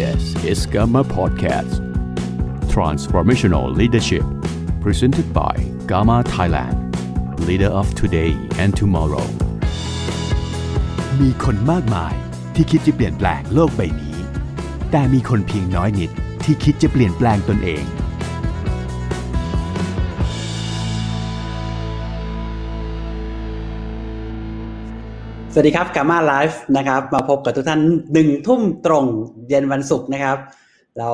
[0.00, 1.74] This is Gamma Podcast
[2.74, 4.24] Transformational Leadership
[4.80, 5.54] Presented by
[5.86, 6.78] Gamma Thailand
[7.46, 8.30] Leader of today
[8.62, 9.26] and tomorrow
[11.20, 12.14] มีคนมากมาย
[12.54, 14.16] ที่คิดจะเปลี่ยนแปลงโลกใบนี้
[14.90, 16.10] แต่มีคนเพียงน้อยนิด
[16.44, 17.84] ที่คิดจะเปลี่ยนแปลงตนเอง
[25.54, 27.80] สวัสดีครับกามาไลฟ์นะครับมาพบกับทุกท่าน
[28.12, 29.04] หนึ่งทุ่มตรง
[29.48, 30.38] เย็นวันศุกร์นะครับ
[30.98, 31.10] เรา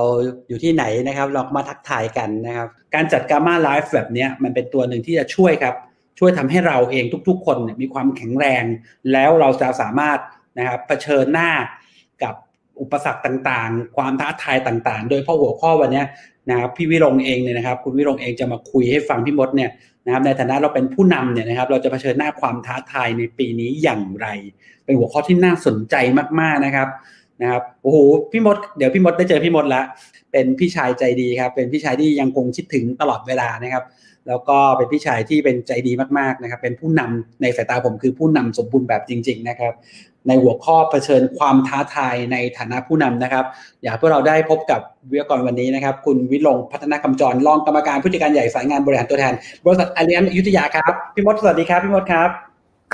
[0.48, 5.74] อยู่ที่ไหนนะครับเรามาทักทายกันนะครับ การจัดกามาไลฟ์แบบนี้มันเป็นตัวหนึ่งที่จะช่วยครับ
[6.18, 8.64] ช่วยทำให้เราเองทุกๆ คนมีความแข็งแรง
[9.12, 10.18] แล้วเราจะสามารถ
[10.58, 11.50] นะครับเผชิญหน้า
[12.22, 12.34] กับ
[12.80, 16.02] อุปสรรคต่างๆ ความท้าทายต่างๆ โดยเพราะหัวข้อวันนี้
[16.50, 19.70] นะครับพี่วิรงเองเนี่ยนะครับ คุณวิรงเองจะมาคุยให้ฟังพี่มดเนี่ย
[20.06, 24.26] นะครับในฐานะเราเป็นผู้นำเนี่ยนะครับ เราจะเผชิญหน้าความท้าทายในปีนี้อย่างไร
[24.84, 25.94] เป็นหัวข้อที่น่าสนใจ
[26.40, 26.88] มากๆนะครับ
[27.42, 27.98] นะครับโอ้โห
[28.32, 29.82] พี่มดเดี๋ยวพี่มดได้เจอพี่มดละ
[30.32, 33.84] เป็นพี่ชายใจดีครับ เป็นพี่ชายที่ยังคงคิดถึงตลอดเวลานะครับ
[34.28, 39.72] แล้วก็เป็นพี่ชายที่เป็นใจดีมากๆนะครับ เป็นผู้นำในสายตาผมคือผู้นำสมบูรณ์แบบจริง ๆ นะครับ
[40.26, 43.44] ในหัวข้อเผชิญความท้าทายในฐานะผู้นำนะครับ
[43.82, 44.80] อยากให้พวกเราได้พบกับ
[45.10, 52.28] วิทยากรวันนี้นะครับ คุณวิลงพัฒนากำจรรองกรรมการผู้จัดการใหญ่สายงานบริหารตัวแทน บริษัทอารียนอยุธยาครับ พี่มดสวัสดีครับพี่มดครับ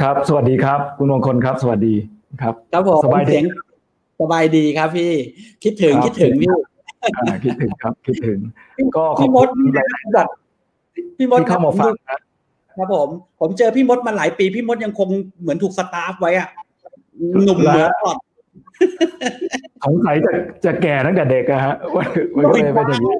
[0.00, 1.94] ครับ สวัสดีครับ คุณมงคลครับ สวัสดี
[2.40, 3.44] ครับครับผมสบายดีเสียง
[4.20, 5.12] สบายดีครับพี่
[5.64, 6.48] คิดถึงครับคิดถึงพี่
[7.16, 8.38] อ่าคิดถึงครับ คิดถึง
[8.96, 10.28] ก็ขอบพี่มคุดณหลายแบบ
[11.18, 13.08] พี่มดที่เข้ามาฟังนะครับผม
[13.40, 15.08] ผมเจอพี่มดมาหลายปี พี่มดยังคง
[15.40, 16.48] เหมือนถูกสตาฟไว้อะ
[17.44, 18.16] หนุ่มเหมือนก่อน
[19.84, 20.32] สงสัยจะ
[20.64, 22.04] จะแก่ตั้งแต่เด็กอะฮะว่า
[22.36, 23.14] มันก็เลยเป็นอย่างนี้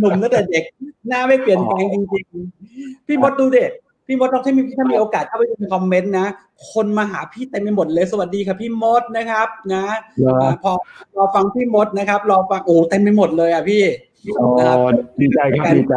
[0.00, 0.64] หนุ่มตั้งแต่เด็ก
[1.08, 3.70] หน้าไม่เปลี่ยนแปลงจริงๆ พี่มดดูเด็ก
[4.06, 6.26] พี่มดต้องถ้ามีถ้ามีโอกาสเข้าไปดูในคอมเมนต์นะ
[6.72, 9.84] คนมาหาพี่เต็มไปหมดเลย สวัสดีครับพี่มดนะครับ นะ
[10.18, 10.72] เหรออ่าพอ
[11.16, 13.82] รอฟังพี่มดนะครับ รอฟังโอ้เต็มไปหมดเลยอะพี่
[14.38, 14.78] อ๋อนะครับ
[15.20, 15.96] ดีใจครับดีใจ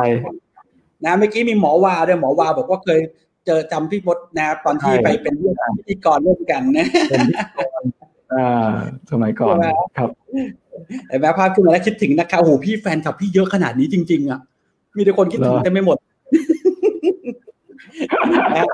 [1.05, 2.99] นะเมื่อกี้มีหมอวาด้วยหมอวาบอกว่าเคย
[3.47, 7.81] เจอจำพี่มดนะครับตอนที่ใช่ไปเป็นเรื่องพิธีกรร่วมกันนะเป็นพิธีกร
[8.33, 8.75] อ่า
[9.11, 10.09] สมัยก่อนใช่ไหมครับ
[11.09, 14.39] เห็นไหมภาพขึ้นมาแล้วคิดถึงนะครับโอ้โหพี่แฟนคลับพี่เยอะขนาดนี้จริง ๆ อะ
[14.97, 15.97] มีแต่คนคิดถึงเหรอเต็มไปหมด
[18.51, 18.69] นะครับ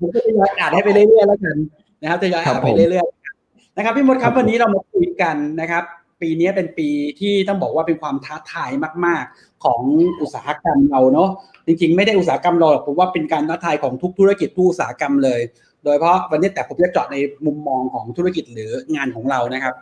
[0.00, 1.56] ผมก็จะย้อยอ่านให้ไปเรื่อยๆแล้วกัน
[2.02, 5.84] นะครับจะย้อยอ่านไปเรื่อยๆนะครับพี่มดครับวันนี้เรามาคุยกันนะครับ
[6.22, 6.88] ปีนี้เป็นปี
[7.20, 8.70] ที่ต้องบอกว่าเป็นความท้าทาย
[9.06, 9.80] มาก ๆ ของ
[10.20, 11.30] อุตสาหกรรมเราเนาะ
[11.66, 15.40] จริง ๆ ไม่ได้อุตสาหกรรมเราหรอกผมว่าเป็นการท้าทายของทุกธุรกิจทุกอุตสาหกรรมเลย
[15.84, 17.16] โดยเฉพาะวันนี้แต่ผมจะเจาะใน
[17.46, 19.74] มุมมองของธุรกิจหรืองานของเรานะครับ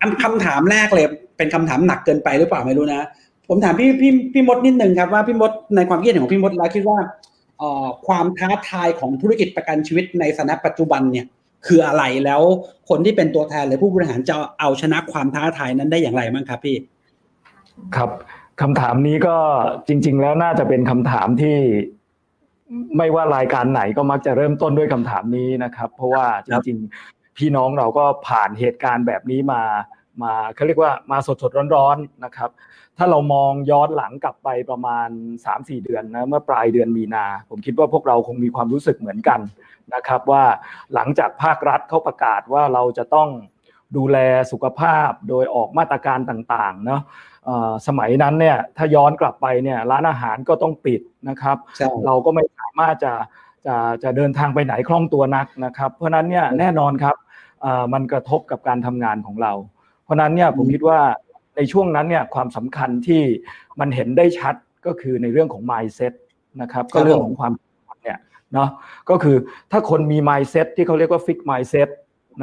[0.00, 1.06] อันคำถามแรกเลย
[1.36, 3.06] เป็นคำถามหนักเกินไปหรือเปล่าไม่รู้นะ
[3.48, 6.98] ผมถามพี่พี่พี่มดนิดนึงครับว่าพี่มดในความคิดเห็นของพี่มดแล้วคิดว่า
[8.06, 11.26] ความท้าทายของธุรกิจประกันชีวิตในสถานะปัจจุบันเนี่ย
[11.66, 12.42] คืออะไรแล้ว
[12.88, 16.76] คนที่เป็นตัวแทนหรือผู้บริหารจะเอาชนะความท้าทายนั้นได้อย่างไรบ้างครับพี่
[17.96, 18.10] ครับ
[18.60, 19.36] คำถามนี้ก็
[19.88, 21.56] จริง ๆ แล้วน่าจะเป็นคำถามที่
[22.96, 26.76] ไม่ว่ารายการไหนก็มักจะเริ่มต้นด้วยคำถามนี้นะครับ เพราะว่าจริง
[27.08, 29.62] ๆ พี่น้องเราก็ผ่านเหตุการณ์แบบนี้มา
[30.22, 32.50] มาเขาเรียกว่ามาสดๆร้อนๆนะครับ
[32.98, 35.08] ถ้าเรามองย้อนหลังกลับไปประมาณ
[35.46, 39.40] 3-4 เดือนนะเมื่อปลายเดือนมีนา ผมคิดว่าพวกเราคงมีความรู้สึกเหมือนกัน
[39.94, 40.44] นะครับว่า
[40.94, 43.28] หลังจากภาครัฐเขาประกาศว่าเราจะต้อง
[43.96, 44.18] ดูแล
[44.52, 47.02] สุขภาพโดยออกมาตรการต่างๆเนาะ
[47.44, 53.12] เอ่อสมัยนั้นเนี่ยถ้าย้อนกลับไปเนี่ยร้านอาหารก็ต้องปิดนะครับใช่เราก็ไม่สามารถจะ
[53.66, 57.16] จะจะเดินทางไปไหนคล่องตัวนักนะครับ เพราะฉะนั้นเนี่ยแน่นอนครับ
[57.62, 59.52] เอ่อมันกระทบกับการทำงานของเรา
[60.04, 61.00] เพราะฉะนั้นเนี่ยผมคิดว่า
[61.56, 63.22] ในช่วงนั้นเนี่ยความสำคัญที่
[63.80, 64.54] มันเห็นได้ชัด
[64.86, 66.12] ก็คือในเรื่องของ mindset
[66.60, 68.18] นะครับก็เรื่องของความคิดเนี่ย
[68.54, 68.68] เนาะ
[69.10, 69.36] ก็คือ
[69.70, 71.88] ถ้าคนมี mindset ที่เขาเรียกว่า fix mindset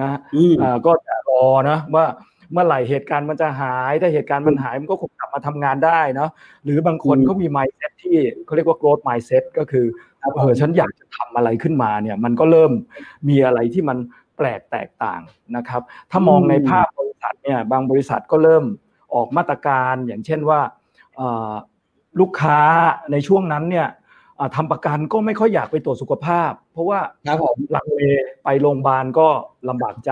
[0.02, 2.06] นะอืมเอ่อก็จะรอนะว่า
[2.52, 6.30] เมื่อไหร่เหตุการณ์มันจะหาย ถ้าเหตุการณ์มันหายมันก็คงกลับมาทำงานได้เนาะ
[6.64, 9.86] หรือบางคนอืมเขามี mindset ที่เขาเรียกว่า growth mindset ก็คือ
[10.22, 12.72] ครับผมเออฉันอยากจะทำอะไรขึ้นมาเนี่ยมันก็เริ่ม
[13.30, 13.98] มีอะไรที่มัน
[14.38, 15.22] แปลกแตกต่าง
[15.56, 15.82] นะครับ
[16.12, 18.64] ถ้ามองในภาพบริษัทเนี่ยบางบริษัทก็เริ่ม
[19.14, 20.60] ออกมาตรการอย่างเช่นว่า
[21.16, 21.54] เอ่อ
[22.20, 22.60] ลูกค้า
[23.12, 23.88] ในช่วงนั้นเนี่ย
[24.40, 28.02] อ่าทำประกันก็ไม่ค่อยอยากไปตรวจสุขภาพ เพราะว่าครับผมลังเล
[28.44, 29.28] ไปโรงพยาบาลก็
[29.70, 30.12] ลำบากใจ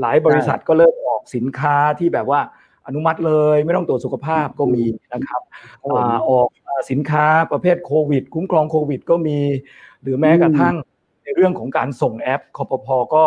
[0.00, 2.40] หลายบริษัทก็เริ่มออกสินค้าที่แบบว่า
[2.86, 5.42] อนุมัติเลยไม่ต้องตรวจสุขภาพก็มีนะครับ
[5.80, 9.38] ครับผมอ่าออกอ่าสินค้าประเภทโควิด คุ้มครองโควิด ก็มี
[10.02, 10.74] หรือแม้กระทั่ง
[11.24, 13.24] ในเรื่องของการส่งแอปคอปพก็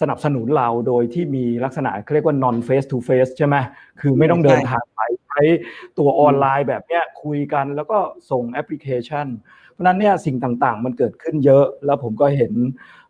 [0.00, 3.56] สนับสนุนเราโดยที่มีลักษณะเขาเรียกว่า non face to face ใช่ไหม
[4.00, 5.40] คือไม่ต้องเดินทางไปใช้
[5.98, 7.98] ตัวออนไลน์แบบเนี้ยคุยกันแล้วก็
[8.30, 9.26] ส่งแอปพลิเคชัน
[9.70, 12.52] เพราะฉะนั้นเนี่ยสิ่งต่างๆ มันเกิดขึ้นเยอะ แล้วผมก็เห็น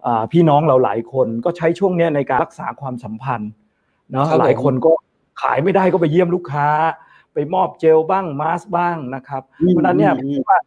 [0.06, 3.50] อ่าพี่น้องเราหลายคนก็ใช้ช่วงเนี้ยในการรักษาความสัมพันธ์
[4.10, 4.92] เนาะครับผมหลายคนก็
[5.42, 6.68] ขายไม่ได้ก็ไปเยี่ยมลูกค้า
[7.34, 10.12] ไปมอบเจลบ้างมาสบ้างนะครับเพราะนั้นเนี่ย
[10.48, 10.58] ว่า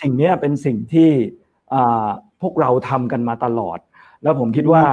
[0.00, 1.10] สิ่งนี้เป็นสิ่งที่
[2.40, 3.78] พวกเราทำกันมาตลอด
[4.22, 4.84] แล้วผมคิดว่า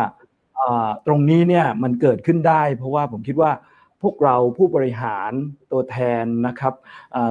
[1.08, 3.52] ตรงนี้เนี่ยมันเกิดขึ้นได้ เพราะว่าผมคิดว่า
[4.02, 5.32] พวกเราผู้บริหาร
[5.72, 6.74] ตัวแทนนะครับ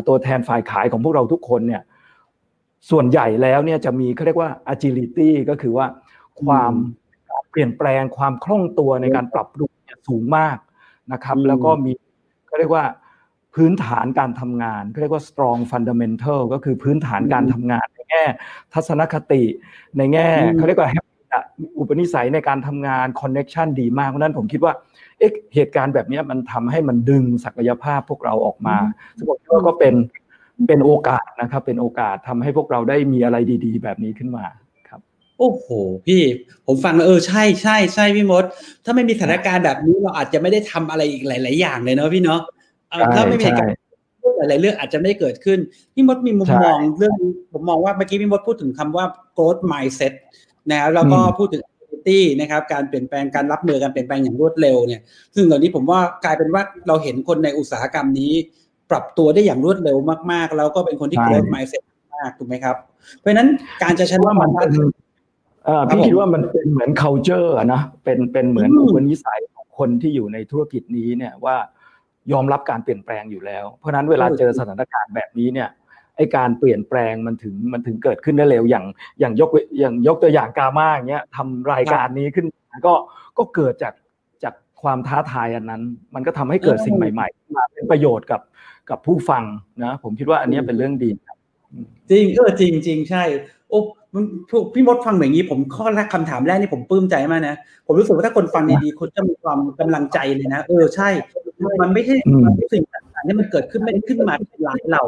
[0.08, 1.82] ตัวแทนฝ่ายขายของพวกเราทุกคนเนี่ย
[2.90, 5.86] ส่วนใหญ่แล้วเนี่ยจะมีเขาเรียกว่า agility ก็คือว่า
[6.42, 6.72] ความ
[7.50, 9.70] เปลี่ยนแปลงความคล่องตัวในการปรับปรุง
[10.08, 10.56] สูงมาก
[11.12, 11.92] นะครับ แล้วก็มี
[12.46, 12.84] เขาเรียกว่า
[13.54, 18.24] พื้นฐานการทำงานเขาเรียกว่า strong fundamental ก็คือพื้นฐานการทำงานในแง่
[18.74, 19.42] ทัศนคติ
[19.96, 20.26] ในแง่
[20.56, 20.88] เขาเรียกว่า
[21.78, 24.72] อุปนิสัยในการทำงานคอนเน็ชันดีมากเพราะนั้นผมคิดว่า
[25.18, 28.76] เอ๊ะเหตุการณ์แบบนี้มันทำให้มันดึงศักยภาพพวกเราออกมา
[29.16, 29.94] ซึ่งผมคิดว่าก็เป็น
[30.68, 34.44] เป็นโอกาสนะครับ เป็นโอกาสทำให้พวกเราได้มีอะไรดี ๆ แบบนี้ขึ้นมา
[34.88, 35.00] ครับ
[35.38, 35.66] โอ้โห
[36.06, 36.22] พี่
[36.66, 38.44] ผมฟังแล้วเออใช่ใช่ใช่พี่มด
[38.84, 42.40] ถ้าไม่มีสถานการณ์แบบนี้เราอาจจะไม่ได้ทำอะไรอีกหลาย ๆ อย่างเลยเนาะพี่เนาะ
[43.14, 43.68] ถ้าไม่มีการ
[44.36, 45.58] หลายๆเรื่องอาจจะไม่เกิดขึ้น
[45.94, 47.16] พี่มดมีมุมมองเรื่อง
[47.52, 49.04] ผมมองว่าเมื่อกี้พี่มดพูดถึงคำว่า
[49.36, 50.12] growth mindset
[50.70, 55.00] นะแล้วก็พูดถึง agility นะครับการเปลี่ยนแปลงการรับมือการเปลี่ยนแปลงอย่างรวดเร็วเนี่ย
[55.34, 58.32] ซึ่งเหล่านี้ผมว่ากลายเป็นว่าเราเห็นคนในอุตสาหกรรมนี้
[58.90, 59.98] ปรับตัวได้อย่างรวดเร็ว
[60.32, 61.82] มากๆ แล้วก็เป็นคนที่ growth mindset
[62.14, 62.76] มากถูกไหมครับ
[63.18, 63.48] เพราะฉะนั้น
[63.82, 64.72] การจะชนะมันเป็น
[65.88, 71.56] พี่คิดว่ามันเป็นเหมือน culture นะเป็นเป็นเหมือนอุปนิสัยของคนที่อยู่ในธุรกิจนี้เนี่ยว่า
[72.32, 75.68] ยอมรับการเปลี่ยนแปลงอยู่แล้ว เพราะนั้นเวลาเจอสถานการณ์แบบนี้เนี่ย
[76.16, 78.84] ไอการเปลี่ยนแปลงมันถึงมันถึงเกิดขึ้นได้เร็วอย่าง
[79.20, 82.46] อย่างยกอย่างยกตัวอย่างกามาอย่างเงี้ยทำรายการนี้ขึ้น
[82.86, 82.94] ก็
[83.38, 83.94] ก็เกิดจาก
[84.44, 85.82] จากความท้าทายอันนั้น
[86.14, 88.40] มันก็ทำให้เกิดสิ่งใหม่ๆมาเป็นประโยชน์กับ
[88.90, 89.44] กับผู้ฟัง
[89.84, 91.10] นะ ผมคิดว่าอันนี้เป็นเรื่องดี
[92.10, 93.22] จริงเออจริงจริงใช่
[93.70, 93.80] โอ้
[94.74, 97.56] พี่มดฟังแบบนี้ ผมข้อแรกคำถามแรกนี่ผมปลื้มใจมากนะ
[97.86, 101.08] ผมรู้สึกว่าถ้าคนฟังดีๆคนจะมีความกำลังใจเลยนะเออใช่
[101.80, 102.14] มันไม่ใช่
[102.72, 104.34] สิ่งต่างๆที่มันเกิดขึ้นไม่ได้ขึ้นมา
[104.64, 105.02] หลายเรา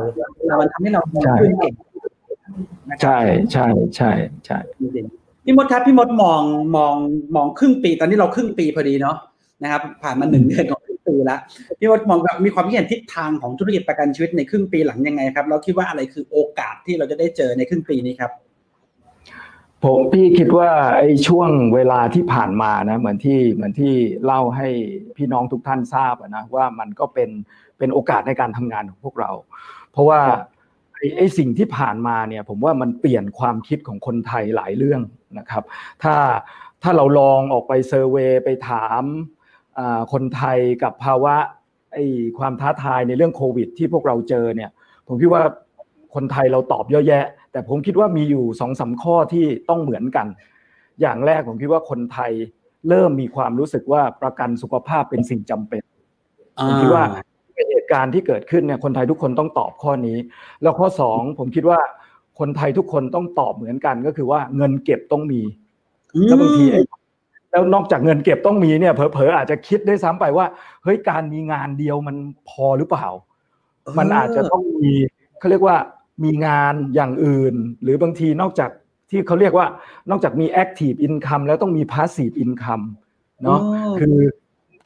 [0.47, 1.03] แต่มันทำให้เรา
[1.41, 1.75] ขึ้นเก่ง
[3.03, 3.19] ใช่
[3.53, 3.67] ใช่
[3.97, 4.11] ใช่
[4.47, 4.58] ใช่
[5.44, 6.43] พี่มดครับพี่มดมอง
[6.76, 6.94] มอง
[7.37, 9.17] มองครึ่งปีตอนนี้เราครึ่งปีพอดีเนาะ
[9.62, 11.38] นะครับ ผ่านมาหนึ่งเดือนของครึ่งปีแล้ว
[11.79, 18.31] พี่มดมองแบบมีความคิดเห็นทิศทางของธุรกิจประกันชีวิตในครึ่งปีหลังยังไงครับเราคิดว่าอะไรคือโอกาสที่เราจะได้เจอในครึ่งปีนี้ครับ
[19.84, 23.94] ผมพี่คิดว่าไอ้ช่วงเวลาที่ผ่านมานะเหมือนที่เหมือนที่
[24.25, 24.69] เล่าให้
[25.17, 27.31] พี่น้องทุกท่านทราบนะว่ามันก็เป็น
[27.78, 29.31] เป็นโอกาสในการทำงานของพวกเรา
[29.93, 30.20] เพราะว่า
[30.94, 35.00] ไอ้ไอ้สิ่งที่ผ่านมาเนี่ยผมว่ามันเปลี่ยนความคิดของคนไทยหลายเรื่อง
[35.38, 35.64] นะครับ
[36.02, 36.14] ถ้า
[36.82, 39.02] ถ้าเราลองออกไปเซอร์เวยไปถาม
[40.12, 41.37] คนไทยกับภาวะ
[41.94, 42.05] ไอ้
[42.38, 44.70] ความท้าทายในเรื่องโควิด ที่พวกเราเจอเนี่ย
[45.06, 45.43] ผมคิดว่า
[46.14, 47.25] คนไทยเราตอบเยอะแยะ
[47.56, 50.26] แต่ผมคิดว่ามีอยู่สองสาข้อที่ต้องเหมือนกัน
[51.00, 52.32] อย่างแรกผมคิดว่าคนไทย
[52.88, 55.82] เริ่มมีความรู้สึกว่าประกันสุขภาพเป็นสิ่งจำเป็น
[56.67, 57.05] ผมคิดว่า
[57.70, 60.19] เหตุการณ์ที่เกิดขึ้นเนี่ยคนไทยทุกคนต้องตอบข้อนี้
[60.62, 61.79] แล้วข้อสองผมคิดว่า
[62.38, 65.43] คนไทยทุกคนต้องตอบเหมือนกันก็คือว่าเงินเก็บต้องมี
[66.25, 66.64] แล้วบางที
[67.50, 70.47] แล้วนอกจากเงินเก็บต้องมีเนี่ยเผลอๆอาจจะคิดได้ซ้ำไปว่า
[70.85, 72.17] เฮ้ยการมีงานเดียวมัน
[72.49, 73.06] พอหรือเปล่า
[73.99, 74.93] มันอาจจะต้องมี
[75.38, 75.76] เขาเรียกว่า
[76.24, 78.70] มีงานอย่างอื่น หรือบางทีนอกจาก
[79.10, 79.66] ที่เขาเรียกว่า
[80.10, 82.84] นอกจากมี active income แล้วต้องมี passive income
[83.42, 83.60] เนาะ
[84.00, 84.16] คือ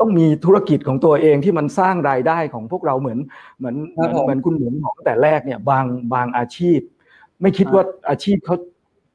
[0.01, 3.19] ต้องมีธุรกิจของตัวเองที่มันสร้างรายได้ของพวกเราเหมือน
[3.59, 3.77] เหมือน
[4.25, 5.85] เหมือนคุณหมุนของแต่แรกเนี่ยบาง
[6.15, 6.81] บางอาชีพ
[7.41, 8.57] ไม่คิดว่าอาชีพเขา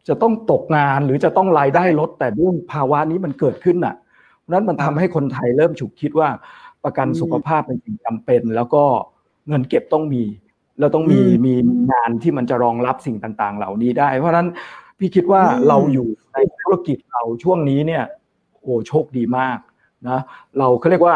[0.07, 3.95] จะต้องตกงานหรือจะต้องรายได้ลดแต่ด้วยภาวะนี้มันเกิดขึ้นอะ
[4.51, 6.29] นั้นมันทำให้คนไทยเริ่มฉุกคิดว่า
[6.83, 8.83] ประกันสุขภาพเป็นสิ่งจำเป็น แล้วก็
[9.47, 10.23] เงินเก็บต้องมี
[10.79, 11.53] เราต้องมีมี
[11.91, 14.47] งานที่มันจะรองรับสิ่งต่าง ๆ เหล่านี้ได้ เพราะฉะนั้น
[14.99, 18.03] พี่คิดว่าเราอยู่ในธุรกิจเราช่วงนี้เนี่ย
[18.61, 19.57] โอ้โชคดีมาก
[20.09, 20.19] นะ
[20.57, 21.15] เราเขาเรียกว่า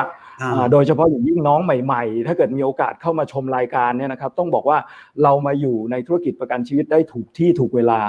[0.71, 4.77] โดยเฉพาะอย่างยิ่งน้องใหม่ๆ ถ้าเกิดมีโอกาสเข้ามาชมรายการเนี่ยนะครับ ต้องบอกว่า
[5.23, 7.99] เรามาอยู่ในธุรกิจประกันชีวิตได้ถูกที่ถูกเวลา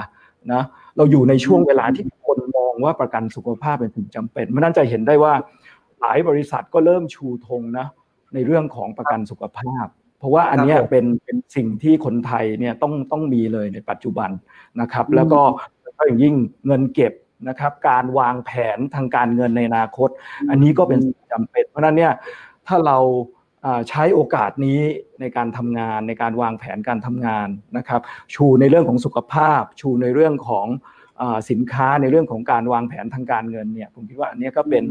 [0.53, 0.63] นะ
[0.97, 5.33] เราอยู่ในช่วงเวลาที่คนมองว่าประกันสุขภาพเป็นสิ่งจำเป็นเพราะนั้นจะเห็นได้ว่า
[5.99, 7.87] หลายบริษัทก็เริ่มชูธงนะ
[8.33, 9.85] ในเรื่องของประกันสุขภาพ
[10.21, 14.29] เพราะว่าอันนี้เป็นเป็นสิ่งที่คนไทยเนี่ยต้องต้องมีเลยในปัจจุบัน
[14.81, 15.41] นะครับ แล้วก็
[15.97, 16.35] ก็อย่างยิ่ง
[16.67, 17.13] เงินเก็บ
[17.49, 20.09] นะครับ การวางแผนทางการเงินในอนาคต
[20.49, 20.99] อันนี้ก็เป็น
[21.31, 22.13] จำเป็น เพราะนั้นเนี่ย
[22.67, 22.97] ถ้าเรา
[23.89, 24.79] ใช้โอกาสนี้
[25.21, 27.47] ในการทำงานในการวางแผนการทำงาน
[27.77, 28.01] นะครับ
[28.33, 30.67] ชูในเรื่องของสุขภาพ ชูในเรื่องของ
[31.49, 34.85] สินค้าในเรื่องของการวางแผนทางการเงินเนี่ยผมคิดว่าอันนี้ก็เป็น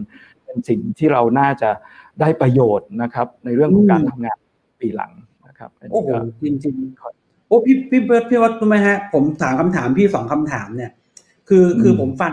[0.45, 1.71] เป็นสิ่งที่เราน่าจะ
[2.21, 4.39] ได้ประโยชน์นะครับ ในเรื่องของการทำงาน
[4.81, 5.13] ปีหลัง
[5.49, 6.09] นะครับโอ้โห
[6.45, 6.75] จริงจริง
[7.47, 10.91] โอ้พี่พี่เบิร์ดพี่วัดรู้ไหมฮะ ผมถามคำถามพี่สองคำถามเนี่ย
[11.49, 12.33] คือคือผมฟัง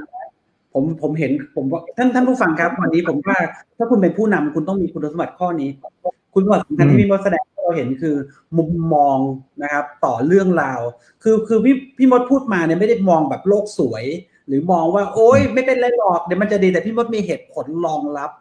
[0.74, 1.66] ผมผมเห็นผม
[1.98, 3.38] ท่านท่านผู้ฟังครับ วันนี้ผมว่า
[3.78, 5.70] ถ้าคุณเป็นผู้นำคุณต้องมีคุณสมบัติข้อนี้
[6.04, 8.16] คุคุณสมบัติสำคัญที่พี่มดแสดงให้เราเห็นคือ
[8.58, 9.18] มุมมอง
[9.64, 10.82] นะครับ ต่อเรื่องราว
[11.24, 14.06] คือคือพี่พี่มดพูดมาเนี่ยไม่ได้มองแบบโลกสวย
[14.48, 18.32] หรือมองว่า โอ๊ยไม่เป็นไรหรอกเดี๋ยวมันจะดีแต่พี่มดมีเหตุผลรองรับ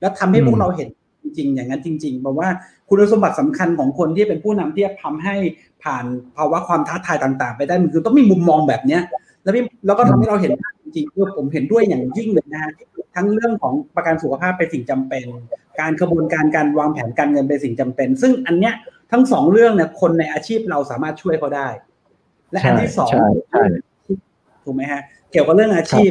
[0.00, 0.88] แล้วทำให้พวกเราเห็น
[1.22, 2.48] จริง ๆ อย่างนั้นจริงๆบอกว่า
[2.94, 5.36] คุณสมบัติสำคัญของคนที่เป็นผู้นำที่จะทำให้
[5.84, 6.04] ผ่าน
[6.36, 9.02] ภาวะความท้าทายต่าง ๆ ไปได้มันคือต้องมีมุมมองแบบเนี้ย
[9.42, 12.72] แล้วพี่แล้วก็ทำให้เราเห็นจริงๆคือผมเห็นด้วยอย่างยิ่งเลยนะฮะ
[13.14, 15.24] ทั้งเรื่องของประกันสุขภาพเป็นสิ่งจำเป็น
[15.80, 18.74] การกระบวนการการวางแผนการเงินเป็นสิ่งจำเป็น ซึ่งอันเนี้ย
[19.12, 21.68] ทั้งสองเรื่องเนี่ยคนในอาชีพเราสามารถช่วยเขาได้
[22.50, 23.10] และอันที่สอง
[24.64, 26.10] ถูกไหมฮะ เกี่ยวกับเรื่องอาชีพ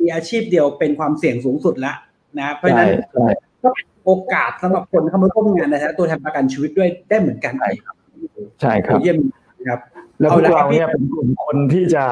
[0.00, 1.92] มีอาชีพเดียวเป็นความเสี่ยงสูงสุดละ
[2.38, 2.88] นะเพราะฉะนั้น
[3.62, 3.70] ก็
[4.06, 7.96] โอกาสสำหรับคนเข้ามาร่วมงานนะฮะตัวแทนประกันชีวิตด้วยได้เหมือนกันใช่ครับ
[8.60, 9.18] ใช่ครับเยี่ยม
[9.68, 9.80] ครับ
[10.20, 12.04] แล้วพวกเราเนี่ยเป็นกลุ่มคนที่จะ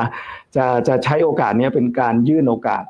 [0.56, 2.84] จะจะใช้โอกาสนี้เป็นการยื่นโอกาส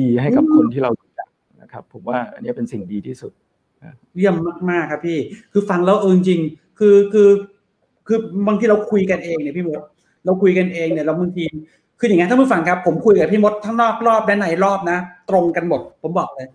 [0.00, 1.28] ดี ๆ ให้กับคนที่เรารู้จัก
[1.62, 3.32] นะครับ ผมว่าอันนี้เป็นสิ่งดีที่สุด
[4.16, 4.34] เยี่ยม
[4.70, 5.18] มากๆครับพี่
[5.52, 6.40] คือฟังแล้วเออจริง
[6.78, 7.28] คือคือ
[8.06, 9.80] คือบางทีเราคุยกันเองเนี่ยพี่มด
[10.24, 11.44] เราคุยกันเองเนี่ยเราบางที
[11.98, 14.98] คืออย่างงี้ท่านผู้ฟังครับ ผมคุยกับพี่มดทั้งนอกรอบและในรอบนะ
[15.30, 16.48] ตรงกันหมดผมบอกเลย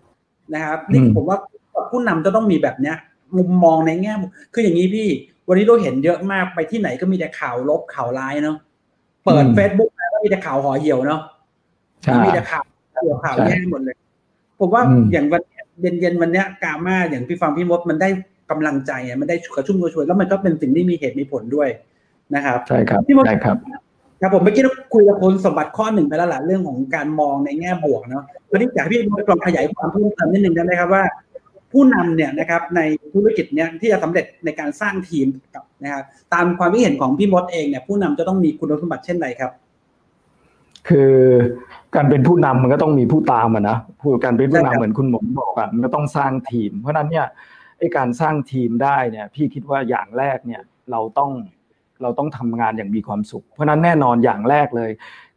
[0.54, 1.38] นะครับนี่ผมว่า
[1.90, 2.96] ผู้นำจะต้องมีแบบเนี้ย
[3.36, 4.12] มุมมองในแง่
[4.54, 5.08] คืออย่างนี้พี่
[5.48, 8.56] วันนี้เราเห็นเยอะมากไปที่ไหนก็มีแต่ข่าวลบข่าวร้ายเนาะ
[9.24, 11.20] เปิดเฟซบุ๊กก็มีแต่ข่าวห่อเหี่ยวเนาะ
[12.24, 12.64] มีแต่ข่าว
[13.04, 13.96] เกี่ยวข่าวแย่หมดเลย
[14.60, 15.42] ผมว่าอย่างวัน
[15.80, 18.08] เย็นเย็นวันเนี้ยกามาอย่างพี่ฟังพี่มดมันได้
[18.50, 21.68] กำลังใจอะมันได้กระชุ่มกระชวยแล้วมันก็เป็นสิ่งที่มีเหตุมีผลด้วย
[22.34, 23.56] นะครับใช่ครับพี่มดใช่ครับ
[24.20, 31.02] ครับผมเมื่อกี้เราคุยกับคุณสมบัติข้อหนึ่งไปแล้วหละเรื่องของการมองในแง่บวกเนาะวันนี้อยากให้พี่มดลองขยายความเพิ่มเติมนิดนึงได้ไหมครับว่า
[31.72, 32.80] ผู้นำเนี่ยนะครับใน
[33.14, 39.50] ธุรกิจเนี้ยที่จะสำเร็จในการสร้างทีมกับนะครับตามความคิดเห็นของพี่มดเองเนี่ยผู้นำจะต้องมีคุณสมบัติเช่นไรครับ
[40.88, 41.12] คือ
[41.94, 47.26] การเป็นผู้นำมันก็ต้องมีผู้ตามอะนะผู้การเป็นผู้นำเหมือนคุณหมอบอกอะมันก็ต้องสร้างทีม เพราะนั้นเนี่ย
[47.78, 51.30] ไอ้การสร้างทีมได้เนี่ย พี่คิดว่าอย่างแรกเนี่ยเราต้อง
[52.02, 54.90] เราต้องทำงานอย่างมีความสุข เพราะนั้นแน่นอนอย่างแรกเลย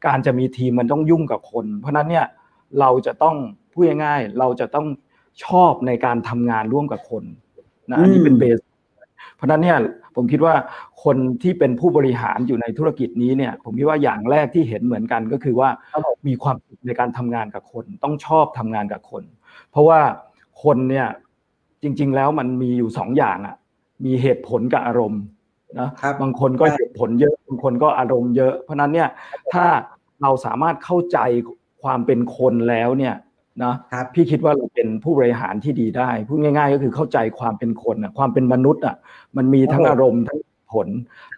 [0.06, 2.26] การจะมีทีมมันต้องยุ่งกับคน เพราะนั้นเนี่ย
[2.80, 3.36] เราจะต้อง
[3.72, 4.88] พูดง่ายๆเราจะต้อง
[5.46, 7.24] ชอบในการทำงานร่วมกับคน
[7.92, 8.60] นะอันนี้เป็นเบส
[9.36, 9.78] เพราะนั้นเนี่ย
[10.16, 10.56] ผมคิดว่า
[11.04, 15.70] คนที่เป็นผู้บริหารอยู่ในธุรกิจนี้เนี่ย ผมคิดว่าอย่างแรกที่เห็นเหมือนกันก็คือว่า
[16.28, 19.24] มีความสุขในการทำงานกับคน ต้องชอบทำงานกับคน
[19.72, 20.00] เพราะว่า
[20.64, 21.08] คนเนี่ย
[21.84, 23.56] จริง ๆ แล้วมันมีอยู่สองอย่างอะ
[24.06, 25.22] มีเหตุผลกับอารมณ์
[25.80, 25.90] นะ
[26.22, 29.10] บางคนก็เหตุผลเยอะบางคนก็อารมณ์เยอะ เพราะนั้นเนี่ย
[29.54, 29.66] ถ้า
[30.22, 31.18] เราสามารถเข้าใจ
[31.84, 33.16] ความเป็นคนแล้วเนี่ย
[33.64, 33.74] นะ
[34.14, 38.96] พี่คิดว่าเราเป็นผู้บริหารที่ดีได้พูดง่าย ๆ ก็คือเข้าใจความเป็นคนอะความเป็นมนุษย์อะ
[39.38, 40.40] มันมีทั้งอารมณ์ทั้ง
[40.74, 40.88] ผล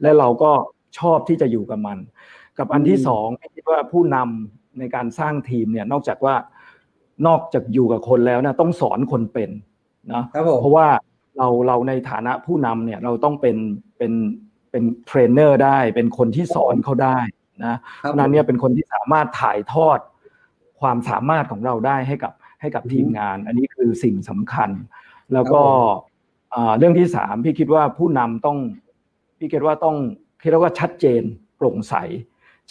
[0.01, 0.51] และเราก็
[0.99, 1.97] ชอบที่จะอยู่กับมัน
[2.57, 6.35] กับอันที่สองพี่คิดว่าผู้นำในการสร้างทีมเนี่ยนอกจากว่า
[7.27, 9.49] นอกจากอยู่กับคนแล้วนะต้องสอนคนเป็น
[10.13, 10.23] นะ
[10.61, 10.87] เพราะว่า
[11.37, 13.57] เราเราในฐานะผู้นำเนี่ยเราต้องเป็น
[13.97, 14.13] เป็น
[14.71, 17.17] เป็นเทรนเนอร์ได้ เป็นคนที่สอนเขาได้
[17.65, 19.99] นะเพราะนั้นเนี่ยเป็นคนที่สามารถถ่ายทอด
[20.85, 24.69] ความสามารถของเราได้ให้กับให้กับทีมงาน อันนี้คือสิ่งสำคัญ
[25.33, 25.61] แล้วก็
[26.77, 28.57] เรื่องที่สามพี่คิดว่าผู้นำต้อง
[29.37, 29.97] พี่คิดว่าต้อง
[30.43, 31.21] คิดว่าชัดเจน
[31.57, 31.95] โปร่งใส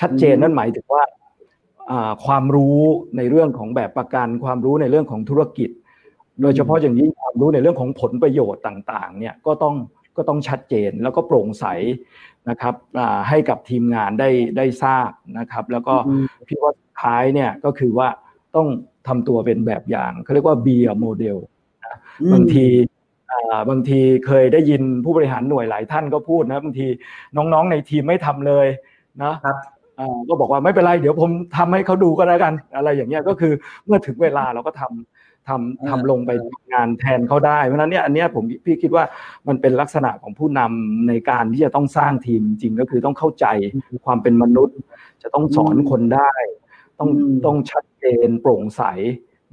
[0.00, 1.02] ชัดเจนนั่นหมายถึงว่า
[2.26, 2.80] ความรู้
[3.16, 5.70] ในเรื่องของแบบประกันความรู้ในเรื่องของธุรกิจ
[6.42, 9.74] โดยเฉพาะอย่างยิ่งความรู้ในเรื่องของผลประโยชน์ต่าง ๆ เนี่ยก็ต้อง
[10.16, 11.66] ก็ต้องชัดเจนแล้วก็โปร่งใส
[12.48, 12.74] นะครับ
[13.28, 15.94] ให้กับทีมงานได้ได้ทราบนะครับ แล้วก็
[16.48, 18.08] พี่ว่า ท้ายเนี่ยก็คือว่า
[18.56, 18.68] ต้อง
[19.08, 21.38] ทำตัวเป็นแบบอย่างเขาเรียกว่า be a model
[22.32, 22.66] บางที
[23.70, 26.86] บางทีเคยได้ยินผู้บริหารหน่วยหลายท่านก็พูดนะบางที
[27.36, 28.66] น้องๆในทีมไม่ทำเลย
[29.22, 29.34] นะ
[30.28, 33.52] ก็บอกว่าไม่เป็นไรเดี๋ยวผมทำให้เขาดูก็แล้วกันอะไรอย่างเงี้ยก็คือ
[33.86, 36.30] เมื่อถึงเวลาเราก็ทำทำทำลงไป
[36.72, 39.04] งานแทนเขาได้เพราะนั้นเนี่ยอันนี้ผมพี่คิดว่า
[39.48, 43.46] มันเป็นลักษณะของผู้นำในการที่จะต้องสร้างทีมจริงก็คือต้องเข้าใจ
[44.06, 44.76] ความเป็นมนุษย์
[45.22, 46.30] จะต้องสอนคนได้
[46.98, 47.10] ต้อง
[47.46, 48.82] ต้องชัดเจนโปร่งใส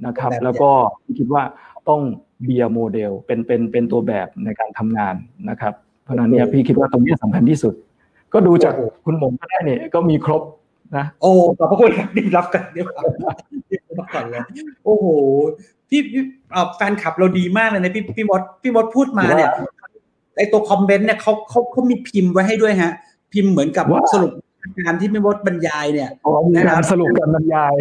[0.06, 0.70] นะครับ แล้วก็
[1.18, 1.42] คิดว่า
[1.88, 2.00] ต้อง
[2.44, 5.14] เบียโมเดลเป็นเป็นเป็นตัวแบบในการทำงาน
[5.50, 7.74] นะครับ เพราะนั้นเนี่ยพี่คิดว่าตรงนี้สำคัญที่สุด
[8.32, 10.42] ก็ดูจากคุณหมงก็ได้เนี่ยก็มีครบ
[10.96, 14.42] นะโอ้ขอบพระคุณครับดีรับกันเดี๋ยวก่อนเลย
[14.84, 15.06] โอ้โห
[15.88, 16.00] พี่
[16.76, 19.50] แฟนคลับเราดีมากเลยนะพี่พี่มดพี่มดพูดมาเนี่ย
[20.36, 22.92] ไอตัวคอมเมนต์เนี่ยเขาเขาเขามีพิมพ์ไว้ให้ด้วยฮะ
[23.32, 24.32] พิมพ์เหมือนกับสรุป
[24.78, 26.10] งานที่ไม่มดบรรยายเนี่ย
[26.54, 27.72] นะครับสรุปการบรรยาย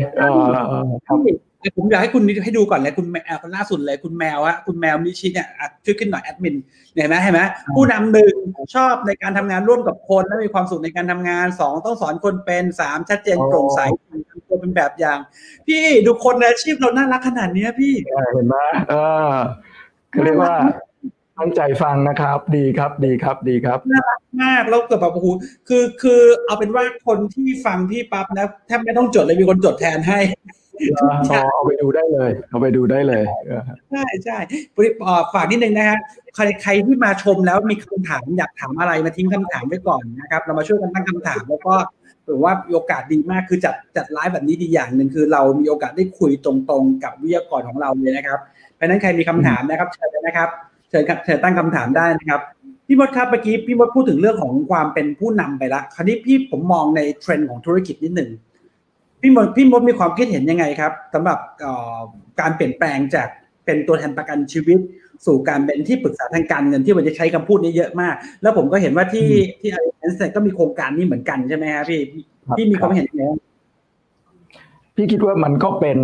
[1.07, 1.19] ครับ
[1.77, 5.47] ผมอยากให้คุณให้ดูก่อนเลยคุณแมวคนล่าสุดเลยคุณแมวฮะคุณแมวมิชิเนี่ย
[5.85, 6.55] ช่วยขึ้นหน่อยแอดมิน
[6.95, 7.41] เห็นไหมเห็นไหม
[7.75, 8.33] ผู้นำหนึ่ง
[8.75, 13.79] ชอบในการทำงานร่วมกับคนและมีความสุขในการทำงานสองต้องสอนคนเป็นสามชัดเจนโปร่งใส
[14.47, 15.17] ตัวเป็นแบบอย่าง
[15.67, 17.93] พี่ดูคนในอาชีพเราน่ารักขนาดนี้พี่
[18.33, 18.55] เห็นไหม
[18.89, 18.93] เอ
[19.31, 19.33] อ
[20.25, 20.55] เรียกว่า
[21.37, 25.27] ตั้งใจฟังนะครับ ดีครับดีครับดีครับน่ารักมากแล้วเกิดแบบโอ้โห
[25.67, 30.19] คือคือเอาเป็นว่าคนที่ฟังพี่ปั๊บนะแทบไม่ต้องจดเลยมีคนจดแทนให้
[31.53, 33.23] เอาไปดูได้เลย เอาไปดูได้เลย
[33.91, 34.37] ใช่ใช่
[35.33, 35.97] ฝากนิดนึงนะฮะ
[36.35, 41.75] ใครใครที่มาชมแล้วมีคำถามอยากถามอะไรมาทิ้งคำถามไว้ก่อนนะครับ เรามาช่วยกันตั้งคำถามแล้วก็
[42.27, 48.39] ถือว่ามีโอกาสดีมากคือจัดจัดไลฟ์แบบนี้ดีอย่างหนึ่งคือ เรามีโอกาสได้คุยตรงๆ กับวิทยากรของเราเลยนะครับ
[48.75, 50.49] เพราะนั้นใครมีคำถามนะครับเชิญนะครับ
[50.91, 52.41] เชิญเชิญตั้งคำถามได้นะครับ
[52.87, 58.29] พี่มดครับเมื่อกี้พี่มดพูดถึงเรื่องของความเป็นผู้นำไปละคราวนี้พี่ผมมองในเทรนด์ของธุรกิจนิดหนึ่ง
[59.21, 61.37] พี่มดพี่มดมีความคิดเห็นยังไงครับสำหรับ
[62.39, 63.27] การเปลี่ยนแปลงจาก
[63.65, 64.79] เป็นตัวแทนประกันชีวิต
[65.25, 69.29] สู่การเป็นที่ปรึกษาทางการเงินที่มันจะใช้คำพูดนี้เยอะมาก แล้วผมก็เห็นว่าที่
[69.59, 72.01] ที่ไอเอ็นก็มีโครงการนี้เหมือนกันใช่ไหมครับพี่
[72.57, 73.23] พี่มีความเห็นยังไง
[74.95, 75.99] พี่คิดว่ามันก็เป็น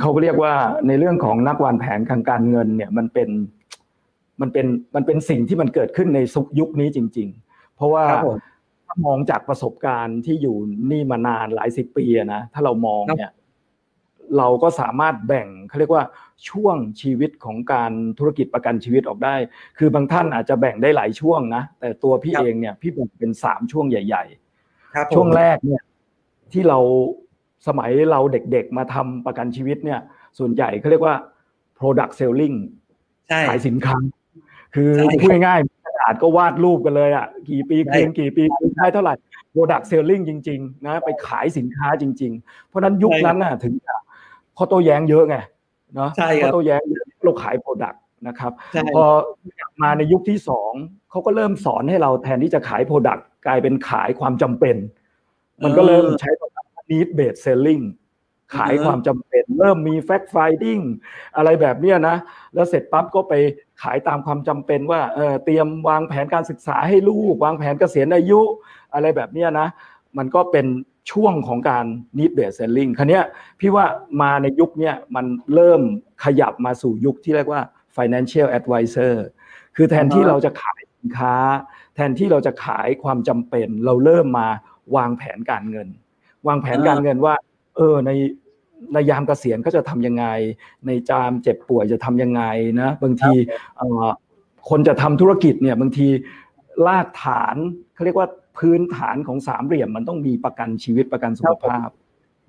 [0.00, 0.54] เขาเรียกว่า
[0.86, 3.28] ในเรื่องของนักวางแผนทางการเงินเนี่ยมันเป็น
[4.40, 6.20] มันเป็นมันเป็นสิ่งที่มันเกิดขึ้นใน
[6.58, 8.04] ยุคนี้จริง ๆ เพราะว่า
[9.06, 10.56] มองจากประสบการณ์ที่อยู่
[10.90, 13.32] นี่มานานหลายสิบปีนะถ้าเรามองเนี่ย
[14.38, 16.04] เราก็สามารถแบ่งเขาเรียกว่า
[16.50, 19.34] ช่วงชีวิตของการธุรกิจประกันชีวิตออกได้
[19.78, 25.82] คือบางท่านอาจจะแบ่งได้หลายช่วงนะแต่ตัวพี่เองเนี่ยพี่แบ่งเป็นสามช่วงใหญ่ๆช่วงแรกเนี่ย
[26.52, 26.78] ที่เรา
[27.66, 30.00] สมัยเราเด็กๆมาทำประกันชีวิตเนี่ย
[30.38, 31.14] ส่วนใหญ่เขาเรียกว่า
[31.78, 32.56] product selling
[33.48, 33.96] ขายสินค้า
[34.74, 34.90] คือ
[35.22, 39.14] พูดง่ายๆกระดาษก็วาดรูปกันเลยอะกี่ปีคืนกี่ปีคืนได้เท่าไหร่
[39.50, 43.74] product selling จริง ๆ นะ ไปขายสินค้าจริง ๆ เพราะนั้นยุคนั้นน่ะถึง
[44.56, 45.36] ข้อโต้แย้งเยอะไง
[45.94, 46.10] เนาะ
[46.42, 46.80] ข้อโต้แย้ง
[47.24, 48.52] เราขาย product นะครับ
[48.94, 49.04] พอ
[49.82, 50.72] มาในยุคที่สอง
[51.10, 54.76] เขาก็เริ่มสอนให้เราแทนที่จะขาย product กลายเป็นขายความจำเป็น
[55.64, 56.30] มันก็เริ่มใช้
[56.90, 57.84] need based selling
[58.56, 60.82] ขายความจำเป็นเริ่มมี fact finding
[61.36, 62.16] อะไรแบบเนี้ยนะ
[62.54, 63.34] แล้วเสร็จปั๊บก็ไป
[63.82, 68.40] ขายตามความจำเป็นว่าเออเตรียมวางแผนการศึกษาให้ลูก วางแผนเกษียณอายุ
[68.94, 69.68] อะไรแบบเนี้ยนะ
[70.18, 70.66] มันก็เป็น
[71.12, 71.84] ช่วงของการ
[72.18, 73.20] need based selling คันนี้
[73.60, 73.84] พี่ว่า
[74.22, 75.80] มาในยุคนี้มันเริ่ม
[76.24, 77.62] ขยับมาสู่ยุคที่เรียกว่า
[77.96, 79.14] financial advisor
[79.76, 81.34] คือแทนที่เราจะขายสินค้า
[81.94, 84.48] แทนที่เราจะขายความจำเป็น เราเริ่มมา
[84.96, 85.88] วางแผนการเงิน
[86.48, 87.34] วางแผนการเงินว่า
[87.80, 88.10] เออใน
[88.94, 90.26] ในยามเกษียณก็จะทํำยังไง
[90.86, 92.42] ในจามเจ็บป่วยจะทํำยังไง
[92.80, 93.32] นะบางที
[94.68, 96.06] คนจะทำธุรกิจเนี่ยบางที
[96.86, 97.56] รากฐาน
[97.94, 101.88] เขาเรียกว่าพื้นฐานของสามเหลี่ยมมันต้องมีประกันชีวิตประกันสุขภาพ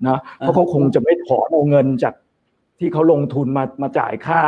[0.08, 2.14] นะเพราะเขาคงจะไม่ถอนเอาเงินจาก
[2.78, 4.40] ที่เขาลงทุนมามาจ่ายค่า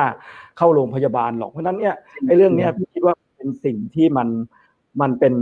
[0.56, 1.94] เข้าโรงพยาบาลหรอกเพราะนั้นเนี่ย
[2.26, 4.28] ไอ้เรื่องเนี้ยพี่คิดว่าเป็นสิ่งที่มัน
[5.00, 5.34] มันเป็น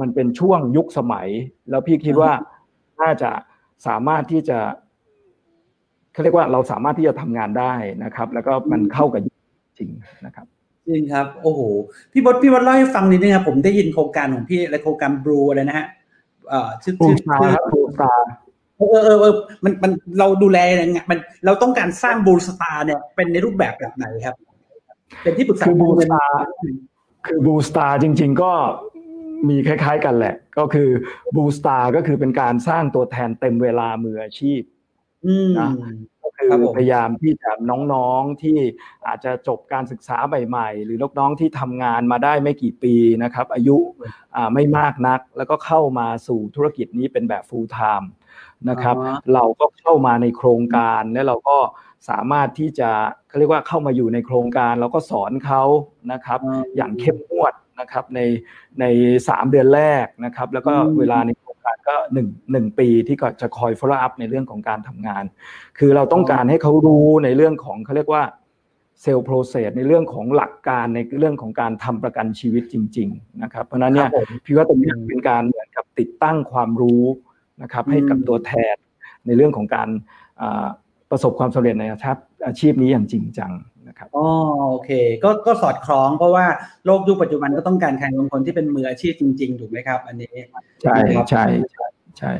[0.00, 1.28] มันเป็นช่วงยุคสมัย
[1.70, 2.32] แล้วพี่คิดว่า
[3.00, 3.30] น่าจะ
[3.86, 4.58] สามารถที่จะ
[6.14, 7.74] เขาเรียกว่าเราสามารถที่จะทำงานได้
[8.04, 9.22] นะครับ แล้วก็มันเข้ากับ
[9.78, 9.90] จริง
[10.26, 10.46] นะครับ
[10.88, 11.60] จริงครับ โอ้โห
[12.12, 15.86] พี่บดพี่บดเล่าให้ฟังนิดนึงครับผมได้ยินโครงการของพี่อะไรโครงการบลูอะไรนะฮะ
[16.48, 18.28] เอ่อชื่อชื่อชื่อบลูสตาร์
[18.78, 24.36] เออเออเออมันมันเราดูแลยังไงมันเราต้องการสร้างบลูสตาร์เนี่ยเป็นในรูปแบบแบบไหนครับ
[25.22, 26.38] เป็นที่ปรึกษาคือบูสตาร์
[27.26, 28.52] คือบูสตาร์จริง ๆ ก็
[29.48, 30.88] มีคล้าย ๆ กันแหละ ก็คือ
[31.36, 34.60] บูสตาร์ก็คือเป็นการสร้างตัวแทนเต็มเวลามืออาชีพ
[35.58, 35.70] นะ
[36.22, 37.50] ก็คือพยายามที่จะ
[37.92, 38.58] น้องๆที่
[39.06, 43.76] อาจจะจบการศึกษาใหม่ๆหรือน้องๆที่ทำงานมาได้ไม่กี่ปีนะครับ อายุ
[44.54, 48.06] ไม่มากนัก แล้วก็เข้ามาสู่ธุรกิจนี้เป็นแบบ full time
[48.68, 48.96] นะครับ
[49.34, 51.58] เราก็เข้ามาในโครงการและเราก็
[52.08, 52.90] สามารถที่จะ
[53.28, 55.62] เขาเรียกว่าเข้ามาอยู่ในโครงการเราก็สอนเขา
[56.12, 56.40] นะครับ
[56.76, 58.20] อย่างเข้มงวดนะครับใน
[58.80, 58.84] ใน
[59.28, 61.30] สามเดือนแรกนะครับ แล้วก็เวลาใน
[61.64, 65.24] การก็หนึ่งหนึ่งปีที่ก็จะคอย follow up ในเรื่องของการทำงาน
[65.78, 68.24] คือเราต้องการให้เขารู้ในเรื่องของเขาเรียกว่า
[69.02, 74.10] เซลล์โปรเซสในเรื่องของหลักการในเรื่องของการทำประกันชีวิตจริง ๆ นะครับ เพราะนั้นเนี่ย
[74.44, 77.04] พี่ว่าตรงนี้เป็นการเหมือนกับติดตั้งความรู้
[77.62, 78.76] นะครับให้กับตัวแทน
[79.26, 79.88] ในเรื่องของการ
[81.10, 83.52] ประสบความสำเร็จในอาชีพอาชีพนี้อย่างจริงจัง
[83.94, 84.26] นะครับอ๋อ
[84.70, 84.90] โอเค
[85.24, 86.46] ก็ก็สอดคล้องเพราะว่า
[86.86, 90.34] โลกยุคปัจจุบันก็ต้องการใครบางคนที่เป็นมืออาชีพจริงๆถูกไหมครับ อันนี้
[90.82, 90.96] ใช่
[91.30, 91.44] ใช่
[92.18, 92.32] ใช่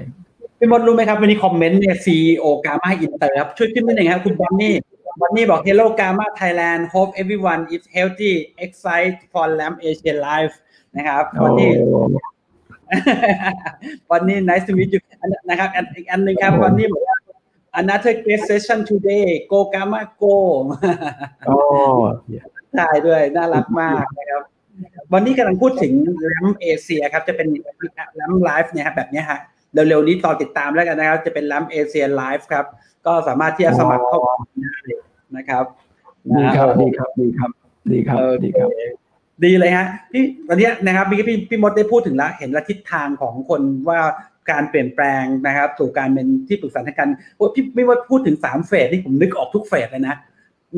[0.59, 4.75] พี่มดรู้ไหมครับวันนี้ comment เนี่ย CEO GAMA Inter ครับช่วยขึ้นนิดหนึ่งครับคุณบอนนี่
[5.21, 8.33] บอนนี่บอก Hello GAMA Thailand hope everyone is healthy
[8.65, 10.55] excited for LAMP Asia Live
[10.97, 11.71] นะครับบอนนี่
[14.09, 15.01] บอนนี่ nice to meet you
[15.49, 17.14] นะครับอีกอันหนึ่งครับบอนนี่บอกว่า
[17.81, 20.37] another great session today go gamma go
[21.47, 21.57] โอ้
[22.75, 24.43] ใช่ด้วย น่ารักมากนะครับ
[25.13, 27.49] วันนี้กำลังพูดถึงแรมเอเชียครับ จะเป็น
[28.15, 29.41] แรมไลฟ์เนี่ยครับแบบนี้ฮะ
[29.73, 32.65] เร็วๆนี้ต่อติดตามแล้วกันนะครับ จะเป็นแรมเอเชียไลฟ์ครับ
[33.07, 34.19] ก็สามารถที่จะสมัครเข้า
[34.63, 34.77] ได้
[35.37, 35.65] นะครับ
[36.41, 37.51] ดีครับ ดีครับ ดีครับ
[37.93, 38.69] ดีครับ ดีครับ
[39.45, 43.99] ดีเลยฮะ พี่วันนี้นะครับพี่พี่พี่มดได้พูดถึงแล้ว เห็นละทิศทางของคนว่า
[44.51, 47.09] การเปลี่ยนแปลงนะครับสู่การเป็นที่ปรึกษาทางการ
[47.55, 50.17] พี่ไม่ว่าพูดถึงสามเฟสที่ผมนึกออกทุกเฟสเลยนะ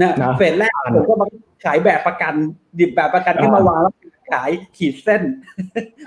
[0.00, 1.26] นะเฟสแรกผมก็มา
[1.64, 2.34] ขายแบบประกัน
[2.78, 3.94] ดิบแบบประกันที่มาวางแล้ว
[4.32, 5.22] ขายขีดเส้น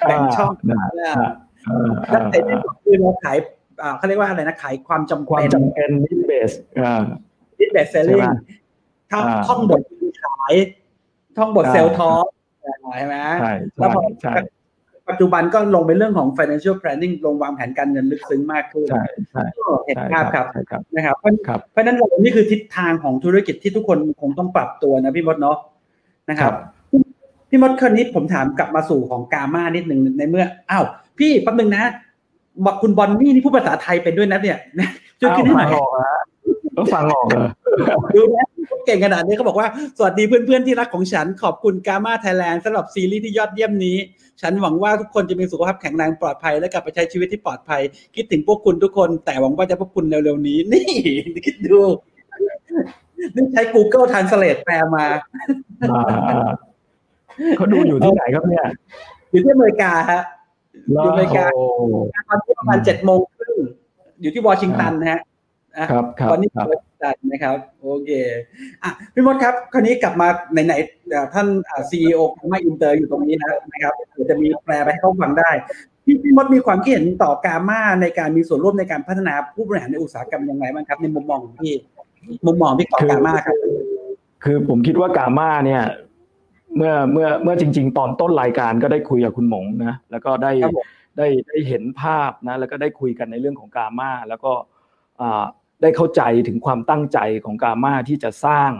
[0.08, 0.52] แบ่งช่อง
[0.96, 3.38] แล้วเสร็จที่คือเราขาย
[3.98, 6.52] เขาเรียกว่าอะไรนะขายความจำเป็นความจำเป็นนิดเบส
[7.60, 8.28] นิดเบสเซลลิ่ง
[9.48, 9.82] ท่องบท
[10.24, 10.54] ขาย
[11.38, 12.12] ท่องบทเซลล์ท้อ
[12.98, 14.02] ใช่ไหมใช่แล้วพอ
[15.10, 19.44] ปัจจุบันก็ลงไปเรื่องของ financial planning ลงวางแผนการเงินลึกซึ้งมากขึ้นใช่ใช่
[19.86, 20.46] เห็นภาพครับ
[20.96, 21.32] นะครับเพราะ
[21.72, 25.58] เพราะนั้นเรานี่คือทิศทางของธุรกิจที่ทุกคนคงต้องปรับตัวนะพี่มดเนาะ
[26.30, 26.54] นะครับ
[27.50, 30.84] พี่มดคนนี้ผมถามกลับมาสู่ของกาม่านิดหนึ่งในเมื่ออ้าว
[31.20, 31.92] พี่แป๊บนึงนะ
[32.66, 34.58] บอกคุณบอลนี่นี่พูดภาษาไทยเป็นด้วยนะเนี่ย
[35.20, 35.70] ช่วยคิดให้หน่อย
[36.78, 37.48] ต้องฟังออกเหรอ
[38.16, 43.98] ดูนะเก่งขนาดนี้เขาบอกว่า สวัสดีเพื่อนๆที่รักของฉันขอบคุณกาม่าไทยแลนด์สำหรับซีรีส์ที่ยอดเยี่ยมนี้
[44.42, 47.82] ฉันหวังว่าทุกคนจะมีสุขภาพแข็งแรงปลอดภัยและกลับไปใช้ชีวิตที่ปลอดภัย
[48.16, 50.86] คิดถึงพวกคุณทุกคน แต่หวังว่าจะพบคุณเร็วๆนี้ นี่
[51.46, 51.82] คิดดู
[53.36, 55.06] นี่ใช้ Google Translate แปลมา
[57.58, 58.66] เขาดูอยู่ที่ไหนครับเนี่ย
[59.32, 60.22] อยู่ที่อเมริกาฮะ
[60.88, 61.46] อยู่อเมริกา
[62.28, 63.58] ตอนที่ประมาณเจ็ดโมงครึ่ง
[64.22, 65.22] อยู่ที่วอชิงตันนะ
[65.80, 68.10] ฮะครับตอนนี้เปิดใจนะครับ โอเค
[68.84, 70.28] อะพี่มดครับ คราวนี้กลับมา
[70.66, 71.48] ไหนๆท่าน
[71.90, 75.52] CEO ของ GAMA Inter อยู่ตรงนี้นะครับเดี๋ยวจะมีแปลไปให้เขาฟังได้
[76.06, 81.74] พี่พี่มดมีความคิดเห็นต่อ GAMA ในการมีส่วนร่วมในการพัฒนาผู้บริหารในอุตสาหกรรมยังไงบ้างครับ ในมุมมองของพี่
[82.46, 83.56] มุมมองพี่ต่อ GAMA ครับ
[84.44, 85.84] คือผมคิดว่ากาม่าเนี่ย
[86.76, 90.52] เมื่อเมื่อเมื่อจริง ๆ ตอนต้นรายการก็ได้คุยกับคุณหมงนะแล้วก็ได้
[91.18, 94.52] ได้ได้เห็นภาพนะแล้วก็ได้คุยกันในเรื่องของกาม่าแล้วก็
[95.82, 98.72] ได้เข้าใจถึงความตั้งใจของกาม่าที่จะสร้าง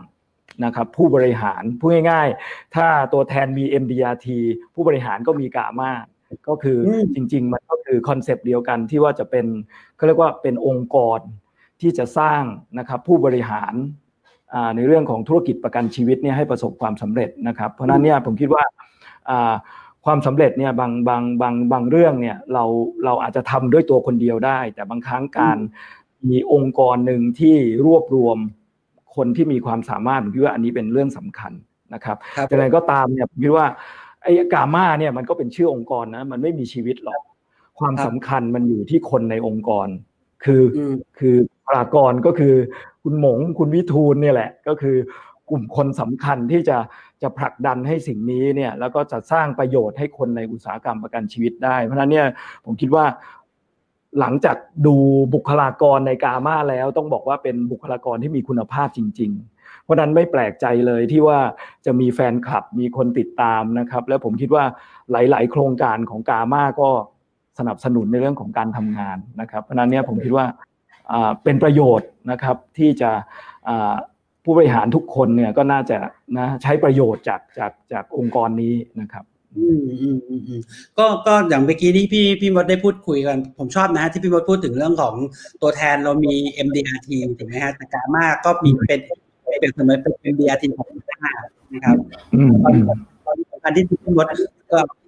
[0.66, 4.28] นะครับผู้บริหารพูดง่ายๆ ถ้าตัวแทนมี MDRT
[4.74, 5.92] ผู้บริหารก็มีกาม่า
[6.48, 6.78] ก็คือ
[7.14, 9.46] จริง ๆ มันก็คือคอนเซปต์เดียวกันที่ว่าจะเป็น
[9.96, 11.20] เขาเรียกว่าเป็นองค์กร
[11.82, 12.44] ที่จะสร้าง
[12.80, 13.74] นะครับผู้บริหาร
[14.76, 18.64] ในเรื่องของธุรกิจประกันชีวิตเนี่ยให้ประสบความสำเร็จนะครับ เพราะนั้นเนี่ยผมคิดว่า
[20.06, 22.64] ความสำเร็จเนี่ยบางบางบางบางเรื่องเนี่ยเรา
[23.06, 25.58] เราอาจจะทำด้วยตัวคนเดียวได้ แต่บางครั้งการ
[26.30, 27.56] มีองค์กรหนึ่งที่
[27.86, 28.38] รวบรวม
[29.16, 31.54] คนที่มีความสามารถผมคิดว่าอันนี้เป็นเรื่องสำคัญ
[31.94, 33.68] นะครับแต่อะไรก็ตามเนี่ยผมคิดว่า
[34.24, 37.22] ไอ้กาม่าเนี่ยมันก็เป็นชื่อองค์กรนะมันไม่มีชีวิตหรอก
[37.80, 39.88] ความสำคัญมันอยู่ที่คนในองค์กร
[40.44, 40.64] คือ
[41.20, 41.36] คือ
[41.70, 42.54] ปรากรก็คือ
[43.04, 44.96] คุณหมงคุณวิทูลเนี่ยแหละ ก็คือ
[45.50, 46.78] กลุ่มคนสำคัญที่จะ
[47.22, 52.28] จะผลักดันให้สิ่งนี้เนี่ยแล้วก็จะสร้างประโยชน์ให้คนในอุตสาหกรรมประกันชีวิตได้ เพราะนั้นเนี่ย
[52.66, 53.06] ผมคิดว่า
[54.20, 54.96] หลังจากดู
[55.34, 61.40] บุคลากรในกามาแล้วต้องบอกว่าเป็นบุคลากรที่มีคุณภาพจริง ๆ เพราะนั้นไม่แปลกใจเลยที่ว่า
[61.86, 64.64] จะมีแฟนคลับมีคนติดตามนะครับ แล้วผมคิดว่า
[65.12, 66.90] หลาย ๆ โครงการของกามาก็
[67.60, 70.46] สนับสนุนในเรื่องของการทำงานนะครับ เพราะนั้นเนี่ยผมคิดว่า
[71.44, 73.12] เป็นประโยชน์นะครับที่จะ
[74.44, 75.98] ผู้บริหารทุกคนเนี่ยก็น่าจะ
[76.38, 79.26] นะใช้ประโยชน์จากจากจากองค์กรนี้นะครับ
[79.58, 80.62] อืมอืมอืมอืม
[80.98, 85.16] ก็ก็อย่างเมื่อกี้ที่พี่พี่มดได้พูดคุยกัน ผมชอบนะที่พี่มดพูดถึงเรื่องของ
[85.62, 86.34] ตัวแทนเรามี
[86.68, 89.00] MDRT ถูกไหมฮะแต่กามาก็มีเป็น
[89.60, 91.32] เป็นเสมอเป็น MDRT ของกา
[91.74, 91.96] นะครับ
[92.64, 92.76] ตอน
[93.64, 94.28] ตอนที่พี่มด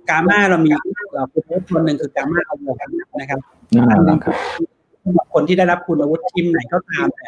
[0.10, 0.72] กามาเรามี
[1.16, 3.40] เราเป็นคนหนึ่งคือกามาเอาเงินนะครับ
[3.92, 4.36] อันนึงคือ
[5.34, 7.26] คนที่ได้รับคุณวุฒิทีมไหนก็ตามแต่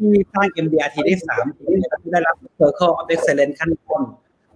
[0.00, 4.02] ที่สร้าง MDRT ได้สามที่ได้รับ Circle of Excellence ขั้นต้น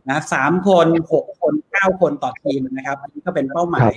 [0.09, 3.91] นะสามคนหกคนเก้าคนต่อทีมนะครับอันนี้ก็เป็นเป้าหมาย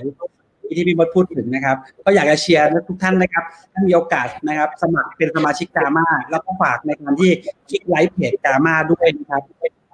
[0.78, 7.32] ที่พี่มดพูดถึงนะครับ ก็อยากจะเชียร์ทุกท่านนะครับถ้ามีโอกาสนะครับ สมัครเป็นสมาชิกกามาแล้วก็ฝากในการที่
[7.70, 9.42] คลิกไลค์เพจกามาด้วยนะครับ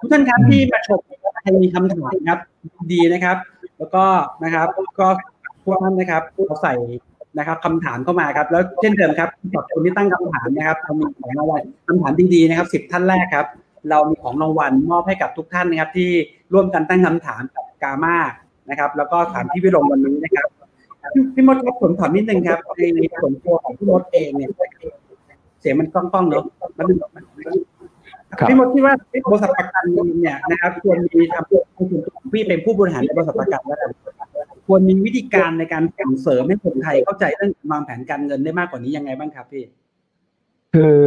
[0.00, 1.00] ทุกท่านครับที่มาชม
[1.42, 2.38] ใครมีคำถามครับ
[2.92, 3.36] ดีนะครับ
[3.78, 4.04] แล้วก็
[4.44, 4.68] นะครับ
[4.98, 5.08] ก็
[5.64, 6.74] พวกท่านนะครับเราใส่
[7.38, 13.46] นะครับคำถามเข้ามาครับ แล้วเช่นเดิมครับขอบคุณที่ตั้งคำถามนะครับเรามีของรางวัลคำถามดีๆนะครับสิบท่านแรกครับ
[13.90, 16.10] เรามีของรางวัลมอบให้กับทุกท่านนะครับ ที่
[16.52, 18.16] ร่วมกันตั้งคำถามกับกามา
[18.70, 20.48] นะครับ แล้วก็ถามที่วิรงวันนี้นะครับ
[21.34, 24.50] พี่มดครับผมถามนิดนึงครับในในส่วนตัวของพี่มดเองเนี่ย
[25.60, 26.44] เสียงมันก้องๆเนาะ
[26.78, 26.86] มัน
[28.48, 28.94] พี่มดคิดว่า
[29.30, 29.84] บริษัทประกัน
[30.20, 33.78] เนี่ยนะครับควรมีทำพี่เป็นผู้บริหารในบริษัทประกันแล้ว
[34.66, 39.64] ควรมีวิธีการในการส่งเสริมให้คนไทยเข้าใจเรื่องวางแผนการเงินได้มากกว่านี้ยังไงบ้างครับพี่
[40.74, 41.00] คือ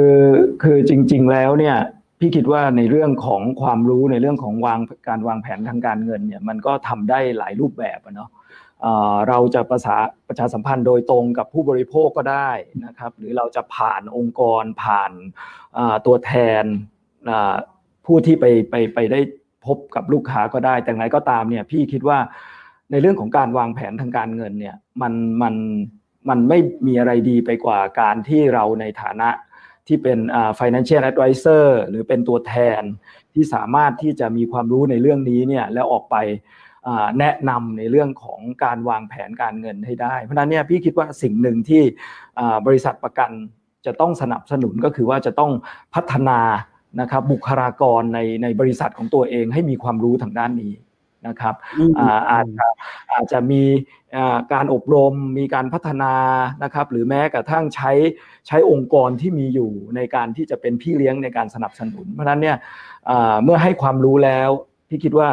[0.64, 1.78] คือจริง ๆ แล้วเนี่ย
[2.26, 8.30] พี่คิดว่าในเรื่องของความรู้ในเรื่องของวางการวางแผนทางการเงินเนี่ยมันก็ทำได้หลายรูปแบบเนาะ
[9.30, 12.52] เราจะประสาประชาสัมพันธ์โดยตรงกับผู้บริโภคก็ได้
[12.86, 15.12] นะครับ หรือเราจะผ่านองค์กรผ่าน
[16.06, 16.64] ตัวแทน
[18.06, 19.20] ผู้ที่ไปไปไปได้
[19.66, 22.18] พบกับลูกค้าก็ได้ แต่ไหนก็ตามเนี่ยพี่คิดว่า
[22.92, 25.56] ในเรื่องของการวางแผนทางการเงินเนี่ยมันมัน
[26.30, 29.30] มันไม่มีอะไรดีไปกว่าการที่เราในฐานะ
[29.88, 30.20] ที่เป็น
[30.60, 32.82] financial advisor หรือเป็นตัวแทน
[33.34, 36.16] ที่สามารถที่จะมีความรู้ในเรื่องนี้เนี่ยแล้วออกไป
[37.20, 41.84] แนะนำในเรื่องของการวางแผนการเงินให้ได้ เพราะนั้นเนี่ยพี่คิดว่าสิ่งหนึ่งที่
[42.68, 43.32] บริษัทประกัน
[43.86, 45.52] จะต้องสนับสนุนก็คือว่าจะต้อง
[45.96, 46.40] พัฒนา
[47.02, 50.74] นะครับบุคลากรในในบริษัทของตัวเองให้มีความรู้ทางด้านนี้
[51.28, 51.56] นะครับ
[52.32, 52.68] อาจจะ
[53.14, 53.64] อาจจะมี
[54.54, 56.14] การอบรมมีการพัฒนา
[56.64, 57.92] นะครับหรือแม้กระทั่งใช้
[58.48, 62.58] ใช้องค์กรที่มีอยู่ในการที่จะเป็นพี่เลี้ยงในการสนับสนุน เพราะฉะนั้นเนี่ย
[63.44, 64.50] เมื่อให้ความรู้แล้ว
[64.90, 65.30] พี่คิดว่า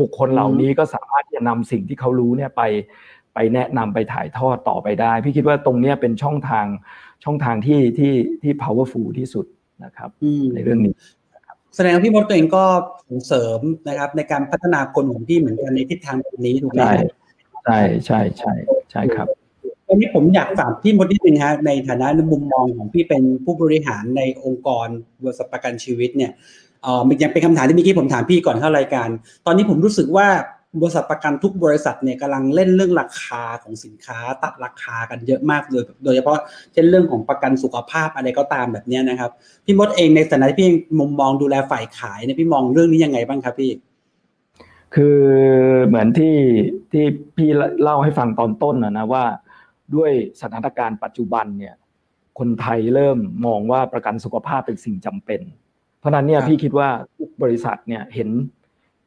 [0.00, 2.62] บุคคลเหล่านี้ก็สามารถที่จะนำสิ่งที่เขารู้เนี่ยไป
[3.34, 6.66] ไปแนะนำไปถ่ายทอดต่อไปได้ พี่คิดว่าตรงนี้เป็นช่องทาง
[7.24, 9.46] ช่องทางที่ที่ที่ powerful ที่สุด
[9.84, 10.10] นะครับ
[10.54, 10.94] ในเรื่องนี้
[11.76, 12.64] แสดงว่าพี่มดตัวเองก็
[13.08, 16.80] ส่งเสริมนะครับ ในการพัฒนาคนของพี่เหมือนกันในทิศทางแบบนี้ถูกไหม
[17.64, 18.52] ใช่ใช่ใช่
[18.90, 19.26] ใช่ครับ
[19.88, 24.86] วันนี้ผมอยากฝากพี่มดนิดนึงฮะในฐานะในมุมมองของพี่เป็นผู้บริหารในองค์กร
[25.22, 26.32] บริษัทประกันชีวิตเนี่ย
[26.82, 29.08] เอ่อยังเป็นคำถามที่เมื่อกี้ผมถามพี่ก่อนเข้ารายการ
[29.46, 30.28] ตอนนี้ผมรู้สึกว่า
[30.80, 36.38] บริษัทประกันทุกบริษัทเนี่ยกำลังเล่นเรื่องราคาของสินค้า ตัดราคากันเยอะมากเลยโดยเฉพาะ
[36.72, 39.30] เช่นเรื่องของประกันสุขภาพอะไรก็ตามแบบนี้นะครับ
[39.64, 43.70] พี่มดเองในฐานะที่พี่มุมมองดูแลฝ่ายขายเนี่ยพี่มองเรื่องนี้ยังไงบ้างครับพี่
[44.94, 45.18] คือ
[45.86, 46.36] เหมือนที่
[46.92, 47.04] ที่
[47.36, 47.48] พี่
[47.82, 49.24] เล่าให้ฟังตอนต้นนะนะว่า
[49.94, 51.74] ด้วยสถานการณ์ปัจจุบันเนี่ย
[52.38, 55.40] คนไทยเริ่มมองว่าประกันสุขภาพเป็นสิ่งจำเป็น
[55.98, 58.28] เพราะนั้นเนี่ยพี่คิดว่าทุกบริษัทเนี่ยเห็น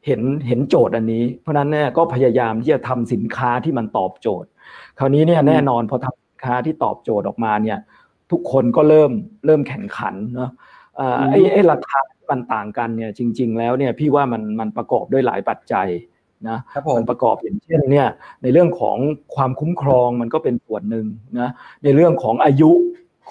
[0.06, 4.48] เห็นเห็นโจทย์อันนี้ เพราะนั้นเนี่ยก็พยายามที่จะทำสินค้าที่มันตอบโจทย์
[4.98, 7.78] คราวนี้เนี่ยแน่นอนพอทำสินค้าที่ตอบโจทย์ออกมาเนี่ย
[8.30, 9.12] ทุกคนก็เริ่ม
[9.46, 10.50] เริ่มแข่งขันเนาะ
[11.30, 11.98] ไอ้ไอ้ราคา
[12.30, 15.88] มันต่างกันเนี่ยจริง ๆ แล้วเนี่ยพี่ว่ามันมันประกอบด้วยหลายปัจจัย
[16.48, 16.58] นะ
[16.96, 18.08] มันประกอบอย่างเช่นเนี่ย
[18.42, 18.96] ในเรื่องของ
[19.34, 21.06] ความคุ้มครองมันก็เป็นส่วนหนึ่ง
[21.40, 21.50] นะ
[21.84, 22.70] ในเรื่องของอายุ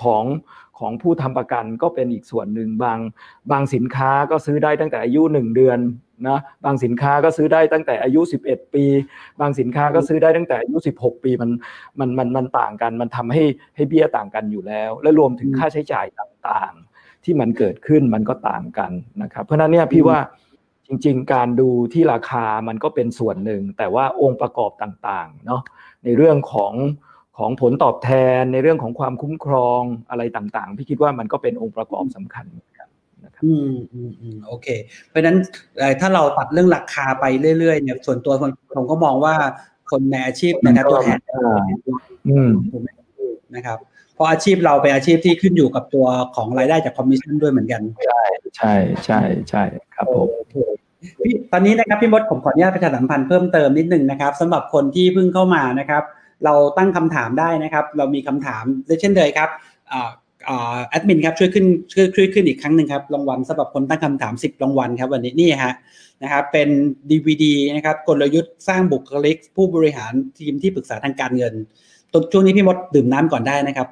[0.02, 0.26] ของ
[0.80, 3.00] ของผู้ทำประกันก็เป็นอีกส่วนหนึ่งบาง
[3.52, 5.80] บางสินค้าก็ซื้อได้ตั้งแต่อายุหนึ่งเดือน
[6.28, 8.86] นะบางสินค้าก็ซื้อได้ตั้งแต่อายุ 11 ปี
[9.40, 11.52] บางสินค้าก็ซื้อได้ตั้งแต่อายุ 16 ปีมัน
[12.00, 13.44] มันมันมันต่างกัน มันทำให้
[13.76, 20.20] ให้เบี้ยต่างกันอยู่แล้ว และรวมถึงค่าใช้จ่ายต่างๆ ที่มันเกิดขึ้นมันก็ต่างกันนะครับ เพราะนั้นเนี่ยพี่ว่า
[20.88, 25.62] จริง ๆ การดูที่ราคามันก็เป็นส่วนหนึ่ง แต่ว่าองค์ประกอบต่างๆเนาะ
[26.04, 26.74] ในเรื่องของ
[27.38, 32.90] ของผลตอบแทนในเรื่องของความคุ้มครองอะไรต่างๆ พี่คิดว่ามันก็เป็นองค์ประกอบสำคัญนะครับ
[33.46, 34.68] อืมอืมอืมโอเค
[35.10, 35.38] เพราะฉะนั้น
[36.00, 37.26] ถ้าเราตัดเรื่องราคาไป
[37.60, 38.34] เรื่อยๆเนี่ยส่วนตัว
[38.76, 39.36] ผมก็มองว่า
[39.92, 41.20] คนในอาชีพนะครับตัวแทน
[42.30, 42.52] อืม
[43.56, 43.78] นะครับ
[44.16, 48.24] เพราะอาชีพเราเป็นอาชีพที่ขึ้นอยู่กับตัวของรายได้จากคอมมิชชั่นด้วยเหมือนกัน ใช่
[48.58, 48.74] ใช่
[49.06, 49.64] ใช่ใช่
[49.96, 50.28] ครับผม
[51.24, 56.04] พี่ตอนนี้นะครับพี่มดผมขออนุญาตประชาสัมพันธ์เพิ่มเติมนิดนึงนะครับสำหรับคนที่เพิ่งเข้ามานะครับ
[56.46, 58.64] เราตั้งคำถามได้นะครับ เรามีคำถาม
[59.02, 59.50] เช่นเดิมครับ
[60.90, 65.74] แอดมินครับช่วยขึ้นช่วยช่วยขึ้นอีกครั้งหนึ่งครับรางวัลสำหรับคนตั้งคำถาม 10รางวัลครับวันนี้นี่ฮะ
[66.24, 66.70] นะครับเป็น
[67.10, 67.46] DVD
[67.76, 71.56] นะครับกลยุทธ์สร้างบุคลิก ผู้บริหารทีมที่ปรึกษาทางการเงิน
[72.14, 73.88] ตช่วงนี้พี่มดดื่มน้ำก่อนได้นะครับ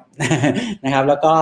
[0.84, 1.32] นะครับ แล้วก็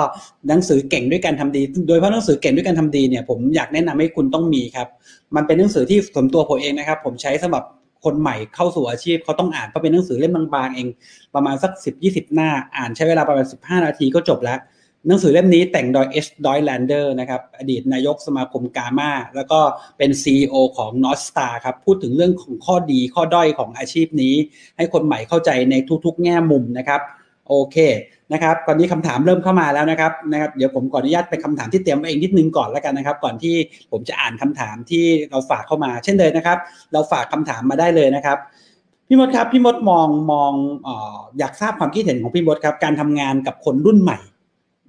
[0.48, 4.88] หนังสือเก่งด้วยการทำดี โดยเฉพาะหนังสือเก่งด้วยการทำดีเนี่ยผมอยากแนะนำให้คุณต้องมีครับ
[5.36, 7.64] มันเป็นหนังสือที่ส่วนตัวผมเองนะครับ ผมใช้สำหรับ
[8.04, 10.88] คนใหม่เข้าสู่อาชีพเขาต้องอ่านเพราะเป็นหนังสือเล่มบางๆเอง
[11.34, 11.72] ประมาณสัก
[12.04, 14.60] 10-20 หน้า อ่านใช้เวลาประมาณ 15 นาทีก็จบแล้ว
[15.06, 19.60] หนังสือเล่มนี้แต่งโดยเอชดอยแลนเดอร์นะครับอดีตนายกสมาคมกามาแล้วก็
[19.98, 24.34] เป็น CEO ของ North Star ครับพูดถึงเรื่องของข้อดีข้อด้อยของอาชีพนี้
[24.76, 27.00] ให้คนใหม่เข้าใจในทุกๆ แง่มุมนะครับ
[27.48, 27.76] โอเค
[28.32, 33.54] นะครับตอนนี้คำถามเริ่มเข้ามาแล้วนะครับนะครับ เดี๋ยวผมขออนุญาตไปคำถามที่เตรียมไว้เองนิดนึงก่อนแล้วกันนะครับ ก่อนที่
[33.90, 36.58] ผมจะอ่านคำถามที่เราฝากเข้ามา เช่นเดิมนะครับ
[36.92, 38.38] เราฝากคำถามมาได้เลยนะครับ
[39.08, 40.52] พี่มดครับ พี่มดมองมอง
[41.38, 44.18] อยากทราบความคิดเห็นของพี่มดครับ การทำงานกับคนรุ่นใหม่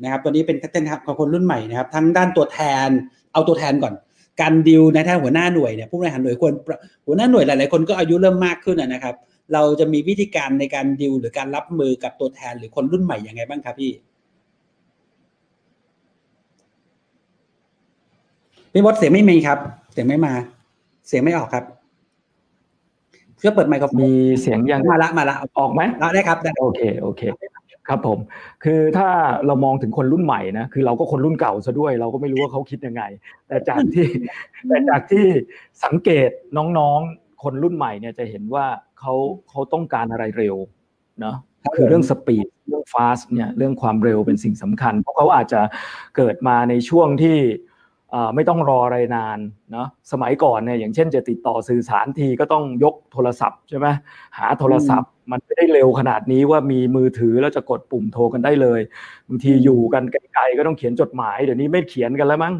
[0.03, 2.89] นะครับตัวนี้เป็นเต้นครับของคนรุ่นใหม่นะครับ ทั้งด้านตัวแทน
[3.33, 3.93] เอาตัวแทนก่อน
[4.41, 6.53] การดิวในแทนหัวหน้าหน่วยเนี่ยผู้บริหารหน่วยควร
[7.05, 9.15] หัวหน้าหน่วยหลายๆคนก็อายุเริ่มมากขึ้นนะครับ
[9.53, 13.91] เราจะมีวิธีการในการดิวหรือการรับมือกับตัวแทนหรือคนรุ่นใหม่ยังไงบ้างครับพี่
[18.71, 19.59] พี่บดเสียงไม่มีครับ
[19.93, 20.33] เสียงไม่มา
[21.07, 21.63] เสียงไม่ออกครับ
[23.37, 25.81] เพื่อเปิดไมโครโฟนมีเสียงยังมาละมาละออกไหม
[26.13, 27.21] ได้ครับได้โอเคโอเค
[27.87, 28.19] ครับผม
[28.63, 29.09] คือถ้า
[29.45, 33.03] เรามองถึงคนรุ่นใหม่นะคือเราก็คนรุ่นเก่าซะด้วย เราก็ไม่รู้ว่าเขาคิดยังไง
[33.47, 34.07] แต่จากที่
[34.67, 35.25] แต่จากที่
[35.85, 38.65] สังเกตน้องๆ คนรุ่นใหม่เนี่ยจะเห็นว่า
[38.99, 39.13] เขา
[39.49, 40.55] เขาต้องการอะไรเร็ว
[41.21, 41.35] เนาะ
[41.75, 45.61] คือเรื่องสปีดเรื่องฟาสเนี่ยเรื่องความเร็วเป็นสิ่งสำคัญ เพราะเขาอาจจะ
[46.17, 47.37] เกิดมาในช่วงที่
[48.35, 49.39] ไม่ต้องรออะไรนาน
[49.71, 53.87] เนาะสมัยก่อนเนี่ยอย่างเช่นจะติดต่อสื่อสารทีก็ต้องยกโทรศัพท์ใช่ไหม
[54.37, 58.81] หาโทรศัพท์ มันไม่ได้เร็วขนาดนี้ว่ามีมือถือแล้วจะกดปุ่มโทรกันได้เลย
[59.27, 62.53] บางทีอยู่กันไกลๆก็ต้องเขียนจดหมายเดี๋ยวนี้ไม่เขียนกันแล้วมั้ง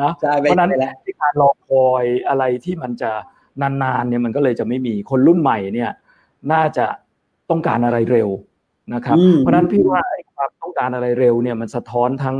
[0.00, 0.74] นะเพราะนั้น
[1.04, 3.12] ที่การรอคอยอะไรที่มันจะ
[3.62, 5.90] นานๆเนี่ยมันก็เลยจะไม่มีคนรุ่นใหม่เนี่ย
[6.52, 6.86] น่าจะ
[7.50, 8.28] ต้องการอะไรเร็ว
[8.94, 10.02] นะครับ เพราะนั้นพี่ว่า
[10.36, 12.36] ความต้องการอะไรเร็วเนี่ยมันสะท้อนทั้ง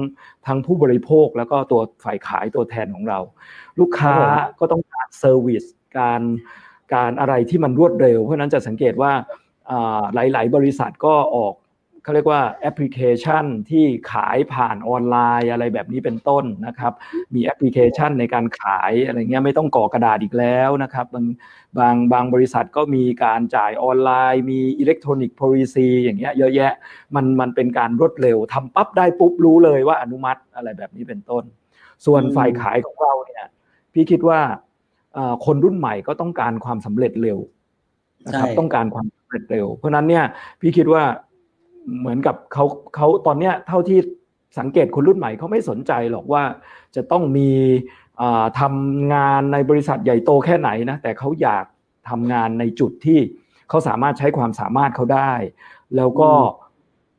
[0.46, 3.18] ทั้งผู้บริโภคแล้วก็ตัวฝ่ายขายตัวแทนของเรา
[3.80, 4.14] ลูกค้า
[4.58, 5.64] ก็ต้องการ service
[5.98, 6.20] การ
[6.94, 9.12] การอะไรที่มันรวดเร็ว เพราะนั้นจะสังเกตว่า
[10.14, 11.54] หลาย ๆ บริษัทก็ออก
[12.08, 16.92] เขาเรียกว่าแอปพลิเคชันที่ขายผ่านออนไลน์อะไรแบบนี้เป็นต้นนะครับ
[17.34, 21.26] มีแอปพลิเคชันในการขายอะไรเงี้ยไม่ต้องก่อกระดาษอีกแล้วนะครับ บาง
[21.78, 26.72] บางบางบริษัทก็มีการจ่ายออนไลน์ มี electronic policy อย่างเงี้ยเยอะแยะ
[27.14, 31.44] มันมันเป็นการรวดเร็วทำปั๊บได้ปุ๊บรู้เลยว่าอนุมัติอะไรแบบนี้เป็นต้น
[32.06, 33.44] ส่วนฝ่ายขายของเราเนี่ย
[33.92, 34.40] พี่คิดว่า
[35.46, 37.38] คนรุ่นใหม่ก็ต้องการความสำเร็จเร็ว
[38.26, 40.24] นะครับต้องการความสำเร็จเร็ว เพราะนั้นเนี่ย
[40.60, 41.02] พี่คิดว่า
[41.98, 42.64] เหมือนกับเขา
[42.96, 43.98] เขาตอนเนี้ยเท่าที่
[44.58, 46.42] สังเกตคนรุ่นใหม่เขาไม่สนใจหรอกว่า
[46.96, 47.50] จะต้องมี
[48.60, 51.64] ทำงานในบริษัทใหญ่โตแค่ไหนนะแต่เขาอยาก
[52.10, 53.20] ทำงานในจุดที่
[53.68, 55.32] เขาสามารถใช้ความสามารถเขาได้
[55.96, 56.30] แล้วก็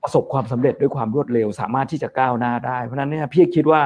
[0.03, 3.81] ประสบความสำเร็จด้วยความรวดเร็ว สามารถที่จะก้าวหน้าได้ เพราะนั้นเนี่ยพี่คิดว่า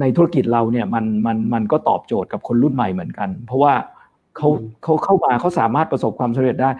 [0.00, 3.74] ในธุรกิจเราเนี่ยมันมันมันก็ตอบโจทย์กับคนรุ่นใหม่เหมือนกัน เพราะว่า
[4.36, 4.48] เขา
[4.84, 6.70] เขาเข้ามาเขาสามารถประสบความสำเร็จได้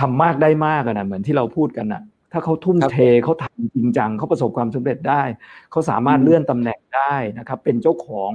[0.00, 5.22] ทำมากได้มากนะเหมือนที่เราพูดกันนะถ้าเขาทุ่มเทเขาทำจริงจังเขาประสบความสำเร็จได้
[5.70, 8.30] เขาสามารถเลื่อนตำแหน่งได้นะครับ เป็นเจ้าของ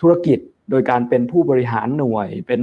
[0.00, 0.38] ธุรกิจ
[0.70, 2.60] โดยการเป็นผู้บริหารหน่วยเป็น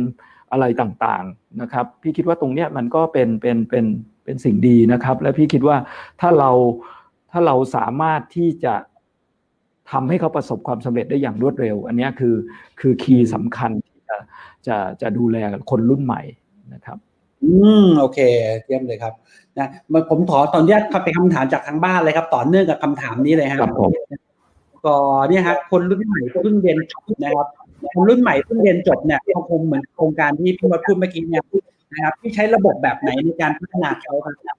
[0.51, 3.85] อะไรต่างๆนะครับ พี่คิดว่าตรงเนี้ยมันก็เป็นเป็นเป็น
[4.23, 5.77] เป็นสิ่งดีนะครับ และพี่คิดว่า
[6.21, 6.51] ถ้าเรา
[7.31, 8.73] ถ้าเราสามารถที่จะ
[9.91, 12.35] ทำให้เขาประสบความสำเร็จได้อย่างรวดเร็ว อันนี้คือ
[12.79, 14.17] คือคีย์สำคัญที่จะ
[14.67, 15.37] จะจะดูแล
[15.69, 16.21] คนรุ่นใหม่
[16.73, 16.97] นะครับ
[17.43, 17.51] อื
[17.83, 18.19] มโอเค
[18.65, 19.13] เยี่ยมเลยครับ
[19.57, 19.67] นะ
[20.09, 23.71] ผมขอตอนนี้เป็นคำถามจากทางบ้านเลยครับ ต่อเนื่องกับคำถามนี้เลยครับ
[24.85, 24.95] ก็
[25.29, 27.47] เนี่ยฮะคนรุ่นใหม่รุ่นเรียนจบนะครับ
[27.95, 31.43] คนรุ่นใหม่รุ่นเรียนจบเนี่ยเขาคงเหมือนโครงการที่พี่มดพูดเมื่อกี้เนี่ย
[31.93, 34.57] นะครับที่ใช้ระบบแบบไหนในการพัฒนาเขาครับ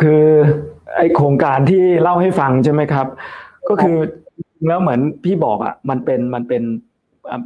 [0.00, 0.24] คือ
[0.96, 3.06] ไอโครงการที่เล่าให้ฟังใช่ไหมครับ
[3.68, 3.96] ก็คือ
[4.66, 6.62] แล้วเหมือนพี่บอกอะมันเป็นมันเป็น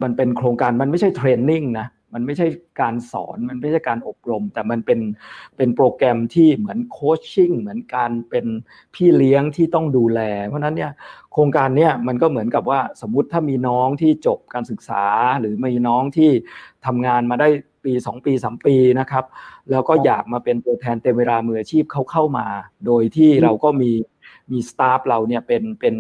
[0.03, 2.47] มันเป็นโครงการมันไม่ใช่เทรนนิ่งนะมันไม่ใช่
[2.81, 5.01] การสอนมันไม่ใช่การอบรม แต่มันเป็น
[5.57, 8.47] เป็นโปรแกรมที่เหมือนโคชชิ่งเหมือนการเป็น
[8.95, 10.93] พี่เลี้ยงที่ต้องดูแล เพราะนั้นเนี่ย
[11.33, 15.05] โครงการเนี้ยมันก็เหมือนกับว่าสมมติถ้ามีน้องที่จบการศึกษา
[15.41, 16.31] หรือมีน้องที่
[16.87, 17.49] ทำงานมาได้
[17.85, 19.25] ปี 2 ปี 3 ปีนะครับ
[19.71, 22.47] แล้วก็อยากมาเป็นตัวแทนเต็มเวลามืออาชีพเขาเข้ามา
[22.87, 23.91] โดยที่เราก็มี
[24.53, 25.95] มี staff เราเนี่ยเป็นเป็น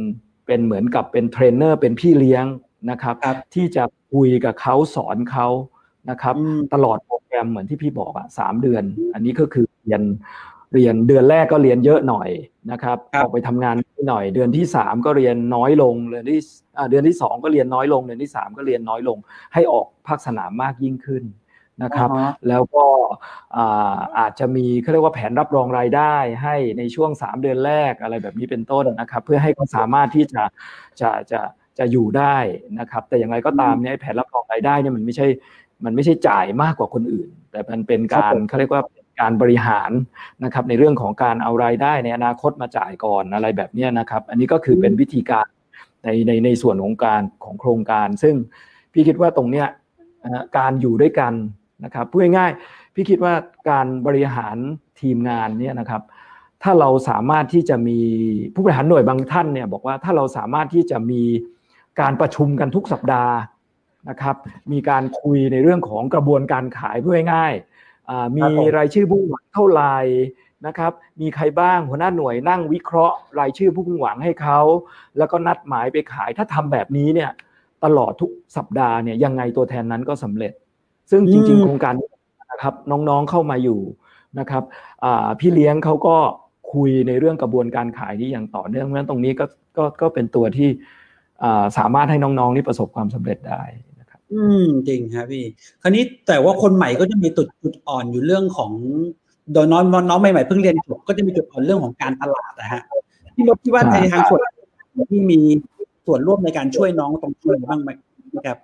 [0.46, 2.44] เป็นเหมือนกับเป็นเทรนเนอร์เป็นพี่เลี้ยง
[2.90, 3.14] นะครับ
[3.54, 5.48] ที่จะคุยกับเขาสอนเขา
[6.10, 6.34] นะครับ
[6.74, 10.02] ตลอดโปรแกรมเหมือนที่พี่บอกอะสามเดือน อันนี้ก็คือเรียน
[10.74, 12.30] เรียนเดือนแรกก็เรียนเยอะหน่อย
[12.70, 13.76] นะครับออกไปทำงาน
[14.08, 16.40] หน่อย เดือนที่สามก็เรียนน้อยลงเดือนที่
[16.90, 19.18] เดือนที่สองก็เรียนน้อยลง เดือนที่สามก็เรียนน้อยลง
[19.54, 21.24] ให้ออกภาคสนามมากยิ่งขึ้น
[21.82, 22.08] นะครับ
[22.48, 22.84] แล้วก็
[24.18, 30.42] อาจจะมีเขาเรียกว่าแผนรับรองรายได้ให้ในช่วง 3 เดือนแรกอะไรแบบนี้เป็นต้นนะครับ เพื่อให้เขาสามารถที่จะ
[31.00, 32.36] จะจะจะ อยู่ได้
[32.78, 35.26] นะครับ แต่อย่างไรก็ตามเนี่ยแผนรับรองรายได้เนี่ยมันไม่ใช่
[35.84, 38.82] มันไม่ใช่จ่ายมากกว่าคนอื่น แต่มันเป็นการเขาเรียกว่า
[39.20, 39.90] การบริหาร
[40.44, 45.46] นะครับในเรื่องของการเอารายได้ในอนาคตมาจ่ายก่อนอะไรแบบนี้นะครับ อันนี้ก็คือเป็นวิธีการ
[46.04, 48.34] ในในในส่วนของการของโครงการ ซึ่ง
[48.92, 49.66] พี่คิดว่าตรงเนี้ย
[50.58, 51.32] การอยู่ด้วยกัน
[51.84, 53.34] นะครับพูดง่ายๆพี่คิดว่า
[53.70, 54.56] การบริหาร
[55.00, 56.02] ทีมงานเนี่ยนะครับ
[56.62, 58.00] ถ้าเราสามารถที่จะมี
[58.54, 61.22] ผู้บริหารหน่วยบางท่านเนี่ยบอกว่าถ้าเราสามารถที่จะมี
[62.00, 63.34] การประชุมกันทุกสัปดาห์
[64.08, 64.36] นะครับ
[64.72, 67.54] มีการคุยในเรื่องของกระบวนการขายเพื่อง่าย
[68.36, 69.96] มีรายชื่อผู้หวังเท่าไหร่
[70.66, 74.60] นะครับ มีใครบ้างหัวหน้าหน่วยนั่งวิเคราะห์ รายชื่อผู้หวังให้เขา
[75.18, 77.30] แล้วก็นัดหมายไปขายถ้าทำแบบนี้เนี่ย
[77.84, 80.52] ตลอดทุกสัปดาห์เนี่ยยังไงตัวแทนนั้นก็สำเร็จ
[81.10, 81.94] ซึ่งจริง ๆ โครงการ
[82.52, 83.80] นะครับน้องๆเข้ามาอยู่
[84.38, 84.62] นะครับ
[85.40, 86.16] พี่เลี้ยงเขาก็
[86.72, 89.44] คุยในเรื่องกระบวนการขายนี้อย่างต่อเนื่องเพราะฉะนั้นตรงนี้ก็
[89.76, 90.68] ก็ก็เป็นตัวที่
[91.78, 93.62] สามารถให้น้องๆนี่ประสบความสำเร็จได้
[94.32, 95.44] อืมจริงครับพี่
[95.82, 98.72] คราวนี้แต่ว่าคนใหม่ก็จะมีจุดจุดอ่อนอยู่เรื่องของ
[99.52, 102.82] โดยน้องน้องใหม่ๆเพิ่งเรียนจบก็จะมีจุดอ่อนเรื่องของการตลาดนะฮะ
[103.34, 104.40] ที่เราคิดว่าในทางส่วน
[105.10, 105.38] ที่มี
[106.06, 107.90] ส่วนร่วมในการช่วยน้องตรงนี้บ้างไหม
[108.46, 108.58] ครับ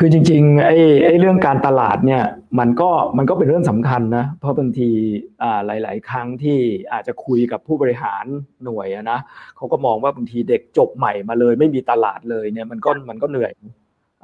[0.00, 2.22] คือจริงๆไอ้ไอ้เรื่องการตลาดเนี่ย
[2.58, 4.90] มันก็มันก็เป็นเรื่องสำคัญนะเพราะบางที
[5.42, 6.58] อ่าหลาย ๆ ครั้งที่
[6.92, 8.24] อาจจะคุยกับผู้บริหาร
[8.64, 9.18] หน่วยนะ
[9.56, 13.52] เขาก็มองว่าบางทีเด็กจบใหม่มาเลย ไม่มีตลาดเลยเนี่ยมันก็มันก็เหนื่อย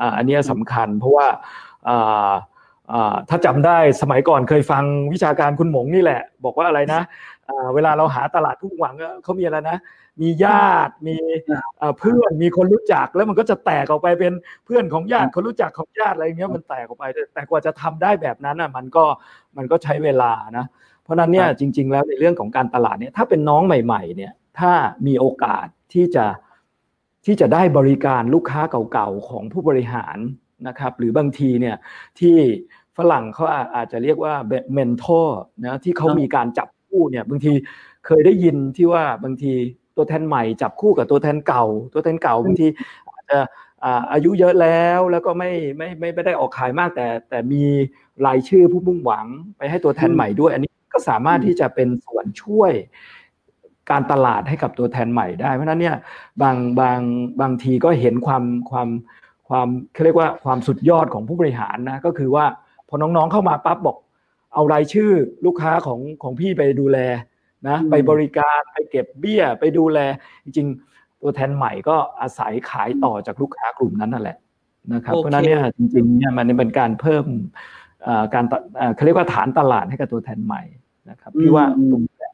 [0.01, 1.27] อ่าอันนี้สำคัญ เพราะว่า
[1.89, 2.31] อ่า
[2.93, 7.01] อ่าถ้าจำได้สมัยก่อนเคยฟังวิชาการคุณหมงนี่แหละ บอกว่าอะไรนะ
[7.49, 9.79] อ่าเวลาเราหาตลาดทุกหวังเขามีอะไรนะ
[10.23, 11.17] มีญาติมี
[11.99, 14.33] เพื่อนมีคนรู้จักแล้วมันก็จะแตกออกไปเป็น
[14.65, 17.05] เพื่อนของญาติคนรู้จักของญาติอะไรเงี้ยมันแตกออกไป
[17.35, 19.05] แต่กว่าจะทำได้แบบนั้นอะมันก็
[19.57, 20.67] มันก็ใช้เวลานะ
[21.03, 24.73] เพราะนั้นเนี่ยจริง ๆ แล้วในเรื่องของการตลาดเนี่ยถ้าเป็นน้องใหม่ ๆ เนี่ยถ้า
[25.07, 26.27] มีโอกาสที่จะ
[27.27, 28.61] ที่จะได้บริการลูกค้า
[28.93, 30.17] เก่าๆของผู้บริหาร
[30.69, 31.77] นะครับ หรือบางทีเนี่ย
[32.21, 32.37] ที่
[32.97, 33.45] ฝรั่งเขา
[33.75, 34.35] อาจจะเรียกว่า
[34.73, 37.53] เมนทอร์นะที่เขามีการจับคู่เนี่ยบางที
[38.07, 39.53] เคยได้ยินที่ว่าบางที
[39.97, 42.67] ตัวแทนใหม่จับคู่กับตัวแทนเก่า ตัวแทนเก่าบางที
[43.13, 43.39] อาจจะ
[44.13, 47.65] อายุเยอะแล้วแล้วก็ไม่ไม่ไม่ไม่ได้ออกขายมากแต่ แต่มี
[48.27, 49.27] รายชื่อผู้มุ่งหวัง
[49.59, 52.73] ไปให้ตัวแทนใหม่ด้วย อันนี้ก็สามารถที่จะเป็นส่วนช่วย
[53.91, 55.97] การตลาดให้กับตัวแทนใหม่ได้ เพราะนั้นเนี่ย
[56.43, 57.01] บางบาง
[57.41, 58.89] บางทีก็เห็นความความ
[59.49, 62.45] ความเขาเรียกว่าความสุดยอดของผู้บริหารนะก็คือว่า
[62.89, 63.97] พอน้องๆเข้ามาปั๊บบอก
[64.55, 65.11] เอารายชื่อ
[65.47, 66.99] ลูกค้าของของพี่ไปดูแล
[67.69, 69.99] นะไปบริการไปเก็บเบี้ยไปดูแล
[70.45, 74.39] จริงๆตัวแทนใหม่ก็อาศัยขายต่อจากลูกค้ากลุ่มนั้นนั่นแหละ
[74.93, 77.25] นะครับเพราะนั้นเนี่ยจริงๆเนี่ยมันเป็นการเพิ่ม
[78.35, 78.45] การ
[78.95, 80.63] เขาเรียกว่าฐานตลาดให้กับตัวแทนใหม่
[81.11, 82.27] นะครับพี่ว่าตรงนี้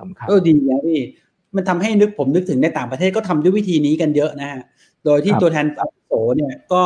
[0.00, 1.00] สำคัญเออดีนะพี่
[1.56, 4.62] มันทำให้นึกผมนึกถึงในต่างประเทศก็ทำด้วยวิธีนี้กันเยอะนะฮะ
[5.04, 6.82] โดยที่ตัวแทนอาโสเนี่ยก็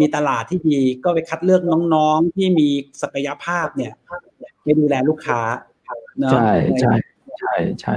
[0.00, 1.62] มีตลาดที่ดีก็ไปคัดเลือก
[1.94, 2.68] น้องๆที่มี
[3.02, 3.92] ศักยภาพเนี่ย
[4.62, 5.40] ไปดูแลลูกค้า
[6.32, 6.92] ใช่ใช่
[7.38, 7.96] ใช่ใช่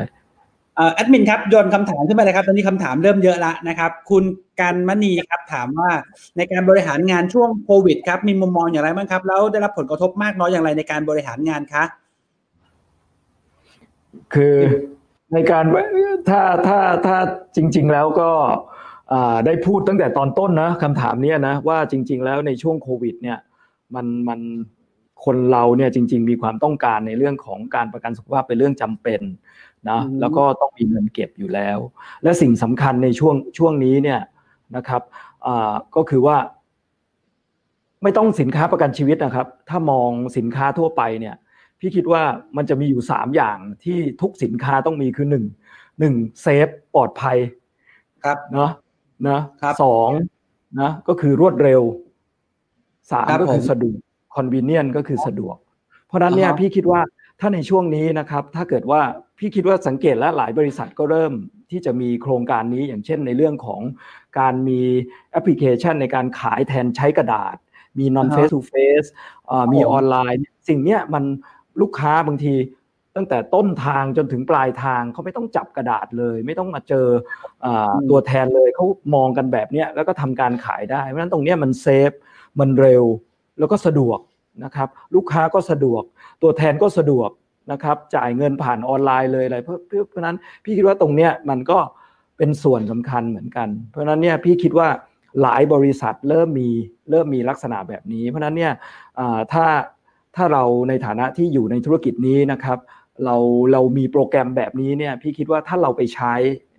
[0.94, 4.24] แอดมินครับโยนคำถามขึ้นมาเลยครับ ตอนนี้คำถามเริ่มเยอะละนะครับ คุณ
[4.60, 5.92] กันมณีครับถามว่า
[6.38, 11.84] ในการบริหารงานช่วงโควิดครับ มีมุมมองอย่างไรบ้างครับ แล้วได้รับผลกระทบมากน้อยอย่างไรในการบริหารงานคะ
[14.34, 14.56] คือ
[15.34, 15.66] ในการ
[16.30, 17.18] ถ้าถ้าถ้า
[17.56, 18.32] จริง ๆ แล้วก็
[19.46, 23.38] ได้พูดตั้งแต่ตอนต้นนะคำถามนี้นะว่าจริง ๆ แล้วในช่วงโควิด เนี่ย
[23.96, 24.40] มันมัน
[25.26, 29.22] คนเราเนี่ยจริง ๆ มีความต้องการในเรื่องของการประกันสุขภาพเป็นเรื่องจำเป็น
[29.90, 31.78] นะแล้วก็ต้องมีเงินเก็บอยู่แล้ว
[32.24, 34.20] และสิ่งสำคัญในช่วงช่วงนี้เนี่ย
[34.76, 35.02] นะครับ
[35.96, 36.38] ก็คือว่า
[38.04, 41.36] ไม่ต้องสินค้าประกันชีวิตนะครับ ถ้ามองสินค้าทั่วไปเนี่ย
[41.80, 42.24] พี่คิดว่า
[42.58, 45.46] มันจะมีอยู่สามอย่างที่ทุกสินค้าต้องมีคือหนึ่ง
[46.00, 47.38] หนึ่งเซฟปลอดภัย
[48.24, 48.72] ครับเนาะ
[49.30, 49.40] นะ
[49.84, 50.10] สอง
[50.82, 51.82] นะก็คือรวดเร็ว
[53.12, 54.00] สามก็คือสะดวก
[54.36, 55.58] คอนเวเนียนก็คือสะดวก
[56.08, 57.02] เพราะนั้นเนี่ยพี่คิดว่า
[57.40, 59.02] ถ้าในช่วงนี้นะครับ ถ้าเกิดว่า
[59.40, 61.34] พี่คิดว่าสังเกตและหลายบริษัทก็เริ่ม
[61.72, 63.82] ที่จะมีโครงการนี้อย่างเช่นในเรื่องของ
[64.40, 64.82] การมี
[65.32, 67.56] แอปพลิเคชันในการขายแทนใช้กระดาษ
[68.00, 69.10] มี non face to face
[69.74, 71.24] มีออนไลน์ สิ่งนี้มัน
[71.82, 72.54] ลูกค้าบางที
[73.16, 77.08] ตั้งแต่ต้นทางจนถึงปลายทางเขาไม่ต้องจับกระดาษเลย ไม่ต้องมาเจ
[77.66, 77.68] อ
[78.10, 82.12] ตัวแทนเลยเขามองกันแบบนี้แล้วก็ทำการขายได้ เพราะฉะนั้นตรงนี้มัน save
[82.60, 83.04] มันเร็ว
[83.60, 84.20] แล้วก็สะดวก
[84.64, 86.04] นะครับ ลูกค้าก็สะดวก
[86.42, 87.30] ตัวแทนก็สะดวก
[87.72, 89.80] นะครับ จ่ายเงินผ่านออนไลน์เลยอะไรเพราะ
[90.10, 91.80] เพราะนั้นพี่คิดว่าตรงเนี้ยมันก็
[92.38, 94.88] เป็นส่วนสำคัญเหมือนกัน เพราะนั้นเนี่ยพี่คิดว่า
[95.42, 96.70] หลายบริษัทเริ่มมี
[97.12, 98.74] เริ่มมีลักษณะแบบนี้ เพราะนั้นเนี่ย
[99.54, 99.66] ถ้า
[100.36, 102.80] ถ้าเราในฐานะที่อยู่ในธุรกิจนี้นะครับ
[103.26, 103.36] เรา
[103.72, 106.34] เรามีโปรแกรมแบบนี้เนี่ยพี่คิดว่าถ้าเราไปใช้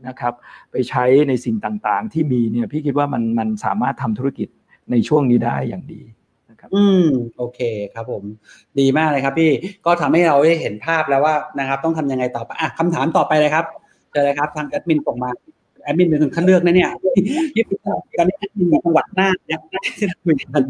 [0.08, 0.34] นะครับ
[0.72, 4.48] ไปใช้ในสิ่งต่างๆ ที่มีเนี่ยพี่คิดว่ามันมันสามารถทำธุรกิจ
[4.90, 6.02] ในช่วงนี้ได้อย่างดี
[6.74, 7.04] อืม
[7.36, 7.60] โอเค
[7.94, 8.22] ครับผม
[8.78, 9.50] ดีมากเลยครับ พี่
[9.86, 13.64] ก็ทำให้เราได้เห็นภาพแล้วว่านะครับ ต้องทำยังไงต่อไปอะคำถามต่อไปเลยครับ
[14.12, 15.30] เจอเลยครับ ทางแอดมินส่งมา
[15.84, 16.90] แอดมินเป็นคนคัดเลือกนะเนี่ย
[17.54, 17.64] ที่
[18.18, 19.60] ตอนนี้แอดมินจังหวัดหน้าเนี่ย
[19.98, 20.62] ที่คุยกัน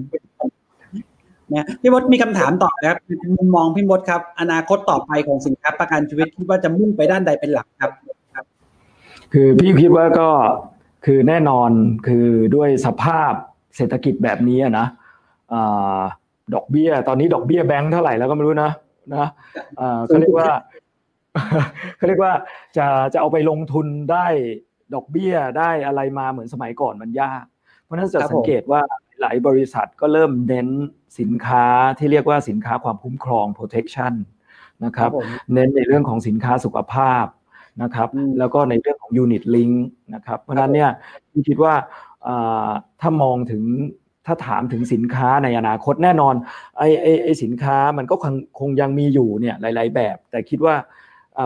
[1.52, 2.96] นะพี่มดมีคำถามต่อครับ
[3.38, 7.92] มุมมองพี่มดครับ อนาคตต่อไปของสินค้าประกันชีวิตคิดว่าจะมุ่งไปด้านใดเป็นหลักครับ
[9.32, 10.28] คือพี่คิดว่าก็
[11.04, 11.70] คือแน่นอน
[12.06, 13.32] คือด้วยสภาพ
[13.76, 14.86] เศรษฐกิจแบบนี้นะ
[16.54, 18.70] ดอกเบี้ย ตอนนี้ดอกเบี้ยแบงค์เท่าไหร่แล้วก็ไม่รู้นะ
[19.14, 19.26] นะ
[20.06, 20.50] เขาเรียกว่า
[21.96, 22.32] เขาเรียกว่า
[22.76, 24.26] จะจะเอาไปลงทุนได้
[24.94, 27.44] ดอกเบี้ยได้อะไรมาเหมือนสมัยก่อนมันยาก
[27.82, 28.80] เพราะนั้นจะสังเกตว่า
[29.20, 30.68] หลายบริษัทก็เริ่มเน้น
[31.20, 31.66] สินค้า
[31.98, 34.14] ที่เรียกว่าสินค้าความคุ้มครอง protection
[34.84, 35.10] นะครับ
[35.54, 37.26] เน้นในเรื่องของสินค้าสุขภาพ
[37.82, 39.74] นะครับ แล้วก็ในเรื่องของ unit link
[40.14, 40.90] นะครับ เพราะนั้นเนี่ย
[41.30, 41.74] พี่คิดว่า
[43.00, 43.62] ถ้ามองถึง
[44.26, 46.34] ถ้าถามถึงสินค้าในอนาคตแน่นอน
[46.78, 50.74] ไอ้ไอ้ไอ้สินค้ามันก็คงคงยังมีอยู่เนี่ยหลาย ๆ แบบ แต่คิดว่า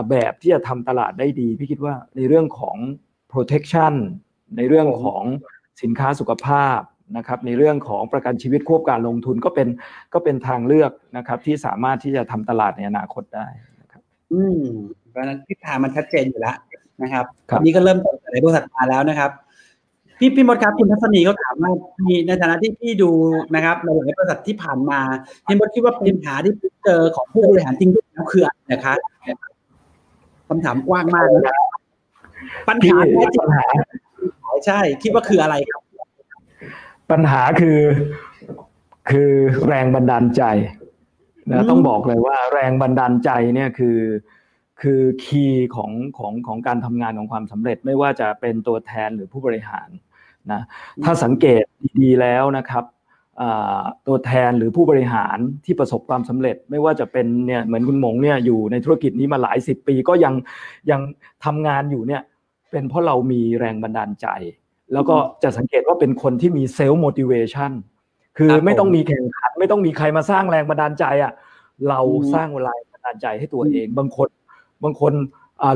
[0.09, 2.77] แบบที่จะทำตลาดได้ดี พี่คิดว่าในเรื่องของ
[3.31, 3.93] protection
[4.57, 5.23] ในเรื่องของ
[5.81, 6.79] สินค้าสุขภาพ
[7.17, 9.67] นะครับในเรื่องของประกันชีวิตควบการลงทุนก็เป็น
[10.13, 13.47] ก็เป็นทางเลือกนะครับที่สามารถที่จะทำตลาดในอนาคตได้
[13.81, 14.01] นะครับ
[14.33, 14.61] อืม
[15.09, 16.55] เพราะนั้นทิศทางมันชัดเจนอยู่แล้ว
[17.01, 19.31] นะครับรนี้ก็เริ่มต้นในบริษัทมาแล้วนะครับ
[20.19, 21.71] พี่พี่มดครับคุณทัศนีเขาถามว่า
[22.05, 23.11] มีในฐานะที่พี่ดู
[23.55, 24.99] นะครับในหลายบริษัทที่ผ่านมา
[25.45, 26.53] พี่มดคิดว่าปัญหาที่
[26.85, 28.93] เจอของผู้บริหารจริงๆแล้วคืออะไรนะคะ
[30.47, 31.57] คำถามกว้างมากนะ
[32.67, 33.45] ปัญหาแท้จริง
[34.65, 35.81] ใช่ คิดว่าคืออะไรครับ
[37.11, 37.79] ปัญหาคือ
[39.09, 39.31] คือ
[39.67, 40.43] แรงบันดาลใจ
[41.51, 43.99] นะต้องบอกเลยว่าแรงบันดาลใจเนี่ยคือ
[44.81, 49.89] คือคีย์ของของของการทำงานของความสำเร็จไม่ว่าจะเป็นตัวแทนหรือผู้บริหาร
[50.53, 50.61] นะ
[51.03, 51.63] ถ้าสังเกต
[52.01, 52.83] ดีๆแล้วนะครับ
[54.07, 60.33] ตัวแทนหรือผู้บริหารที่ประสบความสำเร็จ ไม่ว่าจะเป็นเนี่ยเหมือนคุณหมงเนี่ยอยู่ในธุรกิจนี้มาหลายสิบปีก็ยัง
[60.91, 61.01] ยัง
[61.45, 62.21] ทำงานอยู่เนี่ย
[62.71, 64.27] เป็นเพราะเรามีแรงบันดาลใจ
[64.93, 67.71] แล้วก็จะสังเกตว่าเป็นคนที่มีเซลล์โมดิเวชัน
[68.37, 71.33] คือไม่ต้องมีแข่งขันไม่ต้องมีใครมาสร้างแรงบันดาลใจอะ
[71.89, 71.99] เรา
[72.33, 74.29] สร้างแรงบันดาลใจให้ตัวเอง บางคน
[74.83, 75.13] บางคน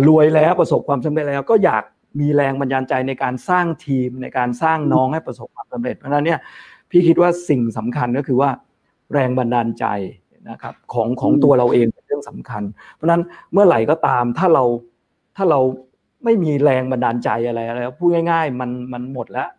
[0.07, 1.83] รวยแล้วประสบความสำเร็จแล้วก็อยาก
[2.19, 6.39] มีแรงบันดาลใจในการสร้างทีมในการสร้างน้องให้ประสบความสำเร็จ เพราะฉะนั้นเนี่ย
[6.89, 8.49] พี่คิดว่าสิ่งสำคัญก็คือว่า
[9.13, 9.85] แรงบันดาลใจ
[10.49, 12.63] นะครับของของตัวเราเองเป็นเรื่องสำคัญ
[12.95, 13.21] เพราะฉะนั้น
[13.53, 14.63] เมื่อไหร่ก็ตามถ้าเรา
[15.37, 15.59] ถ้าเรา
[16.23, 19.49] ไม่มีแรงบันดาลใจอะไรแล้วพูดง่าย ๆ มันมันหมดแล้ว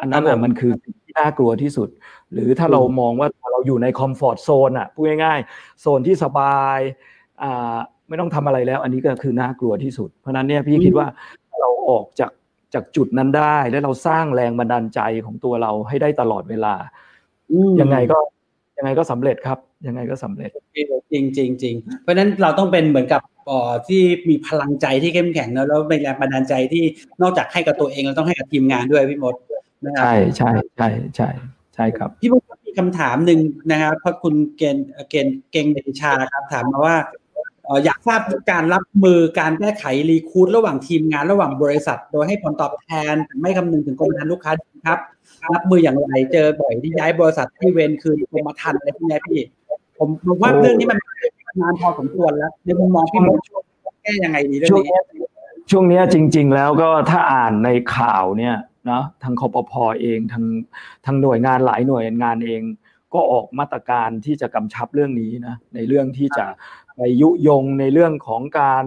[0.00, 0.72] อันนั้นอะมันคือ
[1.04, 1.88] ที่น่ากลัวที่สุด
[2.32, 6.78] หรือถ้าเรามองว่าเราอยู่ในคอมฟอร์ทโซนอะพูดง่ายๆ โซนที่สบาย
[7.42, 7.76] อ่า
[8.08, 11.06] ไม่ต้องทำอะไรแล้ว อันนี้ก็คือน่ากลัวที่สุด เพราะนั้นเนี่ยพี่คิดว่า
[11.60, 12.32] เราออกจาก
[12.74, 16.74] จากจุดนั้นได้ แล้วเราสร้างแรงบันดาลใจของตัวเราให้ได้ตลอดเวลา
[17.80, 18.18] ยังไงก็
[18.78, 20.50] ยังไงก็สำเร็จครับ ยังไงก็สำเร็จ
[21.12, 26.84] จริงจริงจริงเพราะนั้นเราต้องเป็นเหมือนกับอ่อที่มีพลังใจที่เข้มแข็งแล้วแล้วเป็นแรงบันดาลใจที่
[27.22, 29.34] นอกจากให้กับตัวเองเราต้องให้กับทีมงานด้วยพี่มด
[29.84, 31.28] นะครับใช่ใช่ใช่ใช่
[31.74, 33.40] ใช่ครับ พี่มดมีคำถามหนึ่ง
[33.70, 36.96] นะครับเพราะคุณเกณฑ์เกณฑ์เก่งเดชาครับถามมาว่า
[37.84, 44.52] อยากทราบการรับมือการแก้ไขรีคูดระหว่างทีมงานระหว่างบริษัท โดยให้ผลตอบแทนไม่คำนึงถึงกรมธรรม์ลูกค้า
[44.86, 44.98] ครับ
[45.54, 49.40] รับมืออย่างไรเจอบ่อยที่ย้ายบริษัทที่เวนคืนกรมธรรม์อะไรพวกนี้พี่
[49.98, 50.00] ผ
[50.34, 50.98] มว่าเรื่องนี้มัน
[51.60, 53.38] นานพอสมควรแล้วในมุมมองพี่มด
[54.02, 54.98] แก้ยังไงดีเรื่องนี้
[55.70, 58.56] ช่วงนี้จริง ๆ แล้วก็ถ้าอ่านในข่าวเนี่ย
[58.90, 60.44] นะทางคอปพอเองทาง
[61.06, 62.62] ทางหน่วยงานหลายหน่วยงานเอง
[63.14, 66.46] ก็ออกมาตรการที่จะกำชับเรื่องนี้นะในเรื่องที่จะ
[66.98, 68.86] ไปยุยงในเรื่องของการ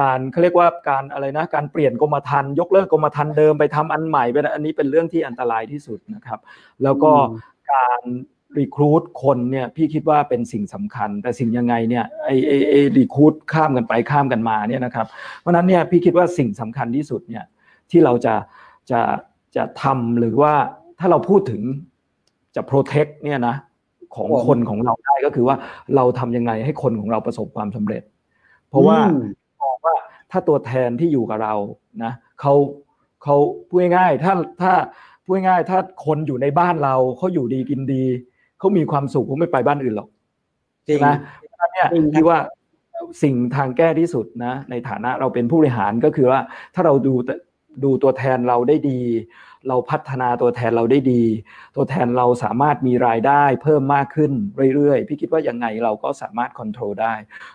[0.00, 6.38] การเขาเรียกว่าการอะไรนะการเปลี่ยนกรมธรรม์ยกเลิกกรมธรรม์เดิมไปทำอันใหม่เป็นอันนี้เป็นเรื่องที่อันตรายที่สุดนะครับ
[6.82, 7.12] แล้วก็
[7.72, 8.02] การ
[8.58, 15.06] รีคูดคนเนี่ยพี่คิดว่าเป็นสิ่งสำคัญ แต่สิ่งยังไงเนี่ยไอไอไอรีคูดข้ามกันไปข้ามกันมาเนี่ยนะครับ
[15.40, 17.44] เพราะนั้นเนี่ยพี่คิดว่าสิ่งสำคัญที่สุดเนี่ย
[17.90, 18.34] ที่เราจะ
[18.90, 19.00] จะ
[19.56, 20.54] จะทำหรือว่า
[20.98, 21.62] ถ้าเราพูดถึง
[22.56, 23.56] จะโปรเทคเนี่ยนะ
[24.16, 25.56] ของคนของเราได้ก็คือว่า
[25.96, 28.02] เราทำยังไงให้คนของเราประสบความสำเร็จ
[28.68, 28.98] เพราะว่า
[29.62, 29.94] มองว่า
[30.30, 31.54] ถ้าตัวแทนที่อยู่กับเรา
[32.04, 32.54] นะเขา
[33.24, 33.36] เขา
[33.68, 34.72] พูดง่ายๆถ้าถ้า
[35.24, 38.04] พูดง่ายๆถ้าคนอยู่ในบ้านเราเขาอยู่ดีกินดี
[38.58, 40.08] เขามีความสุขเขาไม่ไปบ้านอื่นหรอก
[40.84, 41.06] ใช่ไหม
[41.48, 42.38] เพราะนั้นเนี่ยที่ว่า
[43.22, 46.40] สิ่งทางแก้ที่สุดนะ ในฐานะเราเป็นผู้บริหารก็คือว่า
[46.74, 47.14] ถ้าเราดู
[47.84, 49.00] ดูตัวแทนเราได้ดี
[49.68, 51.22] เราพัฒนาตัวแทนเราได้ดี
[51.76, 54.32] ตัวแทนเราสามารถมีรายได้เพิ่มมากขึ้น
[54.74, 57.14] เรื่อยๆ พี่คิดว่ายังไงเราก็สามารถควบคุมได้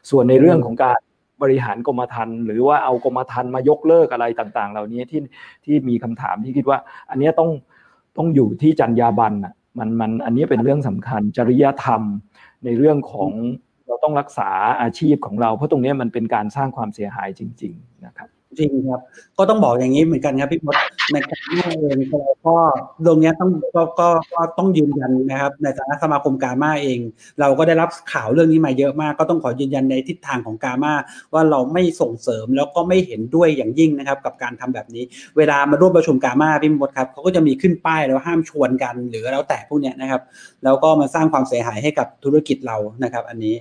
[0.10, 1.00] ส่วนในเรื่องของการ
[1.42, 5.22] บริหารกรมธรรม์หรือว่าเอากรมธรรม์มายกเลิกอะไรต่างๆ เหล่านี้ที่
[5.66, 6.80] ที่มีคำถามที่คิดว่า
[7.10, 7.50] อันนี้ต้อง
[8.18, 12.02] ต้องอยู่ที่จรรยาบรรณอะมันมันอันนี้เป็นเรื่องสำคัญจริยธรรม
[12.66, 13.32] ในเรื่องของ
[13.88, 14.50] เราต้องรักษา
[14.82, 19.02] อาชีพของเรา เพราะตรงนี้มันเป็นการสร้างความเสียหายจริง ๆ นะครับ จริงครับ
[19.38, 20.76] ก็ต้องบอกอย่างนี้เหมือนกันครับพี่มด
[21.14, 22.56] ในการแม่เองเราก็
[23.06, 27.00] ตรงนี้ต้องก็ก็ก็ต้องยืนยันนะครับ ในฐานะสมาคมกามาเอง
[27.40, 30.94] เราก็ได้รับข่าวเรื่องนี้มาเยอะมาก ก็ต้องขอยืนยันในทิศทางของกามา
[31.34, 35.04] ว่าเราไม่ส่งเสริมแล้วก็ไม่เห็นด้วยอย่างยิ่งนะครับ กับการทำแบบนี้
[35.38, 40.22] เวลามาร่วมประชุมกามาพี่มดครับเขาก็จะมีขึ้นป้ายแล้วห้ามชวนกัน หรือแล้วแต่พวกนี้นะครับ
[40.64, 43.56] แล้วก็มาสร้างความเสียหายให้กับธุรกิจเรานะครับ อันนี้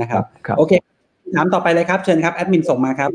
[0.00, 0.22] นะครับ
[0.58, 0.72] โอเค
[1.34, 3.10] ถามต่อไปเลยครับเชิญครับแอดมินส่งมาครับ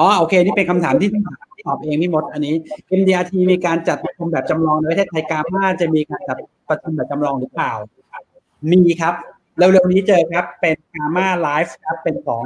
[0.00, 1.10] อ๋อโอเค นี่เป็นคำถามที่
[1.66, 2.54] ตอบเองพี่มดอันนี้
[3.00, 6.36] MDRT มีการจัดประชุมแบบจำลองในประเทศไทยกามาจะมีการจัด
[6.68, 7.72] ประชุมแบบจำลองหรือเปล่า
[8.70, 9.14] มีครับ
[9.58, 12.44] เร็วๆนี้เจอครับเป็นกามาไลฟ์ครับเป็นของ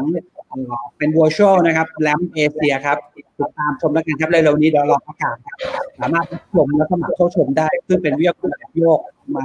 [0.98, 2.98] เป็น virtual นะครับแลมเอเชียครับ
[3.38, 5.58] ติดตามชมแล้วกันครับเร็วๆนี้เดี๋ยวรอประกาศครับ
[6.00, 9.00] สามารถชมและสมัครเข้าชมได้ ซึ่งเป็นวิทยาแบบโยก
[9.36, 9.44] มา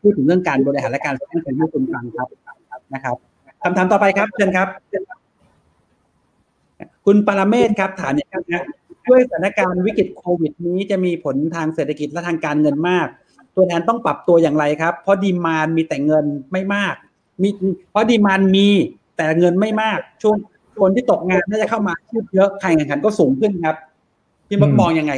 [0.00, 2.28] พูดถึงเรื่องการบริหารและการสร้างเป็นผู้คุณฟังครับ
[2.94, 3.16] นะครับ
[3.62, 4.68] คำถามต่อไปครับเชิญครับ
[7.06, 8.64] คุณปรเมศครับถามอย่างนี้นะ
[9.08, 13.06] ด้วยสถานการณ์วิกฤตโควิด นี้จะมีผลทางเศรษฐกิจและทางการเงินมาก
[13.56, 16.94] ตัวแทนต้องปรับตัวอย่างไรครับ เพราะดีมานมีแต่เงินไม่มาก
[17.42, 17.48] มี
[17.90, 18.68] เพราะดีมานมี
[19.16, 20.36] แต่เงินไม่มาก ช่วง
[20.80, 23.76] คนที่ตกงานน่าจะเข้ามาชื่เยอะการแข่งขันก็สูงขึ้นครับ
[24.48, 25.12] พี่มักมองยังไง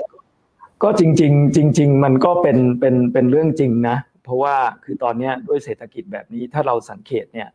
[0.82, 7.48] ก็จริง ๆ จริง ๆ มันก็เป็นเป็นเป็นเรื่องจริงนะ เพราะว่าคือตอนนี้ด้วยเศรษฐกิจแบบนี้ถ้าเราสังเกตเนี่ย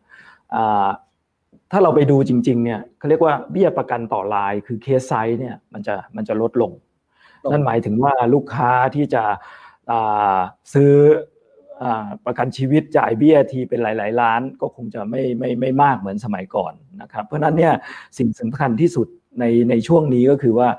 [1.73, 6.71] ถ้าเราไปดูจริง ๆ เนี่ยเขาเรียกว่าเบี้ยประกันต่อรายคือเคสไซส์เนี่ยมันจะมันจะลดลง
[7.51, 9.23] นั่นหมายถึงว่าลูกค้าที่จะ
[10.73, 10.91] ซื้อ
[12.25, 17.73] ประกันชีวิตจ่ายเบี้ยทีเป็นหลาย ๆ ล้านก็คงจะไม่ไม่ไม่มากเหมือนสมัยก่อนนะครับเพราะนั้นเนี่ย
[18.17, 19.07] สิ่งสำคัญที่สุด
[19.39, 20.69] ในในช่วงนี้ก็คือว่า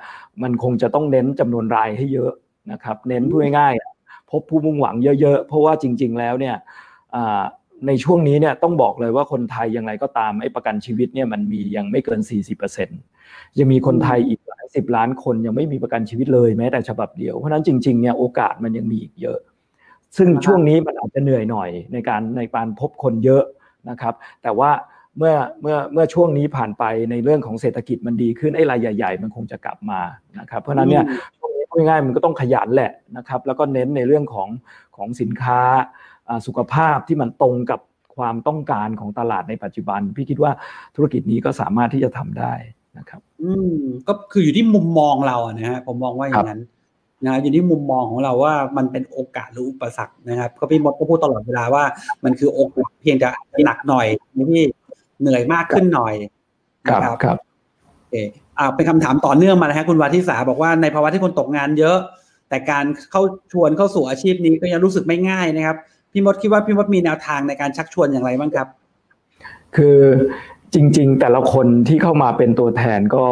[0.42, 2.32] มันคงจะต้องเน้นจำนวนรายให้เยอะ
[2.72, 6.56] นะครับ เน้นพูดง่ายๆพบผู้มุ่งหวังเยอะ ๆ เพราะว่าจริง ๆ แล้วเนี่ย
[7.86, 12.20] ในช่วงนี้เนี่ยต้องบอกเลยว่าคนไทยยังไงก็ตามไอ้ประกันชีวิตเนี่ยมันมียังไม่เกิน
[12.88, 19.38] 40%ยังมีคนไทยอีกหลายสิบล้านคนยังไม่มีประกันชีวิตเลยแม้แต่ฉบับเดียว เพราะนั้นจริงๆเนี่ยโอกาสมันยังมีอีกเยอะ
[20.16, 23.44] ซึ่งช่วงนี้มันอาจจะเหนื่อยหน่อยในการในการพบคนเยอะ
[23.90, 24.70] นะครับ แต่ว่า
[25.18, 30.00] เมื่อเมื่อเมื่อช่วงนี้ผ่านไปในเรื่องของเศรษฐกิจมันดีขึ้นไอ้รายใหญ่ ๆ มันคงจะกลับมา
[30.40, 31.04] นะครับ เพราะนั้นเนี่ย
[31.38, 34.48] ช่วงนี้พูดง่ายๆมันก็ต้องขยันแหละนะครับ แล้วก็เน้นในเรื่องของ
[34.96, 35.60] ของสินค้า
[36.46, 37.80] สุขภาพที่มันตรงกับ
[38.16, 40.52] ความต้องการของตลาดในปัจจุบัน พี่คิดว่า
[40.94, 42.52] ธุรกิจนี้ก็สามารถที่จะทำได้
[42.98, 46.60] นะครับ อืมก็คืออยู่ที่มุมมองเราอะนะฮะผมมองว่าอย่างนั้น
[47.26, 51.84] นะอยู่ที่มุมมองของเราว่ามันเป็นโอกาสหรืออุปสรรคนะครับก็พี่มดก็พูดตลอดเวลาว่า
[52.24, 53.28] มันคือโอกาสเพียงจะ
[53.64, 54.06] หนักหน่อย
[54.50, 54.64] พี่
[55.20, 56.14] เหนื่อยมากขึ้นหน่อย
[56.88, 57.36] ครับครับ
[57.96, 58.14] โอเค
[58.58, 61.98] อ่าเป็นคำถามต่อเนื่องมานะฮะคุณวาทิสาบอกว่าในภาวะที่คนตกงานเยอะ
[62.48, 63.22] แต่การเข้า
[63.52, 65.76] ชวนเข้าสู่อาชีพนี้ก็ยังรู้สึกไม่ง่ายนะครับ
[66.14, 68.68] พี่มดคิดว่าพี่มดมีแนวทางในการชักชวนอย่างไรบ้างครับ
[69.76, 69.98] คือ
[70.74, 73.26] จริง ๆ แต่ละคนที่เข้ามาเป็นตัวแทนก็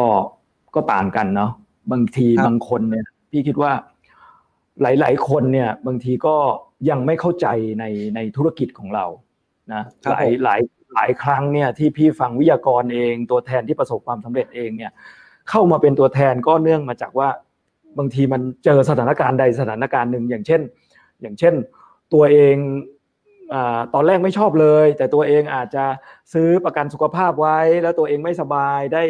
[0.75, 1.51] ก็ต่างกันเนาะ
[1.91, 3.71] บางทีบางคนเนี่ยพี่คิดว่า
[4.81, 6.35] หลาย ๆ คนเนี่ยบางทีก็
[6.89, 7.47] ยังไม่เข้าใจ
[7.79, 9.05] ในในธุรกิจของเรา
[9.73, 10.59] นะหลายหลาย
[10.93, 14.91] หลายครั้งเนี่ยที่พี่ฟังวิทยากรเอง ตัวแทนที่ประสบความสำเร็จเองเนี่ย
[15.49, 17.29] เข้ามาเป็นตัวแทนก็เนื่องมาจากว่า
[17.97, 20.61] บางทีมันเจอสถานการณ์ใดสถานการณ์หนึ่งอย่างเช่น
[21.21, 21.53] อย่างเช่น
[22.13, 22.55] ตัวเอง
[23.53, 23.55] อ
[23.93, 25.85] ตอนแรกไม่ชอบเลย แต่ตัวเองอาจจะ
[26.33, 29.03] ซื้อประกันสุขภาพไว้ แล้วตัวเองไม่สบายได้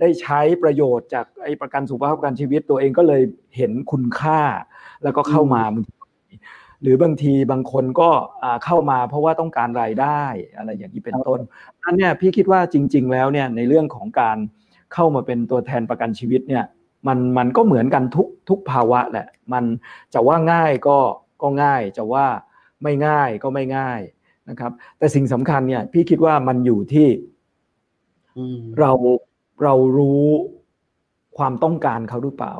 [0.00, 3.22] ได้ใช้ประโยชน์จากไอ้ประกันสุขภาพประกันชีวิต ตัวเองก็เลย
[3.56, 4.40] เห็นคุณค่า
[5.02, 5.62] แล้วก็เข้ามา
[6.82, 8.10] หรือบางทีบางคนก็
[8.64, 10.22] เข้ามาเพราะว่าต้องการรายได้
[10.56, 11.40] อะไรอย่างนี้เป็นต้น
[11.84, 14.38] อันนี้พี่คิดว่าจริง ๆ แล้วเนี่ยในเรื่องของการ
[14.94, 16.64] เข้ามาเป็นตัวแทนประกันชีวิตเนี่ย
[17.06, 19.64] มันมันก็เหมือนกันทุกทุกภาวะแหละ มัน
[20.14, 20.98] จะว่าง่ายก็
[21.42, 22.26] ก็ง่ายจะว่า
[22.82, 24.00] ไม่ง่ายก็ไม่ง่าย
[24.50, 27.08] นะครับ แต่สิ่งสำคัญเนี่ยพี่คิดว่ามันอยู่ที่
[28.80, 28.92] เรา
[29.62, 30.24] เรารู้
[31.38, 32.54] ความต้องการเขาหรือเปล่า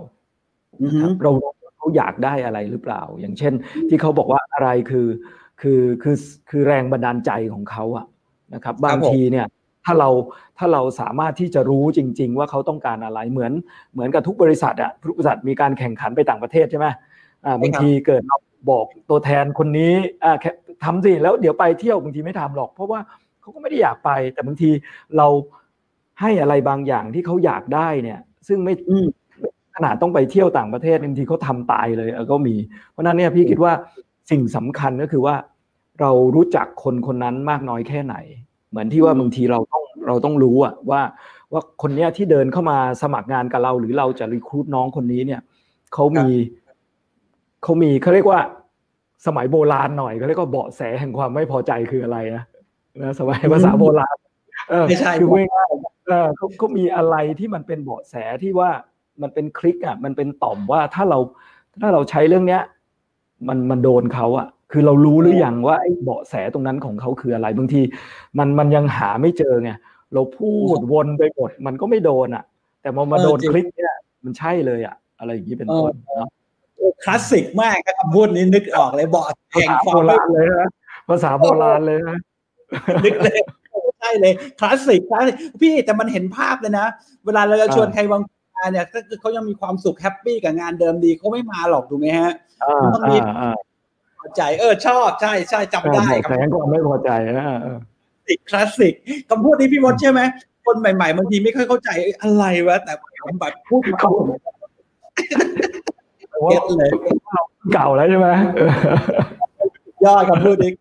[0.87, 1.33] นะครับเรา
[1.77, 3.53] เขาอยากได้อะไรหรือเปล่า อย่างเช่น
[3.89, 5.09] ที่เขาบอกว่าอะไรคือ
[5.61, 6.17] คือคือ
[6.51, 8.07] คือแรงบันดาลใจของเขาอะ
[8.55, 9.47] นะครับ บางทีเนี่ย
[9.85, 10.09] ถ้าเรา
[10.59, 13.53] ถ้าเราสามารถที่จะรู้จริง ๆ ว่าเขาต้องการอะไรเหมือน
[13.93, 16.87] เหมือนกับทุกบริษัทอะทุกบริษัทมีการแข่งขันไปต่างประเทศใช่ไหม
[17.45, 18.37] อ่าบางทีเกิดเรา
[18.71, 19.93] บอกตัวแทนคนนี้
[20.25, 20.35] อ่า
[20.85, 23.01] ทำสิแล้วเดี๋ยวไปเที่ยวบางทีไม่ทำหรอก เพราะว่า
[23.41, 24.71] เขาก็ไม่ได้อยากไป แต่บางที
[25.17, 25.29] เรา
[26.21, 28.75] ให้อะไรบางอย่างที่เขาอยากได้เนี่ย ซึ่งไม่
[29.75, 32.55] ขนาดต้องไปเที่ยวต่างประเทศบางทีเขาทาตายเลยก็มี
[32.91, 33.73] เพราะนั้นเนี่ยพี่คิดว่า
[34.31, 35.35] สิ่งสำคัญก็คือว่า
[36.01, 38.17] เรารู้จักคนคนนั้นมากน้อยแค่ไหน
[38.71, 41.01] เหมือนที่ว่าบางทีเราต้องเราต้องรู้อะว่า
[41.53, 45.41] ว่าคนเนี้ยที่เดินเข้ามาสมัครงานกับเรา หรือเราจะรีคูดน้องคนนี้เนี่ย
[45.95, 46.29] เขามี
[47.65, 48.41] เขามีเขาเรียกว่า
[49.27, 52.45] สมัยโบราณหน่อยเขาเรียกว่าเบาะแสแห่งความไม่พอใจคืออะไรนะ
[53.03, 54.17] นะสมัยภาษาโบราณ
[54.89, 58.71] ไม่ใช่คือง่ายๆเขาเขามีอะไรที่มันเป็นเบาะแสที่ว่า
[59.23, 61.19] มันเป็นคลิกอะมันเป็นต่อมว่าถ้าเรา
[61.81, 62.63] ถ้าเราใช้เรื่องเนี้ย
[63.49, 67.81] มันมันโดนเขาอะ คือเรารู้หรือยังว่าไอ้เบาะแสตรงนั้นของเขาคืออะไรบางที
[68.39, 69.71] มันมันยังหาไม่เจอไง
[70.15, 72.45] เราพูดวนไปหมดมันก็ไม่โดนอะ
[72.83, 73.95] แต่พอมาโดนคลิกเนี่ย
[74.25, 76.31] มันใช่เลยอะ อะไรอย่างนี้เป็นต้นเนาะ
[77.05, 80.69] คลาสสิกมากครับคำพูดนี้นึกออกเลยบอกแห่งความโบราณเลยนะ
[81.09, 82.19] ภาษาโบราณเลยนะ
[83.05, 83.41] นึกเลย
[83.99, 86.87] ใช่เลย classic classic พี่แต่มันเห็นภาพเลยนะ
[87.25, 88.23] เวลาเราจะชวนใครวาง
[88.57, 92.33] งานเนี่ยก็คือเขายังมีความสุข happy กับงานเดิมดีเขาไม่มาหรอกถูกไหมฮะ
[92.95, 93.17] ต้องมี
[94.19, 97.47] พอใจเออชอบใช่ใช่จำได้ครับแต่ก็ไม่พอใจนะ
[98.27, 98.95] classic classic
[99.29, 100.21] คำพูดนี้พี่มดใช่ไหม
[100.67, 104.01] คนใหม่ๆบางทีไม่ค่อยเข้าใจอะไรวะแต่ผมแบบพูดมา
[106.51, 106.91] เก็ตเลย
[107.73, 108.29] เก่าแล้วใช่ไหม
[110.05, 110.73] ยอดครับพูดนี้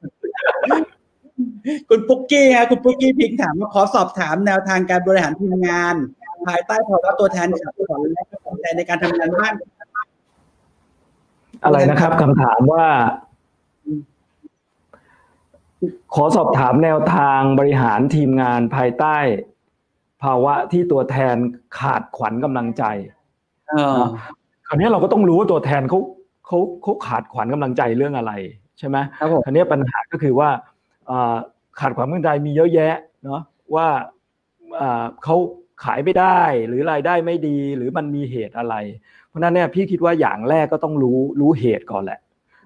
[1.89, 5.95] คุณปุ๊กกี้ฮะคุณปุ๊กกี้พิงถามว่าขอสอบถามแนวทางการบริหารทีมงาน
[6.47, 9.53] ภายใต้ภาวะตัวแทนขับขวัญและสนใจในการทำงานบ้าน
[11.64, 12.88] อะไรนะครับคำถามว่า
[16.16, 19.18] ขอสอบถามแนวทางบริหารทีมงานภายใต้
[20.24, 21.36] ภาวะที่ตัวแทน
[21.80, 22.84] ขาดขวัญกำลังใจ
[23.70, 25.99] เออคราวนี้เราก็ต้องรู้ว่าตัวแทนเขา
[26.45, 28.34] เขาเขาขาดขวัญกำลังใจเรื่องอะไร
[28.80, 30.49] ใช่ไหมครับผมคราวนี้ปัญหาก็คือว่า
[31.07, 31.36] เอ่อ
[31.80, 32.95] ขาดความกำลังใจมีเยอะแยะ
[33.26, 33.41] เนาะ
[33.76, 33.88] ว่า
[34.78, 35.36] เอ่อเขา
[35.84, 38.76] ขายไม่ได้หรือรายได้ไม่ดีหรือมันมีเหตุอะไร
[39.28, 42.19] เพราะฉะนั้นเนี่ยพี่คิดว่าอย่างแรกก็ต้องรู้รู้เหตุก่อนแหละ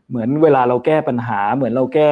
[0.09, 2.11] เหมือนเวลาเราแก้ปัญหา เหมือนเราแก้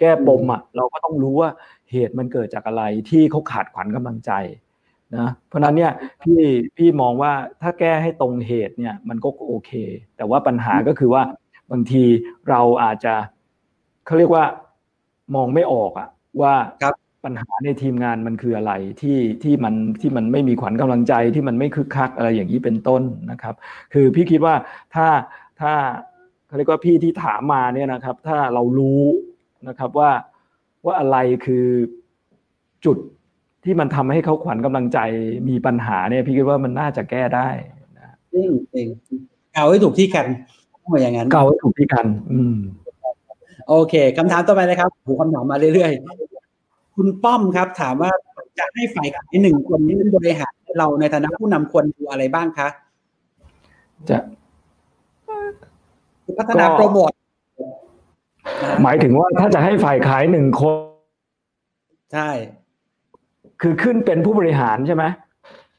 [0.00, 1.50] แก้ปมอะเราก็ต้องรู้ว่า
[1.92, 4.32] เหตุมันเกิดจากอะไรที่เขาขาดขวัญกำลังใจ
[5.20, 5.92] นะเพราะฉะนั้นเนี่ย
[6.22, 6.40] พี่
[6.76, 9.70] พี่มองว่าถ้าแก้ให้ตรงเหตุเนี่ยมันก็โอเค
[10.16, 11.22] แต่ว่าปัญหาก็คือว่า
[11.70, 12.04] บางที
[12.48, 13.14] เราอาจจะ
[14.06, 14.44] เขาเรียกว่า
[15.34, 16.08] มองไม่ออกอะ
[16.40, 16.94] ว่าครับ
[17.24, 23.54] ปัญหาในทีมงานมันคืออะไรที่ที่มันที่มันไม่มีขวัญกำลังใจที่มันไม่คึกคักอะไรอย่างนี้เป็นต้นนะครับ
[23.92, 24.54] คือพี่คิดว่า
[24.94, 25.06] ถ้า
[25.60, 25.72] ถ้า
[26.46, 29.02] เขาเรียกว่าพี่ที่ถามมาเนี่ยนะครับ ถ้าเรารู้
[29.68, 30.10] นะครับว่า
[30.84, 31.66] ว่าอะไรคือ
[32.84, 32.98] จุด
[33.66, 34.98] ที่มันทำให้เขาขวัญกำลังใจ
[35.48, 37.48] มีปัญหาเนี่ย พี่คิดว่ามันน่าจะแก้ได้
[37.98, 38.86] นะจริงจริง
[39.54, 40.26] เอาให้ถูกที่กัน
[40.82, 42.56] ต้องเป็นอย่างนั้นเกาให้ถูกที่กัน อืม
[43.68, 48.10] โอเคคำถามต่อไปนะครับหูคำถามมาเรื่อยๆ คุณป้อมครับ ถามว่า
[48.58, 52.68] จะให้ฝ่ายขายหนึ่งคนนี้บริหารเราในฐานะผู้นำควรดูอะไรบ้างคะ
[54.10, 54.18] จะ
[56.38, 57.12] พัฒนาก็โปรโมท
[58.62, 60.76] นะหมายถึงว่าถ้าจะให้ฝ่ายขายหนึ่งคน
[62.12, 62.30] ใช่
[63.62, 65.04] คือขึ้นเป็นผู้บริหารใช่ไหม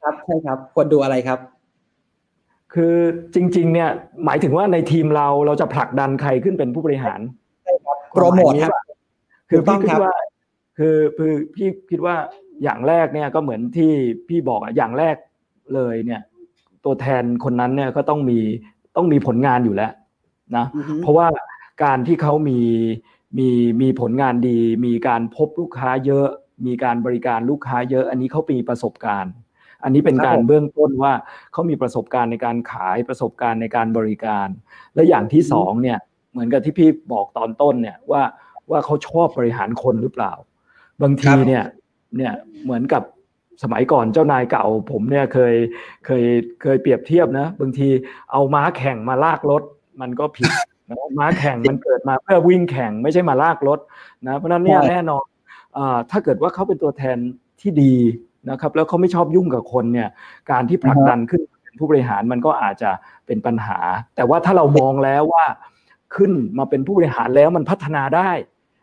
[0.03, 1.39] ครับใช่ครับควรดูอะไรครับ
[2.73, 2.95] คือ
[3.35, 3.89] จริง ๆ เนี่ย
[4.25, 7.19] หมายถึงว่าในทีมเราเราจะผลักดันใครขึ้นเป็นผู้บริหาร
[8.13, 8.73] โปรโมทครับ
[9.49, 10.15] คือถูกต้พี่องครับคิดว่า
[10.77, 12.15] คือคือพี่คิดว่า
[12.63, 13.91] อย่างแรกเนี่ยก็เหมือนที่
[14.27, 15.15] พี่บอกอะอย่างแรก
[15.75, 16.21] เลยเนี่ย
[16.85, 18.39] ตัวแทนคนนั้นเนี่ยก็ต้องมี
[18.95, 19.91] ต้องมีผลงานอยู่แล้ว
[20.55, 21.27] นะอือฮึเพราะว่า
[21.83, 22.59] การที่เขามี
[23.37, 23.49] มี
[23.81, 26.27] มีผลงานดี มีการพบลูกค้าเยอะ
[26.65, 29.33] มีการบริการลูกค้าเยอะ อันนี้เขามีประสบการณ์
[29.83, 31.13] อันนี้เป็นครับการผมเบื้องต้นว่า
[31.51, 34.47] เขามีประสบการณ์ในการขายประสบการณ์ในการบริการ
[34.95, 35.99] และอย่างที่สองเนี่ย
[36.31, 38.23] เหมือนกับที่พี่บอกตอนต้นเนี่ยว่า
[38.71, 40.33] ว่าเขาชอบบริหารคนหรือเปล่า
[41.01, 41.63] บางทีเนี่ย
[42.17, 42.33] เนี่ย
[42.63, 43.03] เหมือนกับ
[43.63, 45.53] สมัยก่อนเจ้านายเก่า ผมเนี่ยเคย
[46.05, 46.23] เคย
[46.61, 47.89] เคยเปรียบเทียบนะบางที
[48.31, 49.63] เอาม้าแข่งมาลากรถ
[50.01, 50.51] มันก็ผิด
[50.89, 53.79] นะม้าแข่งมันเกิดมาเพื่อวิ่งแข่งไม่ใช่มาลากรถ
[54.27, 55.36] นะเพราะฉะนั้นเนี่ยใช่แน่นอนอ่า
[56.11, 57.17] ถ้าเกิดว่าเขาเป็นตัวแทน
[57.61, 57.95] ที่ดี
[58.49, 60.09] นะครับ แล้วเขาไม่ชอบยุ่งกับคนเนี่ย
[60.51, 62.91] การที่ผลักดันขึ้นเป็นผู้บริหารมันก็อาจจะ
[63.25, 63.77] เป็นปัญหา
[64.15, 65.45] แต่ว่าถ้าเรามองแล้วว่า
[66.15, 68.31] ขึ้นมาเป็นผู้บริหารแล้วมันพัฒนาได้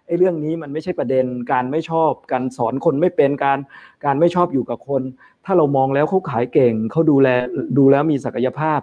[0.06, 3.58] ไอ้เรื่องนี้มันไม่ใช่ประเด็นการไม่ชอบการสอนคนไม่เป็นการ
[4.04, 5.02] การไม่ชอบอยู่กับคน
[5.44, 7.28] ถ้าเรามองแล้วเขาขายเก่งเขาดูแล
[7.78, 8.80] ดูแล้วมีศักยภาพ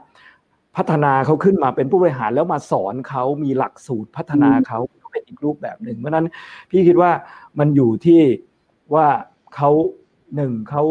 [0.77, 4.79] พัฒนาเขาขึ้นมาเป็นผู้บริหารแล้วมาสอนเขามีหลักสูตรพัฒนาเขา
[5.11, 6.27] เป็นอีกรูปแบบหนึ่งเพราะฉะนั้น
[6.71, 7.11] พี่คิดว่า
[7.59, 8.21] มันอยู่ที่
[8.93, 9.07] ว่า
[9.55, 9.69] เขา
[10.35, 10.83] หนึ่งเขา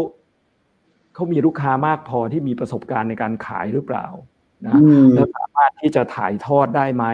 [1.14, 4.06] เขามีลูกค้ามากพอที่มีประสบการณ์ในการขายหรือเปล่า
[4.66, 7.04] นะอืมแล้วสามารถที่จะถ่ายทอดได้ไหม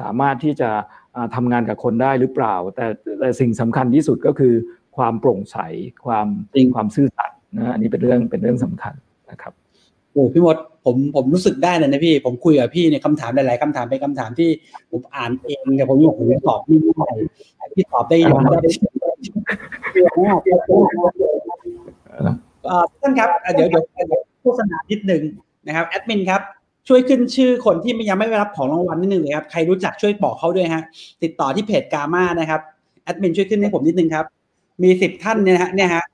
[0.00, 0.70] สามารถที่จะ
[1.16, 2.86] อ่าทำงานกับคนได้หรือเปล่า แต่
[3.20, 4.54] แต่สิ่งสำคัญที่สุดก็คือ
[4.96, 5.56] ความโปร่งใส
[6.06, 8.94] ความจริงความซื่อสัตย์นะอันนี้เป็นเรื่องเป็นเรื่องสำคัญ
[9.30, 9.52] นะครับ
[10.12, 14.50] โอ้พี่มด ผมผมรู้สึกได้เลยนะพี่ ผมคุยกับพี่เนี่ยคำถามหลายๆคำถามเป็นคำถามที่
[14.90, 17.08] ผมอ่านเองเนี่ยผมบอกผมตอบไม่ได้
[17.74, 18.74] พี่ตอบได้ยังได้เก่ง
[23.00, 25.22] ท่านครับเดี๋ยวเดี๋ยวโฆษณานิดนึง
[25.66, 26.42] นะครับแอดมินครับ
[26.88, 30.82] ช่วยขึ้นชื่อคนที่ยังไม่ได้รับของรางวัลนิดนึงเลยครับใครรู้จักช่วยบอกเขาด้วยฮะ
[31.22, 32.60] ติดต่อที่เพจกาม่านะครับ
[33.04, 34.24] แอดมินช่วยขึ้นให้ผมนิดนึงครับ
[34.82, 36.04] มีสิบท่านเนี่ยนะฮะเนี่ยฮะ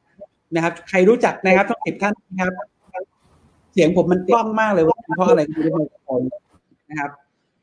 [0.55, 2.53] นะครับ ใครรู้จักนะครับทั้งสิบท่านนะครับ
[3.77, 5.73] เสียงผมมันกล้องมากเลยว่าเพราะอะไรไม่รู้
[6.09, 6.23] คน
[6.91, 7.11] นะครับ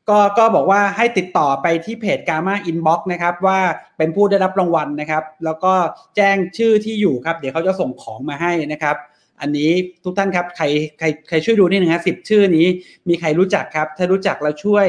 [0.08, 3.60] ก็ก็บอกว่าให้ติดต่อไปที่เพจกา m าอินบ็อกนะครับ ว่า
[3.98, 5.72] เป็นผู้ได้รับรางวัลนะครับ แล้วก็
[6.16, 8.96] แจ้งชื่อที่อยู่ครับ เดี๋ยวเขาจะส่งของมาให้นะครับ
[9.40, 9.70] อันนี้
[10.04, 10.64] ทุกท่านครับใคร
[10.98, 12.66] ใครใครช่วยดูนี่นะฮะสิบชื่อนี้
[13.08, 14.86] มีใครรู้จักครับ ถ้ารู้จักแล้วช่วย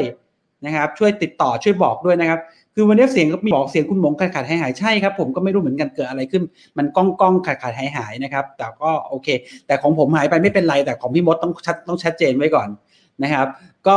[0.65, 2.39] นะครับ ช่วยติดต่อช่วยบอกด้วยนะครับ
[2.75, 6.43] คือวันนี้เสียงก็มีบอกเสียงคุณหมงขาดขาดหายหายใช่ครับผมก็ไม่รู้เหมือนกันเกิดอะไรขึ้น
[6.77, 9.27] มันก้องก้องขาดขาดหายหายนะครับแต่ก็โอเค
[9.67, 12.67] แต่ของผมหายไปไม่เป็นไร แต่ของพี่มดต้องชัดต้องชัดเจนไว้ก่อน
[13.23, 13.47] นะครับ
[13.87, 13.95] ก็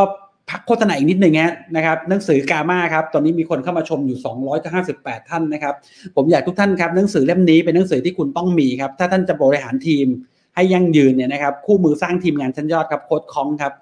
[0.51, 4.19] พักโฆษณาอีกนิดหนึ่งฮะนะครับหนังสือกามาครับตอนนี้มีคนเข้ามาชมอยู่
[4.75, 5.75] 258 ท่านนะครับ
[6.17, 10.07] ผมอยากทุกท่านครับหนังสือเล่มนี้เป็นหนังสือที่คุณต้องมีครับถ้าท่านจะบริหารทีม
[10.55, 13.73] ให้ยั่งยืนเนี่ยนะครับคู่มือสร้างทีมงานชั้นยอดครับโค้ดคองครับ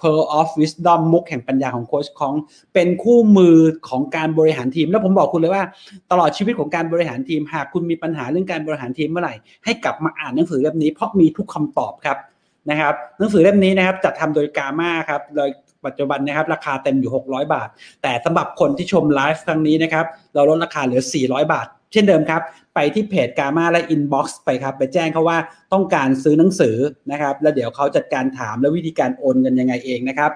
[0.00, 2.34] Pearl of Wisdom มุกแห่งปัญญาของโค้ชของ
[2.74, 3.56] เป็นคู่มือ
[3.88, 5.64] ของการบริหารทีม แล้วผมบอกคุณเลยว่า
[6.10, 9.34] ตลอดชีวิตของการบริหารทีม หากคุณมีปัญหาเรื่องการบริหารทีมเมื่อไหร่
[9.64, 12.18] ให้กลับมาอ่านหนังสือเล่มนี้เพราะมีทุกคำตอบครับ
[12.70, 15.48] นะครับ หนังสือเล่มนี้นะครับจัดทำโดย GAMA ครับโดย
[15.86, 17.68] ปัจจุบันนะครับราคาเต็มอยู่ 600 บาท
[18.02, 22.42] แต่สำหรับคนที่ชมไลฟ์ครั้งนี้นะครับเราลดราคาเหลือ 400 บาท เช่นเดิมครับ
[22.74, 25.38] ไปที่ page GAMA และ inbox ไปครับ ไปแจ้งเขาว่า
[25.72, 26.76] ต้องการซื้อหนังสือ
[27.10, 30.30] นะครับ แล้วเดี๋ยวเขาจัดการถามและวิธีการโอนเงินยังไงเองนะครับ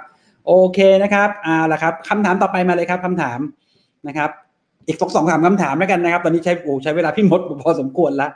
[0.47, 3.39] โอเคนะครับอ่าละครับคำถามต่อไปมาเลยครับคำถาม
[4.09, 4.31] นะครับ
[4.87, 8.31] อีกสองสองสามคำถามแล้วกันนะครับ ตอนนี้ใช้โอ้ใช้เวลาพี่มดพอสมควรแล้ว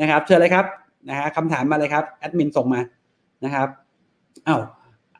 [0.00, 0.64] นะครับ เชิญเลยครับ
[1.08, 2.80] นะฮะคำถามมาเลยครับแอดมินส่งมา
[3.44, 3.68] นะครับ
[4.46, 4.60] อ้าว